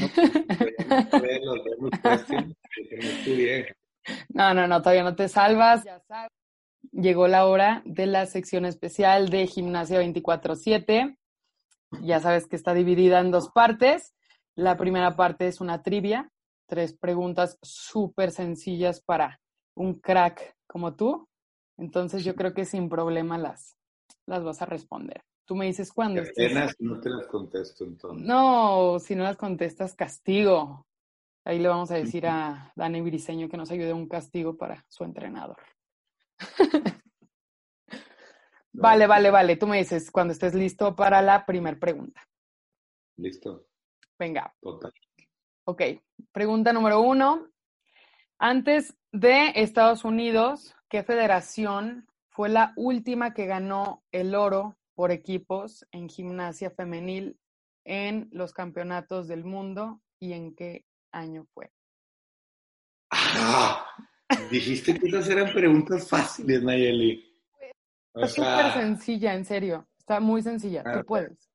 No, 4.30 4.54
no, 4.54 4.66
no, 4.66 4.80
todavía 4.80 5.02
no 5.02 5.14
te 5.14 5.28
salvas. 5.28 5.84
Ya 5.84 6.00
sabes. 6.00 6.32
Llegó 6.90 7.28
la 7.28 7.44
hora 7.44 7.82
de 7.84 8.06
la 8.06 8.24
sección 8.24 8.64
especial 8.64 9.28
de 9.28 9.46
Gimnasia 9.46 10.00
24-7. 10.00 11.14
Ya 12.00 12.20
sabes 12.20 12.46
que 12.46 12.56
está 12.56 12.72
dividida 12.72 13.20
en 13.20 13.30
dos 13.30 13.50
partes. 13.50 14.14
La 14.54 14.78
primera 14.78 15.14
parte 15.14 15.46
es 15.46 15.60
una 15.60 15.82
trivia, 15.82 16.32
tres 16.66 16.96
preguntas 16.96 17.58
súper 17.60 18.30
sencillas 18.30 19.02
para 19.02 19.38
un 19.78 19.94
crack 19.94 20.56
como 20.66 20.94
tú. 20.94 21.28
Entonces 21.76 22.24
yo 22.24 22.34
creo 22.34 22.52
que 22.52 22.64
sin 22.64 22.88
problema 22.88 23.38
las, 23.38 23.76
las 24.26 24.42
vas 24.42 24.60
a 24.60 24.66
responder. 24.66 25.22
Tú 25.44 25.54
me 25.54 25.66
dices 25.66 25.92
cuándo. 25.92 26.22
No 26.80 27.00
te 27.00 27.08
las 27.08 27.26
contesto 27.26 27.84
entonces. 27.84 28.26
No, 28.26 28.98
si 28.98 29.14
no 29.14 29.22
las 29.22 29.36
contestas, 29.36 29.94
castigo. 29.94 30.86
Ahí 31.44 31.58
le 31.58 31.68
vamos 31.68 31.90
a 31.90 31.94
decir 31.94 32.26
a 32.26 32.72
Dani 32.76 33.00
Briseño 33.00 33.48
que 33.48 33.56
nos 33.56 33.70
ayude 33.70 33.94
un 33.94 34.08
castigo 34.08 34.58
para 34.58 34.84
su 34.88 35.04
entrenador. 35.04 35.56
vale, 38.72 39.06
vale, 39.06 39.30
vale. 39.30 39.56
Tú 39.56 39.66
me 39.66 39.78
dices 39.78 40.10
cuando 40.10 40.32
estés 40.32 40.54
listo 40.54 40.94
para 40.94 41.22
la 41.22 41.46
primera 41.46 41.78
pregunta. 41.78 42.20
Listo. 43.16 43.68
Venga. 44.18 44.52
Total. 44.60 44.92
Ok. 45.64 45.82
Pregunta 46.32 46.72
número 46.72 47.00
uno. 47.00 47.48
Antes 48.40 48.96
de 49.10 49.50
Estados 49.56 50.04
Unidos, 50.04 50.76
¿qué 50.88 51.02
federación 51.02 52.06
fue 52.28 52.48
la 52.48 52.72
última 52.76 53.34
que 53.34 53.46
ganó 53.46 54.04
el 54.12 54.36
oro 54.36 54.78
por 54.94 55.10
equipos 55.10 55.84
en 55.90 56.08
gimnasia 56.08 56.70
femenil 56.70 57.36
en 57.84 58.28
los 58.30 58.52
campeonatos 58.52 59.26
del 59.26 59.44
mundo 59.44 60.00
y 60.20 60.34
en 60.34 60.54
qué 60.54 60.84
año 61.10 61.46
fue? 61.52 61.72
Ah, 63.10 63.84
dijiste 64.52 64.96
que 64.96 65.08
esas 65.08 65.28
eran 65.28 65.52
preguntas 65.52 66.08
fáciles, 66.08 66.62
Nayeli. 66.62 67.24
Está 68.14 68.28
súper 68.28 68.72
sencilla, 68.84 69.34
en 69.34 69.44
serio. 69.44 69.88
Está 69.98 70.20
muy 70.20 70.42
sencilla. 70.42 70.84
Tú 70.84 71.04
puedes. 71.04 71.50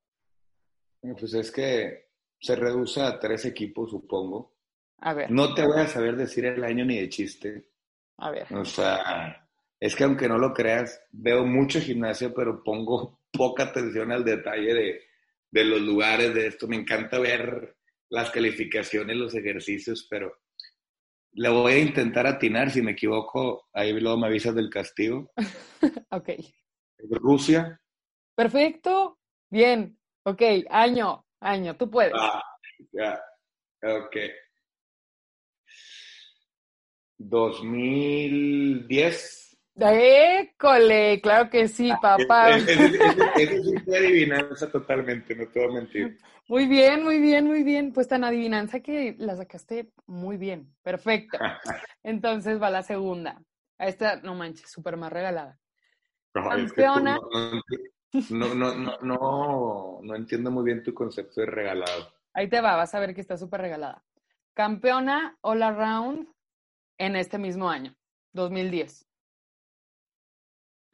Pues 1.00 1.32
es 1.32 1.50
que 1.50 2.10
se 2.38 2.56
reduce 2.56 3.00
a 3.00 3.18
tres 3.18 3.46
equipos, 3.46 3.90
supongo. 3.90 4.53
A 4.98 5.14
ver. 5.14 5.30
No 5.30 5.54
te 5.54 5.66
voy 5.66 5.80
a 5.80 5.86
saber 5.86 6.16
decir 6.16 6.44
el 6.46 6.64
año 6.64 6.84
ni 6.84 6.98
de 6.98 7.08
chiste. 7.08 7.70
A 8.18 8.30
ver. 8.30 8.46
O 8.52 8.64
sea, 8.64 9.48
es 9.80 9.94
que 9.94 10.04
aunque 10.04 10.28
no 10.28 10.38
lo 10.38 10.52
creas, 10.52 11.02
veo 11.12 11.44
mucho 11.44 11.80
gimnasio, 11.80 12.32
pero 12.32 12.62
pongo 12.62 13.20
poca 13.32 13.64
atención 13.64 14.12
al 14.12 14.24
detalle 14.24 14.72
de, 14.74 15.00
de 15.50 15.64
los 15.64 15.80
lugares 15.80 16.34
de 16.34 16.46
esto. 16.46 16.66
Me 16.66 16.76
encanta 16.76 17.18
ver 17.18 17.76
las 18.08 18.30
calificaciones, 18.30 19.16
los 19.16 19.34
ejercicios, 19.34 20.06
pero 20.08 20.32
le 21.32 21.48
voy 21.48 21.72
a 21.72 21.78
intentar 21.78 22.26
atinar. 22.26 22.70
Si 22.70 22.80
me 22.80 22.92
equivoco, 22.92 23.68
ahí 23.72 23.92
luego 23.98 24.18
me 24.18 24.28
avisas 24.28 24.54
del 24.54 24.70
castigo. 24.70 25.30
ok. 26.10 26.30
Rusia. 27.10 27.80
Perfecto. 28.34 29.18
Bien. 29.50 29.98
Ok. 30.24 30.42
Año, 30.70 31.26
año. 31.40 31.76
Tú 31.76 31.90
puedes. 31.90 32.14
Ah, 32.16 32.42
ya. 32.92 33.20
Ok. 33.82 34.16
2010. 37.18 39.44
¡École! 39.76 41.20
Claro 41.20 41.50
que 41.50 41.68
sí, 41.68 41.92
papá. 42.00 42.56
Eso 42.56 42.70
es 42.70 43.86
una 43.86 43.98
adivinanza 43.98 44.70
totalmente, 44.70 45.34
no 45.34 45.48
te 45.48 45.60
voy 45.60 45.70
a 45.70 45.80
mentir. 45.80 46.18
Muy 46.46 46.66
bien, 46.66 47.02
muy 47.02 47.20
bien, 47.20 47.46
muy 47.46 47.62
bien. 47.62 47.92
Pues 47.92 48.06
tan 48.06 48.22
adivinanza 48.22 48.80
que 48.80 49.16
la 49.18 49.36
sacaste 49.36 49.90
muy 50.06 50.36
bien. 50.36 50.74
Perfecto. 50.82 51.38
Entonces 52.02 52.60
va 52.60 52.70
la 52.70 52.82
segunda. 52.82 53.42
A 53.78 53.88
esta, 53.88 54.16
no 54.16 54.34
manches, 54.34 54.70
súper 54.70 54.96
más 54.96 55.12
regalada. 55.12 55.58
No, 56.34 56.48
Campeona. 56.48 57.18
no, 58.30 58.54
no, 58.54 58.74
no, 58.74 58.98
no, 59.00 60.00
no 60.02 60.16
entiendo 60.16 60.50
muy 60.50 60.64
bien 60.64 60.82
tu 60.82 60.92
concepto 60.92 61.40
de 61.40 61.46
regalado. 61.46 62.12
Ahí 62.32 62.48
te 62.48 62.60
va, 62.60 62.76
vas 62.76 62.94
a 62.94 63.00
ver 63.00 63.14
que 63.14 63.20
está 63.20 63.36
súper 63.36 63.62
regalada. 63.62 64.04
Campeona 64.54 65.36
all 65.42 65.62
around 65.62 66.28
en 66.98 67.16
este 67.16 67.38
mismo 67.38 67.68
año, 67.68 67.94
2010 68.32 69.06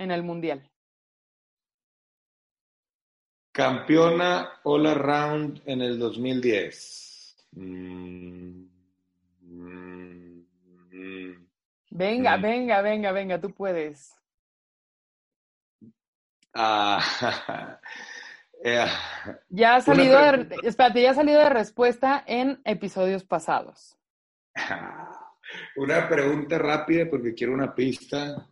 en 0.00 0.10
el 0.10 0.22
Mundial? 0.22 0.68
Campeona 3.52 4.60
All 4.64 4.86
Around 4.86 5.62
en 5.66 5.82
el 5.82 5.98
2010. 5.98 7.36
Mm, 7.52 8.64
mm, 9.42 10.46
mm, 10.92 11.48
venga, 11.90 12.36
venga, 12.38 12.80
venga, 12.80 13.12
venga, 13.12 13.40
tú 13.40 13.52
puedes. 13.52 14.16
Ah, 16.54 17.00
eh, 18.62 18.86
ya 19.48 19.76
ha 19.76 19.80
salido 19.80 20.18
de, 20.20 20.56
espérate, 20.62 21.02
ya 21.02 21.10
ha 21.12 21.14
salido 21.14 21.40
de 21.40 21.48
respuesta 21.48 22.22
en 22.26 22.60
episodios 22.64 23.24
pasados. 23.24 23.96
Una 25.76 26.08
pregunta 26.08 26.58
rápida 26.58 27.08
porque 27.08 27.34
quiero 27.34 27.54
una 27.54 27.74
pista. 27.74 28.48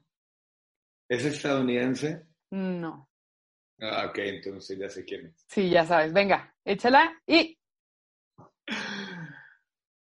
¿Es 1.08 1.24
estadounidense? 1.24 2.26
No. 2.50 3.08
Ah, 3.80 4.06
ok, 4.08 4.18
entonces 4.18 4.78
ya 4.78 4.88
sé 4.88 5.04
quién 5.04 5.26
es. 5.26 5.44
Sí, 5.48 5.70
ya 5.70 5.84
sabes. 5.84 6.12
Venga, 6.12 6.54
échala 6.64 7.12
y. 7.26 7.56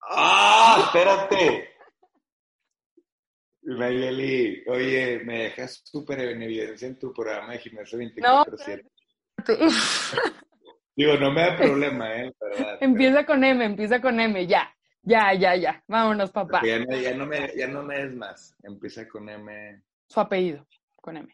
¡Ah! 0.01 0.83
¡Espérate! 0.85 1.69
Nayeli, 3.63 4.63
oye, 4.67 5.19
me 5.25 5.43
dejas 5.43 5.81
súper 5.83 6.21
en 6.21 6.41
evidencia 6.41 6.87
en 6.87 6.97
tu 6.97 7.11
programa 7.11 7.51
de 7.51 7.59
gimnasio 7.59 7.99
24-7. 7.99 8.89
Digo, 10.95 11.13
no 11.17 11.31
me 11.31 11.41
da 11.41 11.55
problema, 11.55 12.15
¿eh? 12.15 12.33
Verdad, 12.39 12.77
empieza 12.81 13.25
con 13.25 13.43
M, 13.43 13.63
empieza 13.63 14.01
con 14.01 14.19
M, 14.19 14.47
ya. 14.47 14.73
Ya, 15.03 15.33
ya, 15.33 15.55
ya. 15.55 15.83
Vámonos, 15.87 16.31
papá. 16.31 16.61
Ya 16.65 16.79
no, 16.79 16.97
ya, 16.97 17.15
no 17.15 17.25
me, 17.25 17.55
ya 17.55 17.67
no 17.67 17.83
me 17.83 17.99
des 17.99 18.15
más. 18.15 18.55
Empieza 18.63 19.07
con 19.07 19.29
M. 19.29 19.81
Su 20.07 20.19
apellido 20.19 20.67
con 20.95 21.15
M. 21.15 21.33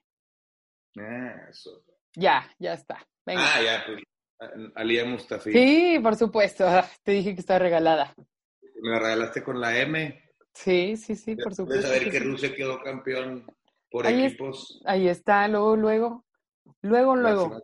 Ah, 0.99 1.47
eso. 1.49 1.83
Ya, 2.15 2.47
ya 2.59 2.73
está. 2.73 3.07
Venga. 3.25 3.41
Ah, 3.43 3.61
ya, 3.63 3.83
pues. 3.85 4.03
Alía 4.75 5.05
Mustafi. 5.05 5.51
Sí, 5.51 5.99
por 6.03 6.15
supuesto. 6.15 6.67
Ah, 6.67 6.87
te 7.03 7.13
dije 7.13 7.33
que 7.33 7.39
está 7.39 7.57
regalada. 7.57 8.13
¿Me 8.81 8.91
la 8.91 8.99
regalaste 8.99 9.41
con 9.41 9.59
la 9.59 9.77
M? 9.77 10.21
Sí, 10.53 10.97
sí, 10.97 11.15
sí, 11.15 11.35
por 11.35 11.55
supuesto. 11.55 11.87
saber 11.87 12.11
que, 12.11 12.19
Rusia 12.19 12.53
quedó 12.53 12.79
campeón 12.79 13.45
por 13.89 14.05
equipos. 14.05 14.81
ahí 14.85 15.07
está, 15.07 15.47
luego, 15.47 15.75
luego. 15.75 16.25
Luego, 16.81 17.15
luego. 17.15 17.63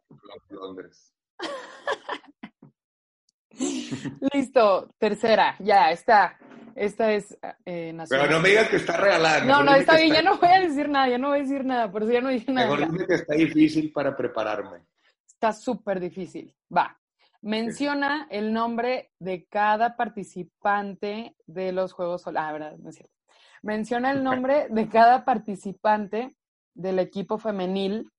Londres. 0.60 1.14
Listo, 4.34 4.90
tercera, 4.98 5.56
ya 5.60 5.92
está. 5.92 6.38
Esta 6.76 7.12
es 7.12 7.38
eh, 7.66 7.92
nacional. 7.92 8.28
Pero 8.28 8.38
no 8.38 8.42
me 8.42 8.50
digas 8.50 8.70
que 8.70 8.78
está 8.78 8.96
regalada. 8.96 9.44
No, 9.44 9.64
no, 9.64 9.76
está 9.76 9.98
bien, 9.98 10.14
ya 10.14 10.22
no 10.22 10.38
voy 10.38 10.50
a 10.50 10.62
decir 10.62 10.88
nada, 10.88 11.10
ya 11.10 11.18
no 11.18 11.30
voy 11.30 11.40
a 11.40 11.42
decir 11.42 11.66
nada, 11.66 11.92
por 11.92 12.04
eso 12.04 12.14
ya 12.14 12.22
no 12.22 12.30
dije 12.30 12.54
nada. 12.54 12.70
Mejor 12.70 12.92
dime 12.92 13.06
que 13.06 13.16
está 13.16 13.34
difícil 13.34 13.92
para 13.92 14.16
prepararme. 14.16 14.86
Está 15.28 15.52
súper 15.52 16.00
difícil. 16.00 16.56
Va. 16.76 17.00
Menciona 17.42 18.28
el 18.30 18.54
nombre 18.54 19.12
de 19.20 19.46
cada 19.46 19.96
participante 19.96 21.36
de 21.48 21.72
los 21.72 21.94
Juegos 21.94 22.28
Olímpicos. 22.28 22.50
Ah, 22.50 22.54
verdad, 22.54 22.78
no 22.78 22.90
es 22.90 22.96
cierto. 22.96 23.16
Menciona 23.62 24.12
el 24.12 24.24
nombre 24.24 24.68
de 24.70 24.88
cada 24.88 25.26
participante 25.26 26.36
del 26.74 27.00
equipo 27.00 27.38
femenil 27.38 28.10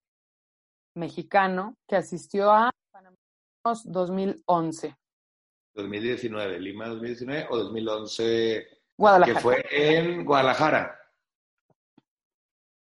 mexicano 0.95 1.75
que 1.89 1.97
asistió 1.97 2.51
a 2.53 2.71
2011. 3.85 4.97
2019, 5.75 6.61
Lima 6.61 6.89
2019 6.89 7.47
o 7.51 7.57
2011, 7.59 8.67
Guadalajara. 8.97 9.35
que 9.39 9.41
fue 9.43 9.65
en 9.71 10.25
Guadalajara. 10.25 10.97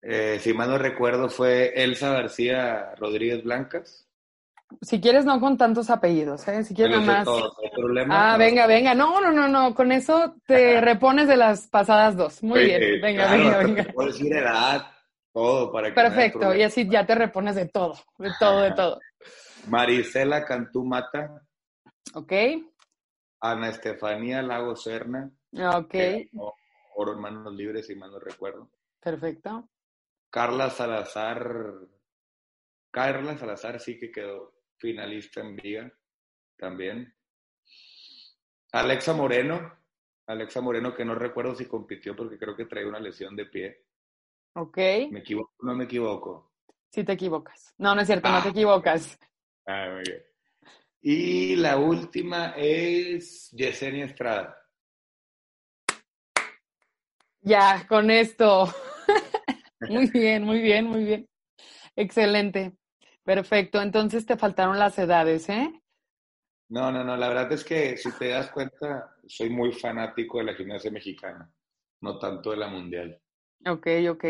Eh, 0.02 0.38
si 0.40 0.52
mal 0.54 0.70
no 0.70 0.78
recuerdo, 0.78 1.28
fue 1.28 1.72
Elsa 1.82 2.10
García 2.10 2.94
Rodríguez 2.96 3.44
Blancas. 3.44 4.06
Si 4.82 5.00
quieres, 5.00 5.24
no 5.24 5.40
con 5.40 5.58
tantos 5.58 5.90
apellidos, 5.90 6.46
¿eh? 6.48 6.62
Si 6.64 6.74
quieres 6.74 6.96
Me 6.96 6.96
los 6.98 7.06
sé 7.06 7.10
nada 7.12 7.18
más. 7.18 7.24
todos, 7.24 7.52
no 7.58 7.64
hay 7.64 7.70
problema. 7.70 8.28
Ah, 8.28 8.32
No. 8.32 8.38
venga, 8.38 8.66
venga. 8.66 8.94
No, 8.94 9.20
no, 9.20 9.32
no, 9.32 9.48
no. 9.48 9.74
Con 9.74 9.90
eso 9.92 10.36
te 10.46 10.80
repones 10.80 11.26
de 11.28 11.36
las 11.36 11.66
pasadas 11.68 12.16
dos. 12.16 12.42
Muy 12.42 12.64
bien. 12.64 13.00
Venga, 13.00 13.26
claro, 13.26 13.42
venga, 13.42 13.58
venga. 13.58 13.84
te 13.84 13.92
Puedo 13.92 14.08
decir 14.08 14.32
edad, 14.32 14.86
todo 15.32 15.72
para 15.72 15.88
que 15.88 16.02
no 16.02 16.08
Perfecto. 16.08 16.54
Y 16.54 16.62
así 16.62 16.88
ya 16.88 17.06
te 17.06 17.14
repones 17.14 17.54
de 17.54 17.66
todo. 17.66 17.94
De 18.18 18.30
todo, 18.38 18.62
de 18.62 18.72
todo. 18.72 19.00
Marisela 19.68 20.44
Cantú 20.44 20.84
Mata, 20.84 21.42
¿Ok? 22.14 22.32
Ana 23.40 23.68
Estefanía 23.68 24.42
Lago 24.42 24.74
Serna, 24.76 25.30
Ok. 25.74 25.94
oro 26.96 27.12
en 27.12 27.20
manos 27.20 27.54
libres, 27.54 27.86
si 27.86 27.94
mal 27.94 28.10
no 28.10 28.18
recuerdo. 28.18 28.70
Perfecto. 29.00 29.68
Carla 30.30 30.70
Salazar, 30.70 31.72
Carla 32.90 33.36
Salazar 33.36 33.80
sí 33.80 33.98
que 33.98 34.10
quedó 34.10 34.54
finalista 34.78 35.40
en 35.40 35.56
Viga 35.56 35.92
también. 36.56 37.14
Alexa 38.72 39.12
Moreno, 39.12 39.72
Alexa 40.26 40.60
Moreno 40.60 40.94
que 40.94 41.04
no 41.04 41.14
recuerdo 41.14 41.54
si 41.54 41.66
compitió 41.66 42.14
porque 42.14 42.38
creo 42.38 42.54
que 42.54 42.66
trae 42.66 42.86
una 42.86 43.00
lesión 43.00 43.34
de 43.34 43.46
pie. 43.46 43.84
Ok. 44.54 44.76
¿Me 45.10 45.20
equivoco? 45.20 45.52
No 45.60 45.74
me 45.74 45.84
equivoco. 45.84 46.52
Si 46.90 47.04
te 47.04 47.12
equivocas. 47.12 47.72
No, 47.78 47.94
no 47.94 48.00
es 48.00 48.06
cierto, 48.06 48.28
no 48.28 48.38
Ah. 48.38 48.42
te 48.42 48.48
equivocas. 48.50 49.18
Ah, 49.66 49.86
muy 49.92 50.02
bien. 50.02 50.22
Y 51.02 51.56
la 51.56 51.78
última 51.78 52.54
es 52.56 53.50
Yesenia 53.52 54.04
Estrada. 54.06 54.56
Ya, 57.42 57.86
con 57.88 58.10
esto. 58.10 58.66
Muy 59.88 60.10
bien, 60.10 60.44
muy 60.44 60.60
bien, 60.60 60.84
muy 60.84 61.04
bien. 61.04 61.28
Excelente. 61.96 62.72
Perfecto. 63.24 63.80
Entonces 63.80 64.26
te 64.26 64.36
faltaron 64.36 64.78
las 64.78 64.98
edades, 64.98 65.48
¿eh? 65.48 65.72
No, 66.68 66.92
no, 66.92 67.02
no, 67.02 67.16
la 67.16 67.28
verdad 67.28 67.50
es 67.52 67.64
que 67.64 67.96
si 67.96 68.12
te 68.12 68.28
das 68.28 68.50
cuenta, 68.50 69.16
soy 69.26 69.48
muy 69.48 69.72
fanático 69.72 70.36
de 70.38 70.44
la 70.44 70.54
gimnasia 70.54 70.90
mexicana, 70.90 71.50
no 72.02 72.18
tanto 72.18 72.50
de 72.50 72.58
la 72.58 72.68
mundial. 72.68 73.19
Ok, 73.66 73.86
ok. 74.10 74.24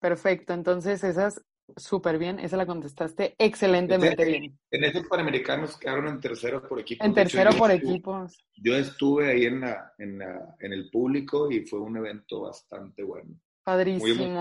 Perfecto. 0.00 0.52
Entonces 0.52 1.04
esas 1.04 1.42
súper 1.76 2.18
bien. 2.18 2.38
Esa 2.40 2.56
la 2.56 2.66
contestaste 2.66 3.34
excelentemente 3.38 4.24
bien. 4.24 4.58
En 4.70 4.84
esos 4.84 5.06
panamericanos 5.06 5.76
quedaron 5.78 6.08
en 6.08 6.20
tercero 6.20 6.66
por 6.68 6.80
equipo. 6.80 7.04
En 7.04 7.12
hecho, 7.12 7.20
tercero 7.22 7.50
yo 7.52 7.58
por 7.58 7.70
estuve- 7.70 7.90
equipos. 7.92 8.44
Yo 8.56 8.76
estuve 8.76 9.30
ahí 9.30 9.44
en, 9.46 9.60
la, 9.60 9.92
en, 9.98 10.18
la- 10.18 10.56
en 10.60 10.72
el 10.72 10.90
público 10.90 11.50
y 11.50 11.64
fue 11.66 11.80
un 11.80 11.96
evento 11.96 12.42
bastante 12.42 13.02
bueno. 13.02 13.38
Padrísimo. 13.64 14.32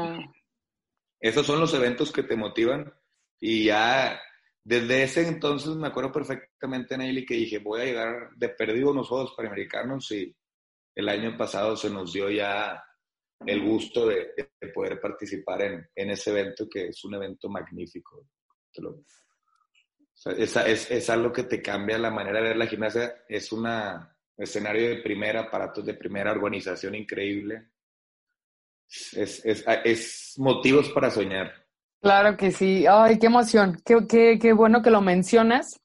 Esos 1.19 1.45
son 1.45 1.59
los 1.59 1.73
eventos 1.73 2.11
que 2.11 2.23
te 2.23 2.35
motivan 2.35 2.91
y 3.39 3.65
ya 3.65 4.19
desde 4.63 5.03
ese 5.03 5.27
entonces 5.27 5.75
me 5.75 5.87
acuerdo 5.87 6.11
perfectamente, 6.11 6.97
Nelly, 6.97 7.25
que 7.25 7.35
dije, 7.35 7.59
voy 7.59 7.81
a 7.81 7.85
llegar 7.85 8.29
de 8.35 8.49
perdido 8.49 8.91
Juegos 9.03 9.33
Panamericanos 9.37 10.11
y 10.11 10.35
el 10.95 11.09
año 11.09 11.37
pasado 11.37 11.75
se 11.77 11.89
nos 11.89 12.13
dio 12.13 12.29
ya 12.29 12.83
el 13.45 13.61
gusto 13.63 14.07
de, 14.07 14.33
de 14.59 14.67
poder 14.69 14.99
participar 14.99 15.61
en, 15.63 15.89
en 15.95 16.09
ese 16.11 16.31
evento 16.31 16.67
que 16.69 16.87
es 16.87 17.03
un 17.03 17.15
evento 17.15 17.49
magnífico. 17.49 18.27
Lo- 18.77 18.91
o 18.93 19.03
sea, 20.13 20.33
es, 20.33 20.55
es, 20.55 20.91
es 20.91 21.09
algo 21.09 21.33
que 21.33 21.43
te 21.43 21.61
cambia 21.61 21.97
la 21.97 22.11
manera 22.11 22.39
de 22.41 22.49
ver 22.49 22.57
la 22.57 22.67
gimnasia. 22.67 23.23
Es 23.27 23.51
un 23.51 23.67
escenario 24.37 24.89
de 24.89 24.97
primera, 25.01 25.41
aparatos 25.41 25.83
de 25.85 25.95
primera, 25.95 26.31
organización 26.31 26.93
increíble. 26.95 27.69
Es, 28.87 29.43
es 29.45 30.33
motivos 30.37 30.89
para 30.89 31.09
soñar. 31.09 31.51
Claro 32.01 32.37
que 32.37 32.51
sí. 32.51 32.85
Ay, 32.87 33.17
qué 33.17 33.27
emoción. 33.27 33.81
Qué, 33.83 33.97
qué, 34.07 34.37
qué 34.39 34.53
bueno 34.53 34.81
que 34.81 34.91
lo 34.91 35.01
mencionas. 35.01 35.81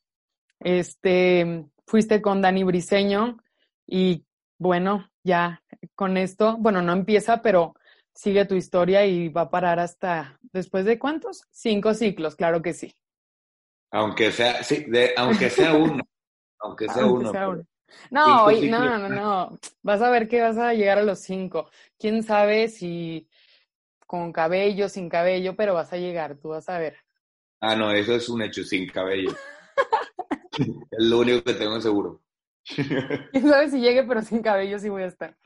Este, 0.61 1.67
fuiste 1.87 2.21
con 2.21 2.43
Dani 2.43 2.65
Briseño 2.65 3.39
y 3.87 4.25
bueno, 4.59 5.11
ya 5.23 5.63
con 5.95 6.17
esto, 6.17 6.57
bueno, 6.59 6.83
no 6.83 6.93
empieza, 6.93 7.43
pero 7.43 7.75
sigue 8.15 8.45
tu 8.47 8.55
historia 8.55 9.05
y 9.07 9.29
va 9.29 9.43
a 9.43 9.51
parar 9.51 9.79
hasta 9.79 10.39
después 10.53 10.85
de 10.85 10.99
cuántos? 10.99 11.45
Cinco 11.51 11.95
ciclos, 11.95 12.37
claro 12.37 12.63
que 12.63 12.73
sí. 12.73 12.95
Aunque 13.93 14.33
sea, 14.33 14.63
sí, 14.63 14.85
de, 14.89 15.13
aunque 15.17 15.51
sea 15.51 15.75
uno. 15.77 16.03
Aunque 16.61 16.89
sea 16.89 17.03
Aunque 17.03 17.21
uno. 17.21 17.31
sea 17.33 17.49
uno. 17.49 17.65
No, 18.11 18.51
no, 18.51 18.51
ciclos. 18.51 18.71
no, 18.71 19.09
no. 19.09 19.59
Vas 19.83 20.03
a 20.03 20.11
ver 20.11 20.29
que 20.29 20.41
vas 20.41 20.59
a 20.59 20.75
llegar 20.75 20.99
a 20.99 21.03
los 21.03 21.21
cinco. 21.21 21.71
Quién 21.99 22.23
sabe 22.23 22.69
si 22.69 23.29
con 24.07 24.33
cabello, 24.33 24.89
sin 24.89 25.09
cabello, 25.09 25.57
pero 25.57 25.75
vas 25.75 25.93
a 25.93 25.97
llegar, 25.97 26.37
tú 26.37 26.49
vas 26.51 26.69
a 26.69 26.79
ver. 26.79 26.97
Ah, 27.61 27.75
no, 27.75 27.91
eso 27.91 28.15
es 28.15 28.29
un 28.29 28.43
hecho 28.43 28.63
sin 28.65 28.89
cabello. 28.89 29.31
es 30.91 31.05
lo 31.05 31.19
único 31.21 31.43
que 31.43 31.55
tengo 31.55 31.81
seguro. 31.81 32.23
Quién 33.33 33.49
sabe 33.49 33.71
si 33.71 33.81
llegue, 33.81 34.05
pero 34.05 34.23
sin 34.23 34.43
cabello 34.43 34.79
sí 34.79 34.89
voy 34.89 35.03
a 35.03 35.07
estar. 35.07 35.37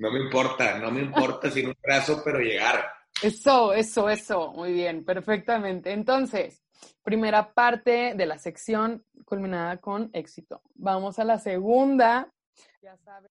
No 0.00 0.10
me 0.10 0.18
importa, 0.18 0.78
no 0.78 0.90
me 0.90 1.02
importa 1.02 1.50
sin 1.50 1.68
un 1.68 1.76
brazo, 1.82 2.22
pero 2.24 2.38
llegar. 2.38 2.90
Eso, 3.22 3.74
eso, 3.74 4.08
eso. 4.08 4.50
Muy 4.52 4.72
bien, 4.72 5.04
perfectamente. 5.04 5.92
Entonces, 5.92 6.64
primera 7.02 7.52
parte 7.52 8.14
de 8.14 8.24
la 8.24 8.38
sección 8.38 9.04
culminada 9.26 9.76
con 9.76 10.08
éxito. 10.14 10.62
Vamos 10.74 11.18
a 11.18 11.24
la 11.24 11.38
segunda. 11.38 12.32
Ya 12.80 12.96
sabes 12.96 13.30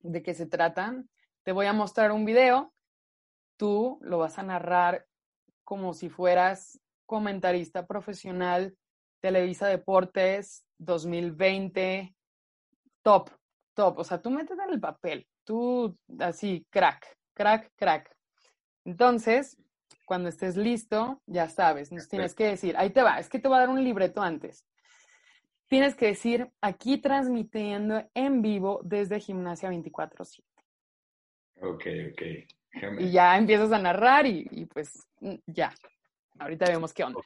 de 0.00 0.22
qué 0.22 0.32
se 0.32 0.46
trata. 0.46 1.04
Te 1.42 1.52
voy 1.52 1.66
a 1.66 1.74
mostrar 1.74 2.12
un 2.12 2.24
video. 2.24 2.72
Tú 3.58 3.98
lo 4.00 4.16
vas 4.16 4.38
a 4.38 4.42
narrar 4.42 5.06
como 5.64 5.92
si 5.92 6.08
fueras 6.08 6.80
comentarista 7.04 7.86
profesional, 7.86 8.74
Televisa 9.20 9.66
Deportes 9.66 10.64
2020, 10.78 12.16
top, 13.02 13.28
top. 13.74 13.98
O 13.98 14.04
sea, 14.04 14.20
tú 14.22 14.30
metes 14.30 14.58
en 14.58 14.70
el 14.70 14.80
papel. 14.80 15.26
Tú 15.44 15.96
así, 16.20 16.66
crack, 16.70 17.16
crack, 17.34 17.70
crack. 17.76 18.14
Entonces, 18.84 19.56
cuando 20.06 20.28
estés 20.28 20.56
listo, 20.56 21.20
ya 21.26 21.48
sabes, 21.48 21.90
nos 21.92 22.08
tienes 22.08 22.34
que 22.34 22.46
decir, 22.46 22.76
ahí 22.76 22.90
te 22.90 23.02
va, 23.02 23.18
es 23.18 23.28
que 23.28 23.38
te 23.38 23.48
voy 23.48 23.56
a 23.56 23.60
dar 23.60 23.70
un 23.70 23.82
libreto 23.82 24.20
antes. 24.22 24.64
Tienes 25.68 25.94
que 25.94 26.06
decir, 26.06 26.50
aquí 26.60 26.98
transmitiendo 26.98 28.08
en 28.14 28.42
vivo 28.42 28.80
desde 28.84 29.18
Gimnasia 29.20 29.70
24-7. 29.70 30.42
Ok, 31.62 31.86
ok. 32.12 32.22
Déjame- 32.72 33.02
Y 33.02 33.10
ya 33.12 33.36
empiezas 33.38 33.72
a 33.72 33.78
narrar 33.78 34.26
y, 34.26 34.46
y 34.50 34.66
pues 34.66 35.06
mm, 35.20 35.34
ya. 35.46 35.72
Ahorita 36.38 36.66
vemos 36.66 36.92
qué 36.92 37.04
onda. 37.04 37.20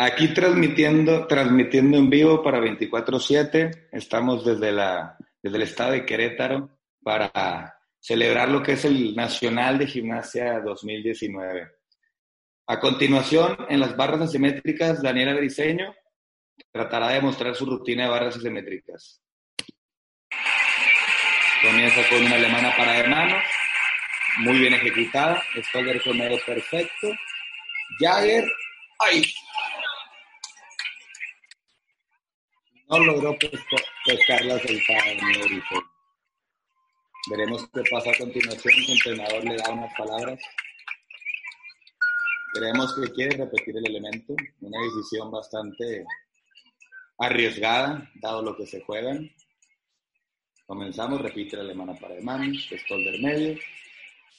Aquí 0.00 0.28
transmitiendo, 0.28 1.26
transmitiendo 1.26 1.98
en 1.98 2.08
vivo 2.08 2.40
para 2.40 2.60
24-7. 2.60 3.88
Estamos 3.90 4.44
desde, 4.44 4.70
la, 4.70 5.16
desde 5.42 5.56
el 5.56 5.62
estado 5.64 5.92
de 5.92 6.06
Querétaro 6.06 6.70
para 7.02 7.76
celebrar 7.98 8.48
lo 8.48 8.62
que 8.62 8.74
es 8.74 8.84
el 8.84 9.16
Nacional 9.16 9.76
de 9.76 9.88
Gimnasia 9.88 10.60
2019. 10.60 11.68
A 12.68 12.78
continuación, 12.78 13.56
en 13.68 13.80
las 13.80 13.96
barras 13.96 14.20
asimétricas, 14.20 15.02
Daniela 15.02 15.34
Briseño 15.34 15.92
tratará 16.70 17.08
de 17.08 17.20
mostrar 17.20 17.56
su 17.56 17.66
rutina 17.66 18.04
de 18.04 18.10
barras 18.10 18.36
asimétricas. 18.36 19.20
Comienza 21.60 22.08
con 22.08 22.24
una 22.24 22.36
alemana 22.36 22.72
para 22.76 22.98
hermanos, 22.98 23.42
muy 24.38 24.60
bien 24.60 24.74
ejecutada, 24.74 25.42
con 26.04 26.18
medio 26.18 26.38
perfecto, 26.46 27.08
Jagger, 27.98 28.44
¡ay! 29.00 29.24
No 32.88 32.98
logró 33.00 33.36
pescar 33.38 34.44
la 34.46 34.58
soltada 34.58 35.04
de. 35.04 35.62
Veremos 37.30 37.68
qué 37.74 37.82
pasa 37.90 38.10
a 38.10 38.18
continuación. 38.18 38.74
El 38.76 38.90
entrenador 38.90 39.44
le 39.44 39.56
da 39.56 39.70
unas 39.70 39.94
palabras. 39.94 40.40
Creemos 42.54 42.94
que 42.94 43.12
quiere 43.12 43.36
repetir 43.36 43.76
el 43.76 43.86
elemento. 43.86 44.34
Una 44.60 44.78
decisión 44.82 45.30
bastante 45.30 46.04
arriesgada, 47.18 48.10
dado 48.14 48.42
lo 48.42 48.56
que 48.56 48.66
se 48.66 48.80
juegan. 48.80 49.30
Comenzamos, 50.66 51.20
repite 51.20 51.56
la 51.56 51.64
alemana 51.64 51.94
para 51.94 52.14
hermanos, 52.14 52.70
Stolder 52.72 53.20
medio. 53.20 53.58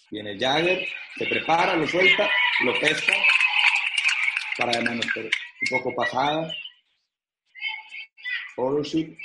Viene 0.09 0.39
Jagger, 0.39 0.87
se 1.17 1.25
prepara, 1.27 1.75
lo 1.75 1.87
suelta, 1.87 2.27
lo 2.61 2.79
pesca. 2.79 3.13
Para 4.57 4.71
hermanos, 4.71 5.05
pero 5.13 5.27
un 5.27 5.77
poco 5.77 5.95
pasada. 5.95 6.51
Oroshik, 8.59 9.17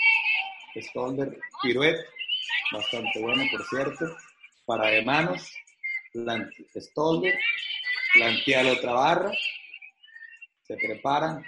Stolder, 0.76 1.38
piruet, 1.62 1.96
bastante 2.72 3.20
bueno, 3.20 3.42
por 3.50 3.64
cierto. 3.66 4.16
Para 4.64 4.88
de 4.88 5.04
manos, 5.04 5.52
Stolder, 6.76 7.38
plantea 8.14 8.62
la 8.62 8.72
otra 8.72 8.92
barra, 8.92 9.32
se 10.62 10.76
preparan, 10.76 11.44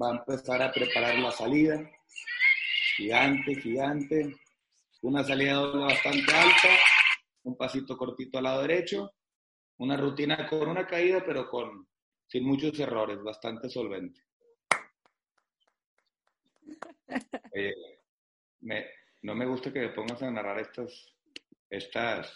va 0.00 0.10
a 0.10 0.16
empezar 0.16 0.62
a 0.62 0.72
preparar 0.72 1.18
la 1.18 1.30
salida. 1.30 1.88
Gigante, 2.96 3.54
gigante. 3.60 4.34
Una 5.02 5.22
salida 5.22 5.52
doble 5.54 5.84
bastante 5.84 6.32
alta, 6.32 6.68
un 7.44 7.56
pasito 7.56 7.96
cortito 7.96 8.38
al 8.38 8.44
lado 8.44 8.62
derecho, 8.62 9.12
una 9.76 9.96
rutina 9.96 10.48
con 10.48 10.68
una 10.68 10.86
caída, 10.86 11.22
pero 11.24 11.48
con 11.48 11.86
sin 12.26 12.44
muchos 12.44 12.78
errores, 12.80 13.22
bastante 13.22 13.68
solvente. 13.68 14.20
No 19.22 19.34
me 19.34 19.46
gusta 19.46 19.72
que 19.72 19.80
me 19.80 19.88
pongas 19.88 20.22
a 20.22 20.30
narrar 20.30 20.60
estas, 20.60 21.14
estas 21.70 22.32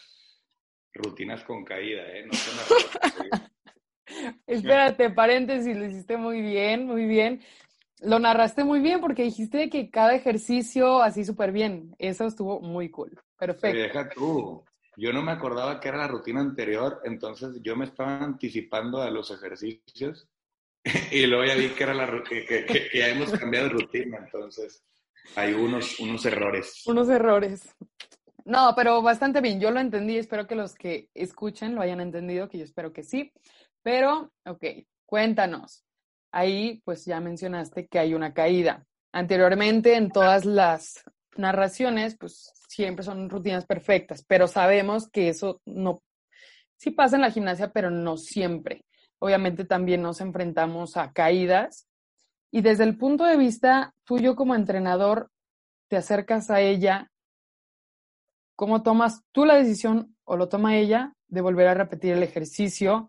rutinas 0.92 1.44
con 1.44 1.64
caída, 1.64 2.02
¿eh? 2.08 2.26
No 2.26 2.32
Espérate, 4.46 5.10
paréntesis, 5.10 5.76
lo 5.76 5.84
hiciste 5.84 6.16
muy 6.16 6.40
bien, 6.40 6.86
muy 6.86 7.06
bien. 7.06 7.40
Lo 8.00 8.18
narraste 8.18 8.64
muy 8.64 8.80
bien 8.80 9.00
porque 9.00 9.22
dijiste 9.22 9.70
que 9.70 9.90
cada 9.90 10.14
ejercicio 10.14 11.02
así 11.02 11.24
súper 11.24 11.52
bien. 11.52 11.94
Eso 11.98 12.26
estuvo 12.26 12.60
muy 12.60 12.90
cool. 12.90 13.20
Perfecto. 13.38 13.78
deja 13.78 14.08
tú. 14.08 14.64
Yo 14.96 15.12
no 15.12 15.22
me 15.22 15.32
acordaba 15.32 15.80
que 15.80 15.88
era 15.88 15.98
la 15.98 16.08
rutina 16.08 16.40
anterior, 16.40 17.00
entonces 17.04 17.60
yo 17.62 17.76
me 17.76 17.84
estaba 17.84 18.22
anticipando 18.22 19.00
a 19.00 19.10
los 19.10 19.30
ejercicios 19.30 20.28
y 21.10 21.26
luego 21.26 21.44
ya 21.44 21.54
vi 21.54 21.68
que, 21.70 21.82
era 21.82 21.94
la, 21.94 22.22
que, 22.22 22.44
que, 22.44 22.90
ya 22.94 23.08
hemos 23.08 23.30
cambiado 23.32 23.68
de 23.68 23.74
rutina, 23.74 24.18
entonces 24.18 24.82
hay 25.36 25.52
unos, 25.52 25.98
unos 26.00 26.24
errores. 26.24 26.82
Unos 26.86 27.08
errores. 27.08 27.74
No, 28.44 28.72
pero 28.74 29.02
bastante 29.02 29.40
bien, 29.40 29.60
yo 29.60 29.70
lo 29.70 29.80
entendí, 29.80 30.16
espero 30.16 30.46
que 30.46 30.54
los 30.54 30.74
que 30.74 31.08
escuchen 31.14 31.74
lo 31.74 31.82
hayan 31.82 32.00
entendido, 32.00 32.48
que 32.48 32.58
yo 32.58 32.64
espero 32.64 32.92
que 32.92 33.02
sí. 33.02 33.32
Pero, 33.82 34.32
ok, 34.44 34.64
cuéntanos. 35.06 35.84
Ahí, 36.32 36.80
pues 36.84 37.04
ya 37.04 37.20
mencionaste 37.20 37.86
que 37.86 37.98
hay 37.98 38.14
una 38.14 38.32
caída. 38.32 38.86
Anteriormente, 39.12 39.94
en 39.94 40.10
todas 40.10 40.44
las 40.44 41.02
narraciones, 41.36 42.16
pues 42.16 42.52
siempre 42.68 43.04
son 43.04 43.28
rutinas 43.28 43.66
perfectas, 43.66 44.24
pero 44.26 44.46
sabemos 44.46 45.08
que 45.10 45.28
eso 45.28 45.60
no, 45.64 46.02
sí 46.76 46.90
pasa 46.90 47.16
en 47.16 47.22
la 47.22 47.30
gimnasia, 47.30 47.72
pero 47.72 47.90
no 47.90 48.16
siempre. 48.16 48.84
Obviamente 49.20 49.64
también 49.64 50.02
nos 50.02 50.20
enfrentamos 50.20 50.96
a 50.96 51.12
caídas 51.12 51.86
y 52.50 52.62
desde 52.62 52.84
el 52.84 52.96
punto 52.96 53.24
de 53.24 53.36
vista 53.36 53.94
tuyo 54.04 54.34
como 54.34 54.56
entrenador, 54.56 55.30
te 55.88 55.96
acercas 55.96 56.50
a 56.50 56.60
ella, 56.60 57.10
¿cómo 58.56 58.82
tomas 58.82 59.22
tú 59.32 59.44
la 59.44 59.54
decisión 59.54 60.16
o 60.24 60.36
lo 60.36 60.48
toma 60.48 60.76
ella 60.76 61.14
de 61.28 61.40
volver 61.40 61.68
a 61.68 61.74
repetir 61.74 62.12
el 62.14 62.22
ejercicio? 62.22 63.08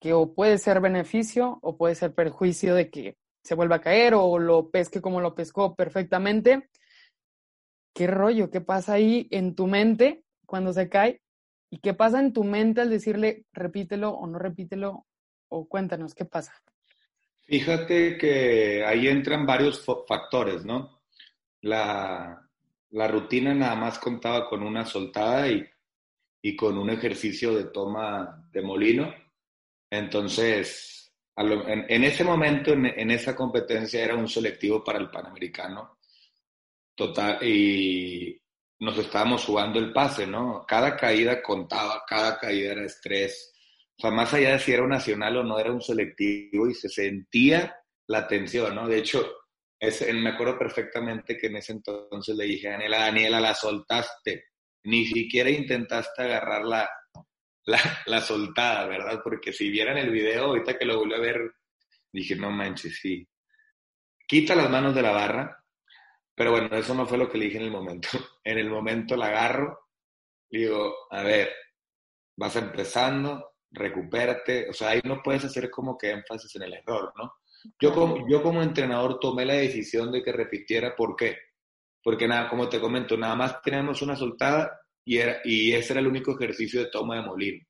que 0.00 0.12
o 0.12 0.34
puede 0.34 0.58
ser 0.58 0.80
beneficio 0.80 1.58
o 1.62 1.76
puede 1.76 1.94
ser 1.94 2.14
perjuicio 2.14 2.74
de 2.74 2.90
que 2.90 3.16
se 3.42 3.54
vuelva 3.54 3.76
a 3.76 3.80
caer 3.80 4.14
o 4.14 4.38
lo 4.38 4.70
pesque 4.70 5.00
como 5.00 5.20
lo 5.20 5.34
pescó 5.34 5.74
perfectamente. 5.74 6.68
¿Qué 7.94 8.06
rollo? 8.06 8.50
¿Qué 8.50 8.60
pasa 8.60 8.94
ahí 8.94 9.26
en 9.30 9.54
tu 9.54 9.66
mente 9.66 10.24
cuando 10.46 10.72
se 10.72 10.88
cae? 10.88 11.20
¿Y 11.70 11.80
qué 11.80 11.94
pasa 11.94 12.20
en 12.20 12.32
tu 12.32 12.44
mente 12.44 12.80
al 12.80 12.90
decirle 12.90 13.44
repítelo 13.52 14.10
o 14.10 14.26
no 14.26 14.38
repítelo? 14.38 15.06
O 15.48 15.68
cuéntanos, 15.68 16.14
¿qué 16.14 16.24
pasa? 16.24 16.52
Fíjate 17.40 18.18
que 18.18 18.84
ahí 18.84 19.08
entran 19.08 19.46
varios 19.46 19.84
factores, 20.06 20.64
¿no? 20.64 21.00
La, 21.62 22.48
la 22.90 23.08
rutina 23.08 23.54
nada 23.54 23.74
más 23.74 23.98
contaba 23.98 24.48
con 24.48 24.62
una 24.62 24.84
soltada 24.84 25.48
y, 25.48 25.66
y 26.42 26.54
con 26.54 26.76
un 26.76 26.90
ejercicio 26.90 27.54
de 27.54 27.64
toma 27.64 28.48
de 28.52 28.62
molino 28.62 29.14
entonces, 29.90 31.12
en, 31.36 32.04
ese 32.04 32.24
momento, 32.24 32.72
en, 32.72 33.10
esa 33.10 33.34
competencia, 33.34 34.04
era 34.04 34.16
un 34.16 34.28
selectivo 34.28 34.84
para 34.84 34.98
el 34.98 35.10
Panamericano. 35.10 35.98
Total, 36.94 37.42
y 37.42 38.40
nos 38.80 38.98
estábamos 38.98 39.44
jugando 39.44 39.78
el 39.78 39.92
pase, 39.92 40.26
¿no? 40.26 40.64
Cada 40.66 40.96
caída 40.96 41.42
contaba, 41.42 42.04
cada 42.06 42.38
caída 42.38 42.72
era 42.72 42.84
estrés. 42.84 43.54
O 44.02 44.10
más 44.10 44.32
allá 44.32 44.52
de 44.52 44.58
si 44.60 44.72
era 44.72 44.84
un 44.84 44.90
nacional 44.90 45.38
o 45.38 45.42
no, 45.42 45.58
era 45.58 45.72
un 45.72 45.80
selectivo 45.80 46.68
y 46.68 46.74
se 46.74 46.88
sentía 46.88 47.76
la 48.06 48.26
tensión, 48.26 48.74
¿no? 48.74 48.86
De 48.86 48.98
hecho, 48.98 49.28
me 50.14 50.30
acuerdo 50.30 50.58
perfectamente 50.58 51.36
que 51.36 51.48
en 51.48 51.56
ese 51.56 51.72
entonces 51.72 52.36
le 52.36 52.44
dije 52.44 52.68
a 52.68 52.72
Daniela, 52.72 52.98
Daniela, 52.98 53.40
la 53.40 53.54
soltaste. 53.54 54.46
Ni 54.84 55.04
siquiera 55.06 55.50
intentaste 55.50 56.22
agarrarla 56.22 56.88
la, 57.64 57.78
la 58.06 58.20
soltada, 58.20 58.86
¿verdad? 58.86 59.20
Porque 59.22 59.52
si 59.52 59.68
vieran 59.68 59.98
el 59.98 60.10
video, 60.10 60.46
ahorita 60.46 60.78
que 60.78 60.84
lo 60.84 60.98
volví 60.98 61.14
a 61.14 61.18
ver, 61.18 61.52
dije, 62.12 62.36
no 62.36 62.50
manches, 62.50 62.98
sí. 63.00 63.28
Quita 64.26 64.54
las 64.54 64.70
manos 64.70 64.94
de 64.94 65.02
la 65.02 65.10
barra, 65.10 65.64
pero 66.34 66.52
bueno, 66.52 66.76
eso 66.76 66.94
no 66.94 67.06
fue 67.06 67.18
lo 67.18 67.28
que 67.28 67.36
le 67.36 67.46
dije 67.46 67.58
en 67.58 67.64
el 67.64 67.70
momento. 67.70 68.08
En 68.44 68.56
el 68.56 68.70
momento 68.70 69.14
la 69.14 69.26
agarro, 69.26 69.88
digo, 70.48 70.94
a 71.10 71.22
ver, 71.22 71.52
vas 72.36 72.56
empezando, 72.56 73.47
recupérate, 73.70 74.68
o 74.70 74.72
sea, 74.72 74.90
ahí 74.90 75.00
no 75.04 75.22
puedes 75.22 75.44
hacer 75.44 75.70
como 75.70 75.96
que 75.96 76.10
énfasis 76.10 76.56
en 76.56 76.62
el 76.62 76.74
error, 76.74 77.12
¿no? 77.16 77.34
Yo 77.80 77.92
como, 77.92 78.28
yo 78.28 78.42
como 78.42 78.62
entrenador 78.62 79.18
tomé 79.18 79.44
la 79.44 79.54
decisión 79.54 80.12
de 80.12 80.22
que 80.22 80.32
repitiera, 80.32 80.94
¿por 80.94 81.16
qué? 81.16 81.36
Porque 82.02 82.28
nada, 82.28 82.48
como 82.48 82.68
te 82.68 82.80
comento, 82.80 83.16
nada 83.16 83.34
más 83.34 83.60
tenemos 83.62 84.00
una 84.02 84.16
soltada 84.16 84.80
y, 85.04 85.72
ese 85.72 85.92
era 85.92 86.00
el 86.00 86.06
único 86.06 86.32
ejercicio 86.32 86.80
de 86.80 86.90
toma 86.90 87.16
de 87.16 87.22
molino. 87.22 87.64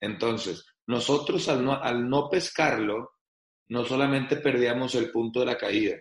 Entonces, 0.00 0.64
nosotros 0.86 1.48
al 1.48 1.64
no, 1.64 1.74
al 1.74 2.08
no 2.08 2.28
pescarlo, 2.28 3.12
no 3.68 3.84
solamente 3.84 4.36
perdíamos 4.36 4.94
el 4.94 5.10
punto 5.10 5.40
de 5.40 5.46
la 5.46 5.58
caída, 5.58 5.96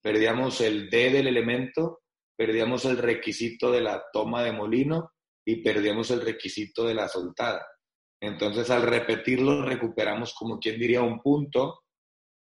perdíamos 0.00 0.60
el 0.60 0.88
D 0.88 1.10
del 1.10 1.26
elemento, 1.26 2.02
perdíamos 2.36 2.84
el 2.84 2.98
requisito 2.98 3.70
de 3.70 3.80
la 3.80 4.04
toma 4.12 4.42
de 4.42 4.52
molino 4.52 5.12
y 5.44 5.62
perdíamos 5.62 6.10
el 6.10 6.20
requisito 6.20 6.86
de 6.86 6.94
la 6.94 7.08
soltada. 7.08 7.66
Entonces, 8.24 8.70
al 8.70 8.82
repetirlo, 8.82 9.62
recuperamos, 9.64 10.34
como 10.34 10.58
quien 10.58 10.78
diría, 10.78 11.02
un 11.02 11.20
punto 11.20 11.82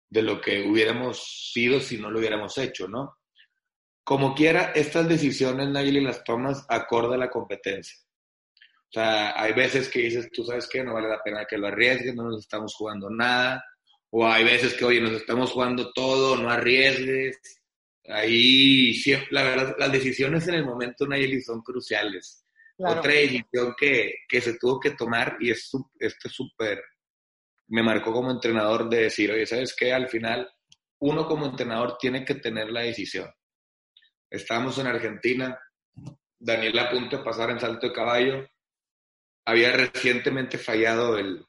de 0.09 0.21
lo 0.21 0.41
que 0.41 0.67
hubiéramos 0.67 1.51
sido 1.53 1.79
si 1.79 1.97
no 1.97 2.09
lo 2.09 2.19
hubiéramos 2.19 2.57
hecho, 2.57 2.87
¿no? 2.87 3.17
Como 4.03 4.33
quiera, 4.33 4.71
estas 4.73 5.07
decisiones, 5.07 5.69
Nayeli, 5.69 6.01
las 6.01 6.23
tomas 6.23 6.65
acorde 6.67 7.15
a 7.15 7.19
la 7.19 7.29
competencia. 7.29 7.97
O 8.89 8.91
sea, 8.91 9.39
hay 9.39 9.53
veces 9.53 9.87
que 9.87 9.99
dices, 9.99 10.29
tú 10.31 10.43
sabes 10.43 10.67
que 10.67 10.83
no 10.83 10.95
vale 10.95 11.07
la 11.07 11.21
pena 11.21 11.45
que 11.47 11.59
lo 11.59 11.67
arriesgues, 11.67 12.15
no 12.15 12.23
nos 12.23 12.39
estamos 12.39 12.73
jugando 12.73 13.07
nada. 13.09 13.63
O 14.09 14.25
hay 14.25 14.43
veces 14.43 14.73
que, 14.73 14.85
oye, 14.85 14.99
nos 14.99 15.11
estamos 15.11 15.51
jugando 15.51 15.91
todo, 15.93 16.35
no 16.37 16.49
arriesgues. 16.49 17.39
Ahí, 18.07 18.95
siempre, 18.95 19.27
la 19.29 19.43
verdad, 19.43 19.75
las 19.77 19.91
decisiones 19.91 20.47
en 20.47 20.55
el 20.55 20.65
momento, 20.65 21.05
Nayeli, 21.05 21.39
son 21.41 21.61
cruciales. 21.61 22.43
Otra 22.79 23.11
decisión 23.11 23.75
que, 23.77 24.15
que, 24.27 24.39
se 24.39 24.57
tuvo 24.57 24.79
que 24.79 24.91
tomar, 24.91 25.37
y 25.39 25.51
es 25.51 25.69
este 25.99 26.29
súper, 26.29 26.81
me 27.67 27.83
marcó 27.83 28.13
como 28.13 28.31
entrenador 28.31 28.89
de 28.89 29.03
decir, 29.03 29.31
oye, 29.31 29.45
¿sabes 29.45 29.75
qué? 29.75 29.91
Al 29.91 30.07
final, 30.07 30.49
uno 30.99 31.27
como 31.27 31.45
entrenador 31.45 31.97
tiene 31.97 32.23
que 32.23 32.35
tener 32.35 32.69
la 32.69 32.81
decisión. 32.81 33.29
Estábamos 34.29 34.77
en 34.77 34.87
Argentina, 34.87 35.59
Daniel 36.39 36.79
a 36.79 36.89
punto 36.89 37.17
de 37.17 37.23
pasar 37.23 37.49
en 37.49 37.59
salto 37.59 37.87
de 37.87 37.93
caballo, 37.93 38.47
había 39.45 39.71
recientemente 39.71 40.57
fallado 40.57 41.17
el, 41.17 41.45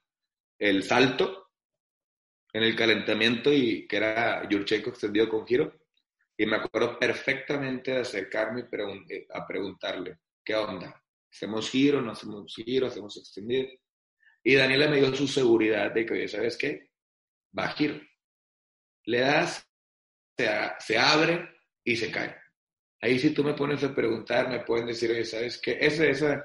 el 0.59 0.83
salto 0.83 1.51
en 2.53 2.65
el 2.65 2.75
calentamiento 2.75 3.53
y 3.53 3.87
que 3.87 3.99
era 3.99 4.49
Yurchenko 4.49 4.91
extendido 4.91 5.29
con 5.29 5.47
giro. 5.47 5.73
Y 6.37 6.47
me 6.47 6.57
acuerdo 6.57 6.99
perfectamente 6.99 7.93
de 7.93 8.01
acercarme 8.01 8.63
y 8.63 9.27
a 9.31 9.47
preguntarle, 9.47 10.19
¿qué 10.43 10.55
onda? 10.55 11.01
¿Hacemos 11.31 11.71
giro? 11.71 12.01
¿No 12.01 12.13
hacemos 12.13 12.55
giro? 12.55 12.87
¿Hacemos 12.87 13.17
extendido? 13.17 13.69
Y 14.43 14.55
Daniela 14.55 14.89
me 14.89 14.97
dio 14.97 15.15
su 15.15 15.29
seguridad 15.29 15.93
de 15.93 16.07
que, 16.07 16.15
oye, 16.15 16.29
¿sabes 16.29 16.57
qué? 16.57 16.91
Va 17.57 17.65
a 17.67 17.73
giro. 17.73 18.01
Le 19.05 19.21
das, 19.21 19.67
se, 20.37 20.49
se 20.79 20.99
abre 20.99 21.49
y 21.85 21.97
se 21.97 22.11
cae. 22.11 22.37
Ahí 23.01 23.19
si 23.19 23.31
tú 23.31 23.43
me 23.45 23.55
pones 23.55 23.83
a 23.85 23.95
preguntar, 23.95 24.49
me 24.49 24.61
pueden 24.61 24.87
decir, 24.87 25.11
oye, 25.11 25.25
¿sabes 25.25 25.59
qué? 25.59 25.79
Esa, 25.81 26.07
esa, 26.07 26.45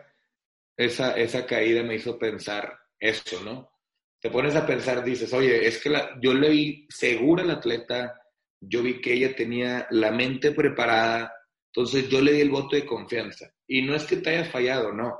esa, 0.77 1.17
esa 1.17 1.45
caída 1.45 1.83
me 1.83 1.95
hizo 1.95 2.17
pensar 2.17 2.77
eso, 2.99 3.43
¿no? 3.43 3.71
Te 4.19 4.29
pones 4.29 4.55
a 4.55 4.65
pensar, 4.65 5.03
dices, 5.03 5.31
oye, 5.33 5.67
es 5.67 5.81
que 5.81 5.89
la, 5.89 6.19
yo 6.21 6.33
le 6.33 6.49
vi 6.49 6.87
segura 6.89 7.43
al 7.43 7.51
atleta, 7.51 8.19
yo 8.59 8.81
vi 8.81 8.99
que 9.01 9.13
ella 9.13 9.35
tenía 9.35 9.85
la 9.91 10.11
mente 10.11 10.51
preparada, 10.51 11.33
entonces 11.67 12.09
yo 12.09 12.21
le 12.21 12.31
di 12.33 12.41
el 12.41 12.49
voto 12.49 12.75
de 12.75 12.85
confianza. 12.85 13.53
Y 13.67 13.81
no 13.81 13.95
es 13.95 14.03
que 14.05 14.17
te 14.17 14.31
hayas 14.31 14.49
fallado, 14.49 14.91
no, 14.93 15.19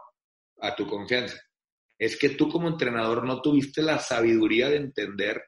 a 0.62 0.76
tu 0.76 0.88
confianza. 0.88 1.38
Es 1.98 2.18
que 2.18 2.30
tú 2.30 2.50
como 2.50 2.68
entrenador 2.68 3.26
no 3.26 3.42
tuviste 3.42 3.82
la 3.82 4.00
sabiduría 4.00 4.70
de 4.70 4.78
entender 4.78 5.44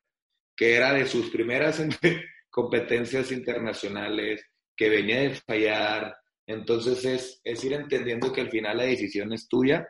que 0.55 0.75
era 0.75 0.93
de 0.93 1.05
sus 1.05 1.29
primeras 1.29 1.81
competencias 2.49 3.31
internacionales, 3.31 4.43
que 4.75 4.89
venía 4.89 5.21
de 5.21 5.35
fallar. 5.35 6.15
Entonces 6.45 7.03
es, 7.05 7.41
es 7.43 7.63
ir 7.63 7.73
entendiendo 7.73 8.31
que 8.31 8.41
al 8.41 8.49
final 8.49 8.77
la 8.77 8.83
decisión 8.83 9.33
es 9.33 9.47
tuya 9.47 9.87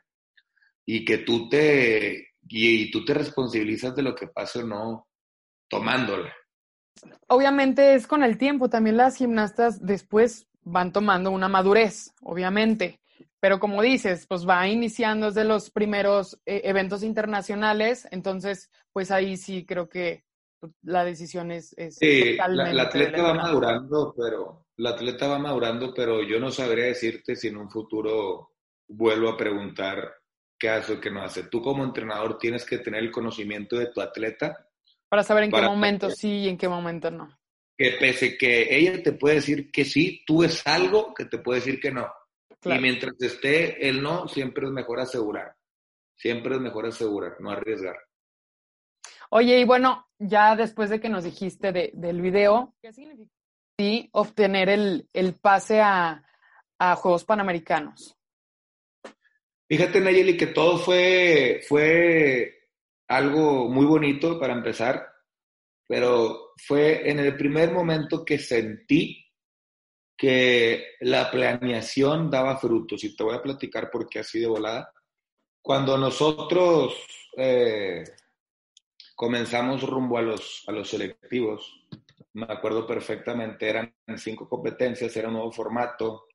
y 0.85 1.05
que 1.05 1.19
tú 1.19 1.49
te, 1.49 2.29
y, 2.47 2.89
tú 2.91 3.05
te 3.05 3.13
responsabilizas 3.13 3.95
de 3.95 4.01
lo 4.01 4.15
que 4.15 4.27
pase 4.27 4.59
o 4.59 4.65
no 4.65 5.07
tomándola. 5.69 6.33
obviamente 7.27 7.93
es 7.93 8.07
con 8.07 8.23
el 8.23 8.37
tiempo, 8.37 8.69
también 8.69 8.97
las 8.97 9.17
gimnastas 9.17 9.85
después 9.85 10.47
van 10.69 10.91
tomando 10.91 11.31
una 11.31 11.47
madurez, 11.47 12.13
obviamente, 12.21 12.99
pero 13.39 13.59
como 13.59 13.81
dices, 13.81 14.25
pues 14.27 14.47
va 14.47 14.67
iniciando 14.67 15.27
desde 15.27 15.43
los 15.43 15.69
primeros 15.69 16.39
eh, 16.45 16.61
eventos 16.65 17.03
internacionales, 17.03 18.07
entonces 18.11 18.69
pues 18.91 19.11
ahí 19.11 19.37
sí 19.37 19.65
creo 19.65 19.87
que 19.87 20.23
la 20.81 21.05
decisión 21.05 21.51
es... 21.51 21.73
es 21.77 21.95
sí, 21.97 22.35
la, 22.35 22.47
la, 22.47 22.83
atleta 22.83 23.21
va 23.21 23.33
madurando, 23.33 24.13
pero 24.17 24.65
la 24.77 24.91
atleta 24.91 25.27
va 25.27 25.39
madurando, 25.39 25.93
pero 25.93 26.23
yo 26.23 26.39
no 26.39 26.51
sabría 26.51 26.85
decirte 26.85 27.35
si 27.35 27.47
en 27.47 27.57
un 27.57 27.69
futuro 27.69 28.53
vuelvo 28.87 29.29
a 29.29 29.37
preguntar 29.37 30.13
qué 30.57 30.69
hace 30.69 30.93
o 30.93 30.99
qué 30.99 31.11
no 31.11 31.21
hace. 31.21 31.43
Tú 31.43 31.61
como 31.61 31.83
entrenador 31.83 32.37
tienes 32.37 32.65
que 32.65 32.79
tener 32.79 33.03
el 33.03 33.11
conocimiento 33.11 33.77
de 33.77 33.87
tu 33.87 34.01
atleta. 34.01 34.67
Para 35.07 35.23
saber 35.23 35.45
en 35.45 35.51
qué 35.51 35.61
momento 35.61 36.09
sí 36.09 36.39
y 36.39 36.49
en 36.49 36.57
qué 36.57 36.67
momento 36.67 37.11
no. 37.11 37.29
Que 37.77 37.91
pese 37.99 38.37
que 38.37 38.75
ella 38.75 39.03
te 39.03 39.11
puede 39.11 39.35
decir 39.35 39.71
que 39.71 39.85
sí, 39.85 40.23
tú 40.25 40.43
es 40.43 40.65
algo 40.65 41.13
que 41.13 41.25
te 41.25 41.37
puede 41.37 41.59
decir 41.59 41.79
que 41.79 41.91
no. 41.91 42.11
Y 42.63 42.79
mientras 42.79 43.13
esté 43.21 43.87
el 43.87 44.01
no, 44.01 44.27
siempre 44.27 44.65
es 44.65 44.71
mejor 44.71 44.99
asegurar. 44.99 45.55
Siempre 46.15 46.55
es 46.55 46.61
mejor 46.61 46.87
asegurar, 46.87 47.39
no 47.39 47.51
arriesgar. 47.51 47.95
Oye, 49.29 49.59
y 49.59 49.65
bueno, 49.65 50.07
ya 50.17 50.55
después 50.55 50.89
de 50.89 50.99
que 50.99 51.09
nos 51.09 51.23
dijiste 51.23 51.71
de, 51.71 51.91
del 51.93 52.21
video, 52.21 52.73
¿qué 52.81 52.91
significa 52.91 53.31
obtener 54.11 54.69
el, 54.69 55.07
el 55.13 55.35
pase 55.35 55.81
a, 55.81 56.23
a 56.79 56.95
Juegos 56.95 57.25
Panamericanos? 57.25 58.15
Fíjate, 59.69 59.99
Nayeli, 59.99 60.37
que 60.37 60.47
todo 60.47 60.77
fue, 60.77 61.61
fue 61.67 62.69
algo 63.07 63.67
muy 63.69 63.85
bonito 63.85 64.39
para 64.39 64.53
empezar, 64.53 65.07
pero 65.87 66.53
fue 66.57 67.09
en 67.09 67.19
el 67.19 67.35
primer 67.37 67.71
momento 67.71 68.25
que 68.25 68.37
sentí 68.37 69.23
que 70.15 70.95
la 71.01 71.29
planeación 71.31 72.29
daba 72.29 72.57
frutos. 72.57 73.03
Y 73.03 73.15
te 73.15 73.23
voy 73.23 73.35
a 73.35 73.41
platicar 73.41 73.89
por 73.89 74.09
qué 74.09 74.19
así 74.19 74.39
de 74.39 74.47
volada. 74.47 74.91
Cuando 75.61 75.97
nosotros 75.97 76.95
eh, 77.37 78.03
comenzamos 79.15 79.83
rumbo 79.83 80.17
a 80.17 80.21
los, 80.21 80.63
a 80.67 80.71
los 80.71 80.89
selectivos, 80.89 81.85
me 82.33 82.47
acuerdo 82.49 82.85
perfectamente, 82.85 83.69
eran 83.69 83.95
cinco 84.17 84.47
competencias, 84.49 85.15
era 85.15 85.27
un 85.27 85.35
nuevo 85.35 85.51
formato, 85.51 86.27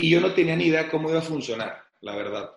Y 0.00 0.10
yo 0.10 0.20
no 0.20 0.32
tenía 0.32 0.54
ni 0.54 0.66
idea 0.66 0.88
cómo 0.88 1.10
iba 1.10 1.18
a 1.18 1.22
funcionar, 1.22 1.82
la 2.02 2.14
verdad. 2.14 2.52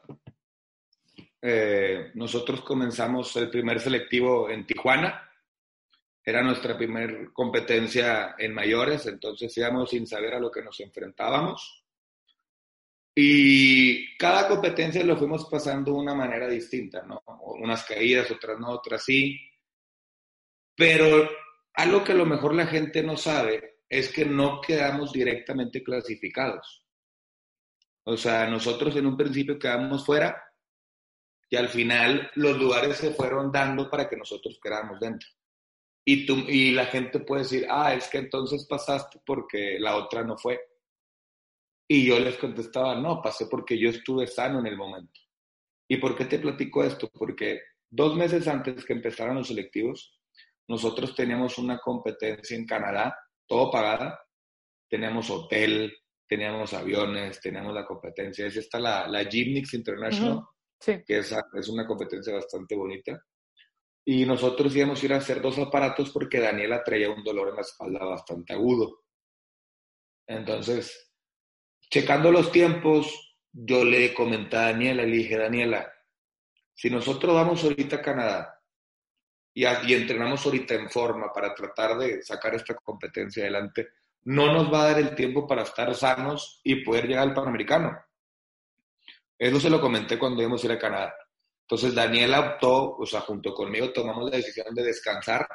Eh, 1.42 2.12
nosotros 2.14 2.62
comenzamos 2.62 3.36
el 3.38 3.50
primer 3.50 3.80
selectivo 3.80 4.50
en 4.50 4.66
Tijuana. 4.66 5.28
Era 6.24 6.44
nuestra 6.44 6.78
primera 6.78 7.32
competencia 7.34 8.36
en 8.38 8.54
mayores, 8.54 9.08
entonces 9.08 9.58
íbamos 9.58 9.89
sin 9.89 10.06
saber 10.06 10.36
a 10.36 10.39
lo 10.39 10.52
que 10.52 10.62
nos 10.62 10.80
enfrentábamos. 10.80 11.84
Y 13.16 14.16
cada 14.18 14.48
competencia 14.48 15.04
lo 15.04 15.18
fuimos 15.18 15.46
pasando 15.50 15.92
de 15.92 15.98
una 15.98 16.14
manera 16.14 16.48
distinta, 16.48 17.02
¿no? 17.02 17.24
Unas 17.26 17.84
caídas, 17.84 18.30
otras 18.30 18.60
no, 18.60 18.70
otras 18.70 19.04
sí. 19.04 19.38
Pero 20.76 21.28
algo 21.74 22.04
que 22.04 22.12
a 22.12 22.16
lo 22.16 22.26
mejor 22.26 22.54
la 22.54 22.68
gente 22.68 23.02
no 23.02 23.18
sabe 23.18 23.80
es 23.89 24.12
que 24.12 24.26
no 24.26 24.62
quedamos 24.62 25.12
directamente 25.12 25.84
clasificados. 25.84 26.86
O 28.04 28.16
sea, 28.16 28.48
nosotros 28.48 28.96
en 28.96 29.08
un 29.08 29.18
principio 29.18 29.60
quedamos 29.60 30.06
fuera 30.06 30.51
y 31.52 31.58
al 31.58 31.68
final 31.68 32.32
los 32.36 32.58
lugares 32.58 32.95
se 32.95 33.12
fueron 33.12 33.52
dando 33.52 33.89
para 33.89 34.08
que 34.08 34.16
nosotros 34.16 34.58
quedáramos 34.64 35.02
dentro. 35.02 35.28
Y, 36.06 36.26
tú, 36.26 36.38
y 36.47 36.72
la 36.72 36.86
gente 36.86 37.20
puede 37.20 37.43
decir, 37.43 37.68
ah, 37.70 37.93
es 37.93 38.08
que 38.08 38.20
entonces 38.20 38.66
pasaste 38.66 39.20
porque 39.26 39.78
la 39.78 39.97
otra 39.97 40.24
no 40.24 40.38
fue. 40.38 40.62
Y 41.89 42.06
yo 42.06 42.18
les 42.22 42.38
contestaba, 42.38 42.95
no, 42.95 43.22
pasé 43.22 43.47
porque 43.47 43.78
yo 43.78 43.89
estuve 43.89 44.28
sano 44.28 44.60
en 44.60 44.68
el 44.68 44.78
momento. 44.78 45.20
¿Y 45.89 45.97
por 45.97 46.16
qué 46.16 46.24
te 46.24 46.39
platico 46.39 46.86
esto? 46.86 47.10
Porque 47.10 47.60
dos 47.89 48.16
meses 48.16 48.47
antes 48.47 48.86
que 48.86 48.93
empezaran 48.93 49.36
los 49.36 49.49
selectivos, 49.49 50.18
nosotros 50.70 51.14
teníamos 51.14 51.58
una 51.58 51.80
competencia 51.80 52.56
en 52.56 52.66
Canadá, 52.66 53.14
todo 53.45 53.70
pagada. 53.70 54.22
Teníamos 54.89 55.30
hotel, 55.30 55.93
teníamos 56.26 56.74
aviones, 56.74 57.41
teníamos 57.41 57.74
la 57.74 57.86
competencia. 57.86 58.45
Es 58.45 58.56
esta 58.56 58.80
la, 58.80 59.06
la 59.06 59.26
Gymnix 59.26 59.74
International, 59.74 60.45
que 60.86 61.20
es, 61.20 61.36
es 61.54 61.70
una 61.70 61.86
competencia 61.86 62.34
bastante 62.34 62.76
bonita. 62.76 63.24
Y 64.04 64.26
nosotros 64.26 64.76
íbamos 64.76 65.02
a 65.02 65.06
ir 65.06 65.14
a 65.14 65.18
hacer 65.18 65.42
dos 65.42 65.60
aparatos 65.60 66.10
porque 66.10 66.40
Daniela 66.40 66.84
traía 66.84 67.10
un 67.10 67.24
dolor 67.24 67.50
en 67.50 67.56
la 67.56 67.62
espalda 67.62 68.04
bastante 68.04 68.54
agudo. 68.54 69.04
Entonces, 70.28 71.14
checando 71.90 72.32
los 72.32 72.52
tiempos, 72.52 73.38
yo 73.52 73.84
le 73.84 74.14
comenté 74.14 74.58
a 74.58 74.72
Daniela, 74.72 75.04
le 75.04 75.18
dije, 75.18 75.38
Daniela, 75.38 75.92
si 76.74 76.90
nosotros 76.90 77.36
vamos 77.36 77.64
ahorita 77.64 77.98
a 77.98 78.02
Canadá 78.02 78.62
y, 79.54 79.66
y 79.66 79.94
entrenamos 79.94 80.44
ahorita 80.46 80.74
en 80.74 80.90
forma 80.90 81.32
para 81.32 81.54
tratar 81.54 81.98
de 81.98 82.24
sacar 82.24 82.56
esta 82.56 82.74
competencia 82.76 83.44
adelante, 83.44 83.90
no 84.24 84.54
nos 84.54 84.72
va 84.72 84.84
a 84.84 84.92
dar 84.92 85.00
el 85.00 85.16
tiempo 85.16 85.48
para 85.48 85.64
estar 85.64 85.94
sanos 85.94 86.60
y 86.64 86.84
poder 86.84 87.08
llegar 87.08 87.28
al 87.28 87.34
Panamericano. 87.34 87.98
Eso 89.42 89.60
se 89.60 89.72
lo 89.72 89.82
comenté 89.82 90.20
cuando 90.20 90.39
íbamos 90.44 90.62
a 90.62 90.68
ir 90.68 90.74
a 90.74 90.78
Canadá. 90.78 91.16
Entonces 91.64 91.96
Daniela 91.96 92.42
optó, 92.42 92.96
o 92.96 93.08
sea, 93.08 93.22
junto 93.22 93.56
conmigo 93.56 93.92
tomamos 93.92 94.30
la 94.30 94.38
decisión 94.38 94.68
de 94.76 94.84
descansar. 94.84 95.48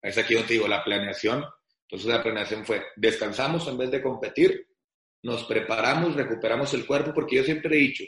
Es 0.00 0.16
aquí 0.16 0.34
donde 0.34 0.54
digo, 0.54 0.68
la 0.68 0.84
planeación. 0.84 1.44
Entonces 1.88 2.08
la 2.08 2.22
planeación 2.22 2.64
fue, 2.64 2.84
descansamos 2.94 3.66
en 3.66 3.78
vez 3.78 3.90
de 3.90 4.00
competir, 4.00 4.64
nos 5.24 5.42
preparamos, 5.42 6.14
recuperamos 6.14 6.72
el 6.74 6.86
cuerpo, 6.86 7.12
porque 7.12 7.34
yo 7.34 7.42
siempre 7.42 7.74
he 7.74 7.80
dicho, 7.80 8.04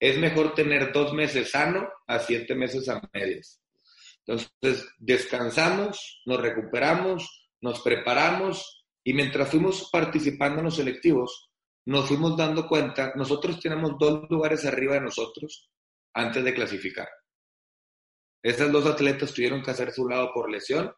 es 0.00 0.16
mejor 0.16 0.54
tener 0.54 0.90
dos 0.90 1.12
meses 1.12 1.50
sano 1.50 1.86
a 2.06 2.18
siete 2.18 2.54
meses 2.54 2.88
a 2.88 3.02
medias. 3.12 3.60
Entonces, 4.26 4.88
descansamos, 4.96 6.22
nos 6.24 6.40
recuperamos, 6.40 7.50
nos 7.60 7.80
preparamos 7.80 8.86
y 9.04 9.12
mientras 9.12 9.50
fuimos 9.50 9.90
participando 9.92 10.60
en 10.60 10.64
los 10.64 10.76
selectivos, 10.76 11.47
nos 11.88 12.06
fuimos 12.06 12.36
dando 12.36 12.66
cuenta, 12.66 13.12
nosotros 13.14 13.58
tenemos 13.60 13.96
dos 13.98 14.28
lugares 14.28 14.64
arriba 14.64 14.94
de 14.94 15.02
nosotros 15.02 15.70
antes 16.14 16.44
de 16.44 16.54
clasificar. 16.54 17.08
Esas 18.42 18.70
dos 18.70 18.86
atletas 18.86 19.32
tuvieron 19.32 19.62
que 19.62 19.70
hacer 19.70 19.92
su 19.92 20.08
lado 20.08 20.30
por 20.32 20.50
lesión. 20.50 20.92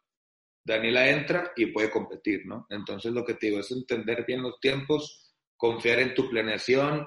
Daniela 0.65 1.09
entra 1.09 1.53
y 1.57 1.67
puede 1.67 1.91
competir, 1.91 2.47
¿no? 2.47 2.67
Entonces 2.69 3.13
lo 3.13 3.25
que 3.25 3.35
te 3.35 3.47
digo 3.47 3.61
es 3.61 3.71
entender 3.71 4.25
bien 4.27 4.43
los 4.43 4.61
tiempos, 4.61 5.35
confiar 5.57 6.01
en 6.01 6.15
tu 6.15 6.29
planeación, 6.29 7.07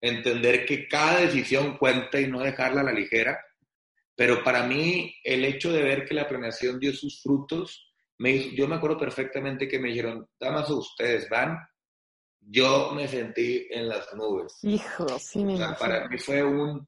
entender 0.00 0.66
que 0.66 0.86
cada 0.86 1.20
decisión 1.20 1.78
cuenta 1.78 2.20
y 2.20 2.26
no 2.26 2.40
dejarla 2.40 2.82
a 2.82 2.84
la 2.84 2.92
ligera. 2.92 3.40
Pero 4.14 4.44
para 4.44 4.64
mí 4.64 5.14
el 5.24 5.44
hecho 5.44 5.72
de 5.72 5.82
ver 5.82 6.04
que 6.04 6.14
la 6.14 6.28
planeación 6.28 6.78
dio 6.78 6.92
sus 6.92 7.22
frutos 7.22 7.90
yo 8.54 8.68
me 8.68 8.74
acuerdo 8.74 8.98
perfectamente 8.98 9.66
que 9.66 9.78
me 9.78 9.88
dijeron, 9.88 10.28
damas, 10.38 10.68
ustedes 10.68 11.28
van. 11.30 11.58
Yo 12.40 12.92
me 12.92 13.06
sentí 13.06 13.66
en 13.70 13.88
las 13.88 14.12
nubes. 14.14 14.58
Hijo, 14.62 15.06
sí, 15.18 15.44
o 15.44 15.56
sea, 15.56 15.76
para 15.76 16.08
mí 16.08 16.18
fue 16.18 16.42
un, 16.42 16.86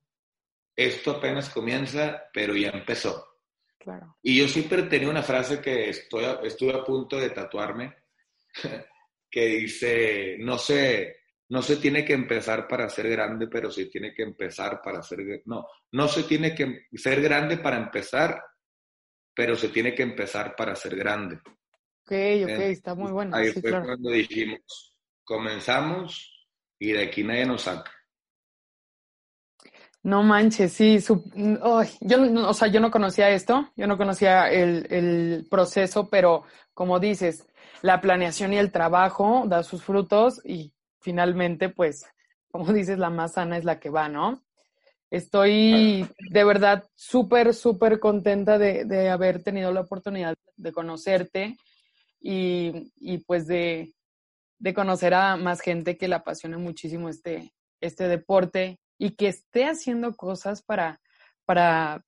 esto 0.75 1.13
apenas 1.13 1.51
comienza, 1.51 2.25
pero 2.33 2.57
ya 2.57 2.71
empezó. 2.71 3.27
Claro. 3.79 4.17
Y 4.23 4.39
yo 4.39 4.49
siempre 4.49 4.85
tenía 4.85 5.11
una 5.11 5.23
frase 5.23 5.61
que 5.61 5.91
estoy, 5.91 6.25
estuve 6.45 6.73
a 6.73 6.85
punto 6.85 7.19
de 7.19 7.31
tatuarme, 7.31 7.95
que 9.31 9.47
dice, 9.47 10.37
no 10.39 10.59
sé, 10.59 11.17
no 11.49 11.63
se 11.63 11.77
tiene 11.77 12.05
que 12.05 12.15
empezar 12.15 12.67
para 12.67 12.89
ser 12.89 13.09
grande, 13.11 13.49
pero 13.49 13.71
se 13.71 13.87
tiene 13.87 14.15
que 14.15 14.23
empezar 14.23 14.81
para 14.83 15.03
ser, 15.03 15.43
no, 15.47 15.67
no 15.93 16.09
se 16.09 16.23
tiene 16.23 16.55
que 16.55 16.87
ser 16.95 17.21
grande 17.21 17.59
para 17.59 17.77
empezar, 17.77 18.43
pero 19.35 19.57
se 19.57 19.69
tiene 19.69 19.95
que 19.95 20.03
empezar 20.03 20.55
para 20.57 20.75
ser 20.75 20.97
grande. 20.97 21.37
Ok, 22.05 22.13
ok, 22.45 22.61
está 22.71 22.95
muy 22.95 23.13
bueno. 23.13 23.37
Ahí 23.37 23.53
fue 23.53 23.71
cuando 23.71 24.11
dijimos, 24.11 24.92
comenzamos 25.33 26.47
y 26.79 26.93
de 26.93 27.05
aquí 27.05 27.25
nadie 27.25 27.47
nos 27.47 27.63
saca. 27.63 27.91
No 30.03 30.23
manches, 30.23 30.73
sí, 30.73 30.99
yo, 30.99 31.23
o 32.43 32.55
sea, 32.55 32.69
yo 32.69 32.81
no 32.81 32.91
conocía 32.91 33.31
esto, 33.31 33.71
yo 33.77 33.87
no 33.87 33.97
conocía 33.97 34.51
el, 34.51 34.87
el 34.91 35.47
proceso, 35.49 36.09
pero 36.11 36.45
como 36.75 36.99
dices, 36.99 37.47
la 37.83 38.01
planeación 38.01 38.53
y 38.53 38.59
el 38.59 38.73
trabajo 38.73 39.45
da 39.47 39.63
sus 39.63 39.83
frutos 39.83 40.41
y 40.45 40.73
finalmente, 41.01 41.69
pues, 41.69 42.05
como 42.51 42.73
dices, 42.73 42.99
la 42.99 43.11
más 43.11 43.35
sana 43.35 43.57
es 43.57 43.65
la 43.65 43.79
que 43.79 43.91
va, 43.91 44.09
¿no? 44.09 44.43
Estoy 45.13 46.09
de 46.31 46.45
verdad 46.45 46.89
súper, 46.95 47.53
súper 47.53 48.01
contenta 48.01 48.59
de, 48.59 49.11
haber 49.11 49.43
tenido 49.43 49.71
la 49.71 49.83
oportunidad 49.83 50.35
de 50.57 50.73
conocerte 50.73 51.57
y, 52.19 53.19
pues 53.27 53.47
de, 53.47 53.93
conocer 54.75 55.15
a 55.15 55.37
más 55.37 55.61
gente 55.61 55.97
que 55.97 56.09
le 56.09 56.15
apasione 56.15 56.57
muchísimo 56.57 57.09
este, 57.09 57.53
este 57.81 58.09
deporte 58.09 58.79
y 58.99 59.17
que 59.17 59.29
esté 59.29 59.65
haciendo 59.65 60.15
cosas 60.15 60.63
para, 60.63 61.01
para 61.45 62.05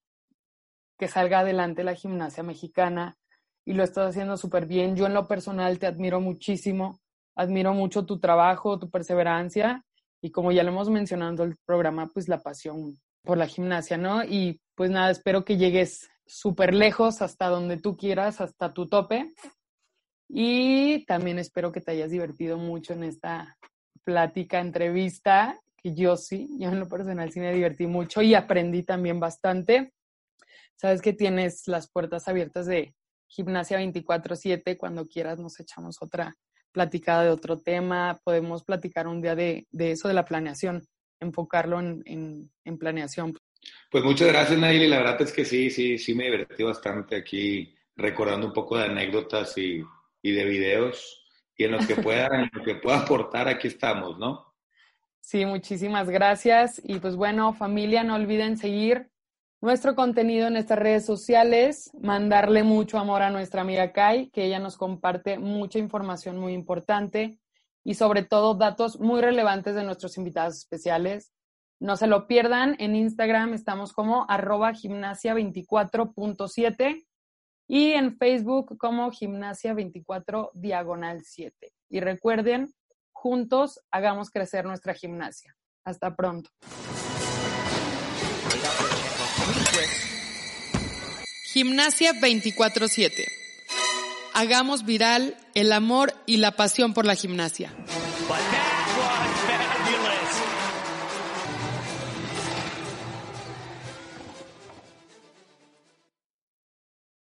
que 0.98 1.08
salga 1.08 1.40
adelante 1.40 1.82
la 1.82 1.94
gimnasia 1.94 2.44
mexicana 2.44 3.16
y 3.64 3.72
lo 3.72 3.82
estás 3.82 4.10
haciendo 4.10 4.36
súper 4.36 4.66
bien. 4.66 4.94
Yo 4.94 5.06
en 5.06 5.14
lo 5.14 5.26
personal 5.26 5.78
te 5.78 5.86
admiro 5.86 6.20
muchísimo, 6.20 7.00
admiro 7.34 7.74
mucho 7.74 8.06
tu 8.06 8.20
trabajo, 8.20 8.78
tu 8.78 8.90
perseverancia 8.90 9.84
y 10.20 10.30
como 10.30 10.52
ya 10.52 10.62
lo 10.62 10.70
hemos 10.70 10.88
mencionado 10.88 11.42
en 11.42 11.50
el 11.50 11.56
programa, 11.66 12.06
pues 12.06 12.28
la 12.28 12.38
pasión 12.38 12.96
por 13.22 13.38
la 13.38 13.46
gimnasia, 13.46 13.96
¿no? 13.96 14.22
Y 14.22 14.60
pues 14.74 14.90
nada, 14.90 15.10
espero 15.10 15.44
que 15.44 15.56
llegues 15.56 16.08
súper 16.26 16.74
lejos 16.74 17.22
hasta 17.22 17.48
donde 17.48 17.78
tú 17.78 17.96
quieras, 17.96 18.40
hasta 18.40 18.72
tu 18.72 18.86
tope. 18.86 19.34
Y 20.28 21.04
también 21.06 21.38
espero 21.38 21.72
que 21.72 21.80
te 21.80 21.92
hayas 21.92 22.10
divertido 22.10 22.58
mucho 22.58 22.92
en 22.92 23.04
esta 23.04 23.56
plática, 24.04 24.60
entrevista, 24.60 25.60
que 25.76 25.94
yo 25.94 26.16
sí, 26.16 26.48
yo 26.58 26.68
en 26.68 26.80
lo 26.80 26.88
personal 26.88 27.30
sí 27.30 27.40
me 27.40 27.52
divertí 27.52 27.86
mucho 27.86 28.22
y 28.22 28.34
aprendí 28.34 28.82
también 28.82 29.20
bastante. 29.20 29.92
Sabes 30.76 31.02
que 31.02 31.12
tienes 31.12 31.68
las 31.68 31.90
puertas 31.90 32.28
abiertas 32.28 32.66
de 32.66 32.94
Gimnasia 33.28 33.78
24/7, 33.78 34.76
cuando 34.76 35.06
quieras 35.06 35.38
nos 35.38 35.58
echamos 35.60 35.98
otra 36.00 36.36
platicada 36.72 37.24
de 37.24 37.30
otro 37.30 37.58
tema, 37.58 38.18
podemos 38.24 38.64
platicar 38.64 39.06
un 39.06 39.22
día 39.22 39.34
de, 39.36 39.66
de 39.70 39.92
eso, 39.92 40.08
de 40.08 40.14
la 40.14 40.24
planeación, 40.24 40.82
enfocarlo 41.20 41.78
en, 41.80 42.50
en, 42.64 42.78
planeación. 42.78 43.38
Pues 43.90 44.02
muchas 44.02 44.28
gracias, 44.28 44.58
Nayeli. 44.58 44.88
La 44.88 44.98
verdad 44.98 45.22
es 45.22 45.32
que 45.32 45.44
sí, 45.44 45.70
sí, 45.70 45.98
sí 45.98 46.14
me 46.14 46.24
divertí 46.24 46.64
bastante 46.64 47.16
aquí 47.16 47.74
recordando 47.96 48.48
un 48.48 48.52
poco 48.52 48.76
de 48.76 48.86
anécdotas 48.86 49.56
y, 49.56 49.84
y 50.24 50.32
de 50.32 50.44
videos. 50.44 51.20
Y 51.56 51.64
en 51.64 51.72
lo 51.72 51.78
que 51.86 51.94
pueda, 51.94 52.28
en 52.32 52.50
lo 52.52 52.64
que 52.64 52.74
pueda 52.76 53.00
aportar, 53.00 53.46
aquí 53.46 53.68
estamos, 53.68 54.18
¿no? 54.18 54.54
Sí, 55.20 55.46
muchísimas 55.46 56.10
gracias. 56.10 56.80
Y 56.82 56.98
pues 56.98 57.14
bueno, 57.14 57.52
familia, 57.52 58.02
no 58.02 58.16
olviden 58.16 58.56
seguir 58.56 59.10
nuestro 59.60 59.94
contenido 59.94 60.48
en 60.48 60.56
estas 60.56 60.78
redes 60.78 61.06
sociales, 61.06 61.90
mandarle 62.00 62.64
mucho 62.64 62.98
amor 62.98 63.22
a 63.22 63.30
nuestra 63.30 63.60
amiga 63.60 63.92
Kai, 63.92 64.30
que 64.30 64.44
ella 64.44 64.58
nos 64.58 64.76
comparte 64.76 65.38
mucha 65.38 65.78
información 65.78 66.38
muy 66.38 66.54
importante 66.54 67.38
y 67.84 67.94
sobre 67.94 68.22
todo 68.22 68.54
datos 68.54 68.98
muy 68.98 69.20
relevantes 69.20 69.74
de 69.74 69.84
nuestros 69.84 70.16
invitados 70.16 70.56
especiales. 70.56 71.32
No 71.80 71.96
se 71.96 72.06
lo 72.06 72.26
pierdan, 72.26 72.76
en 72.78 72.96
Instagram 72.96 73.52
estamos 73.52 73.92
como 73.92 74.24
arroba 74.28 74.72
gimnasia24.7 74.72 77.04
y 77.66 77.92
en 77.92 78.16
Facebook 78.16 78.76
como 78.78 79.10
gimnasia24 79.10 80.50
diagonal 80.54 81.22
7. 81.24 81.72
Y 81.88 82.00
recuerden, 82.00 82.72
juntos 83.12 83.80
hagamos 83.90 84.30
crecer 84.30 84.64
nuestra 84.64 84.94
gimnasia. 84.94 85.56
Hasta 85.84 86.14
pronto. 86.14 86.50
Gimnasia 91.52 92.12
24/7. 92.20 93.26
Hagamos 94.34 94.84
viral 94.84 95.36
el 95.54 95.72
amor 95.72 96.12
y 96.26 96.38
la 96.38 96.52
pasión 96.52 96.92
por 96.94 97.06
la 97.06 97.14
gimnasia. 97.14 97.72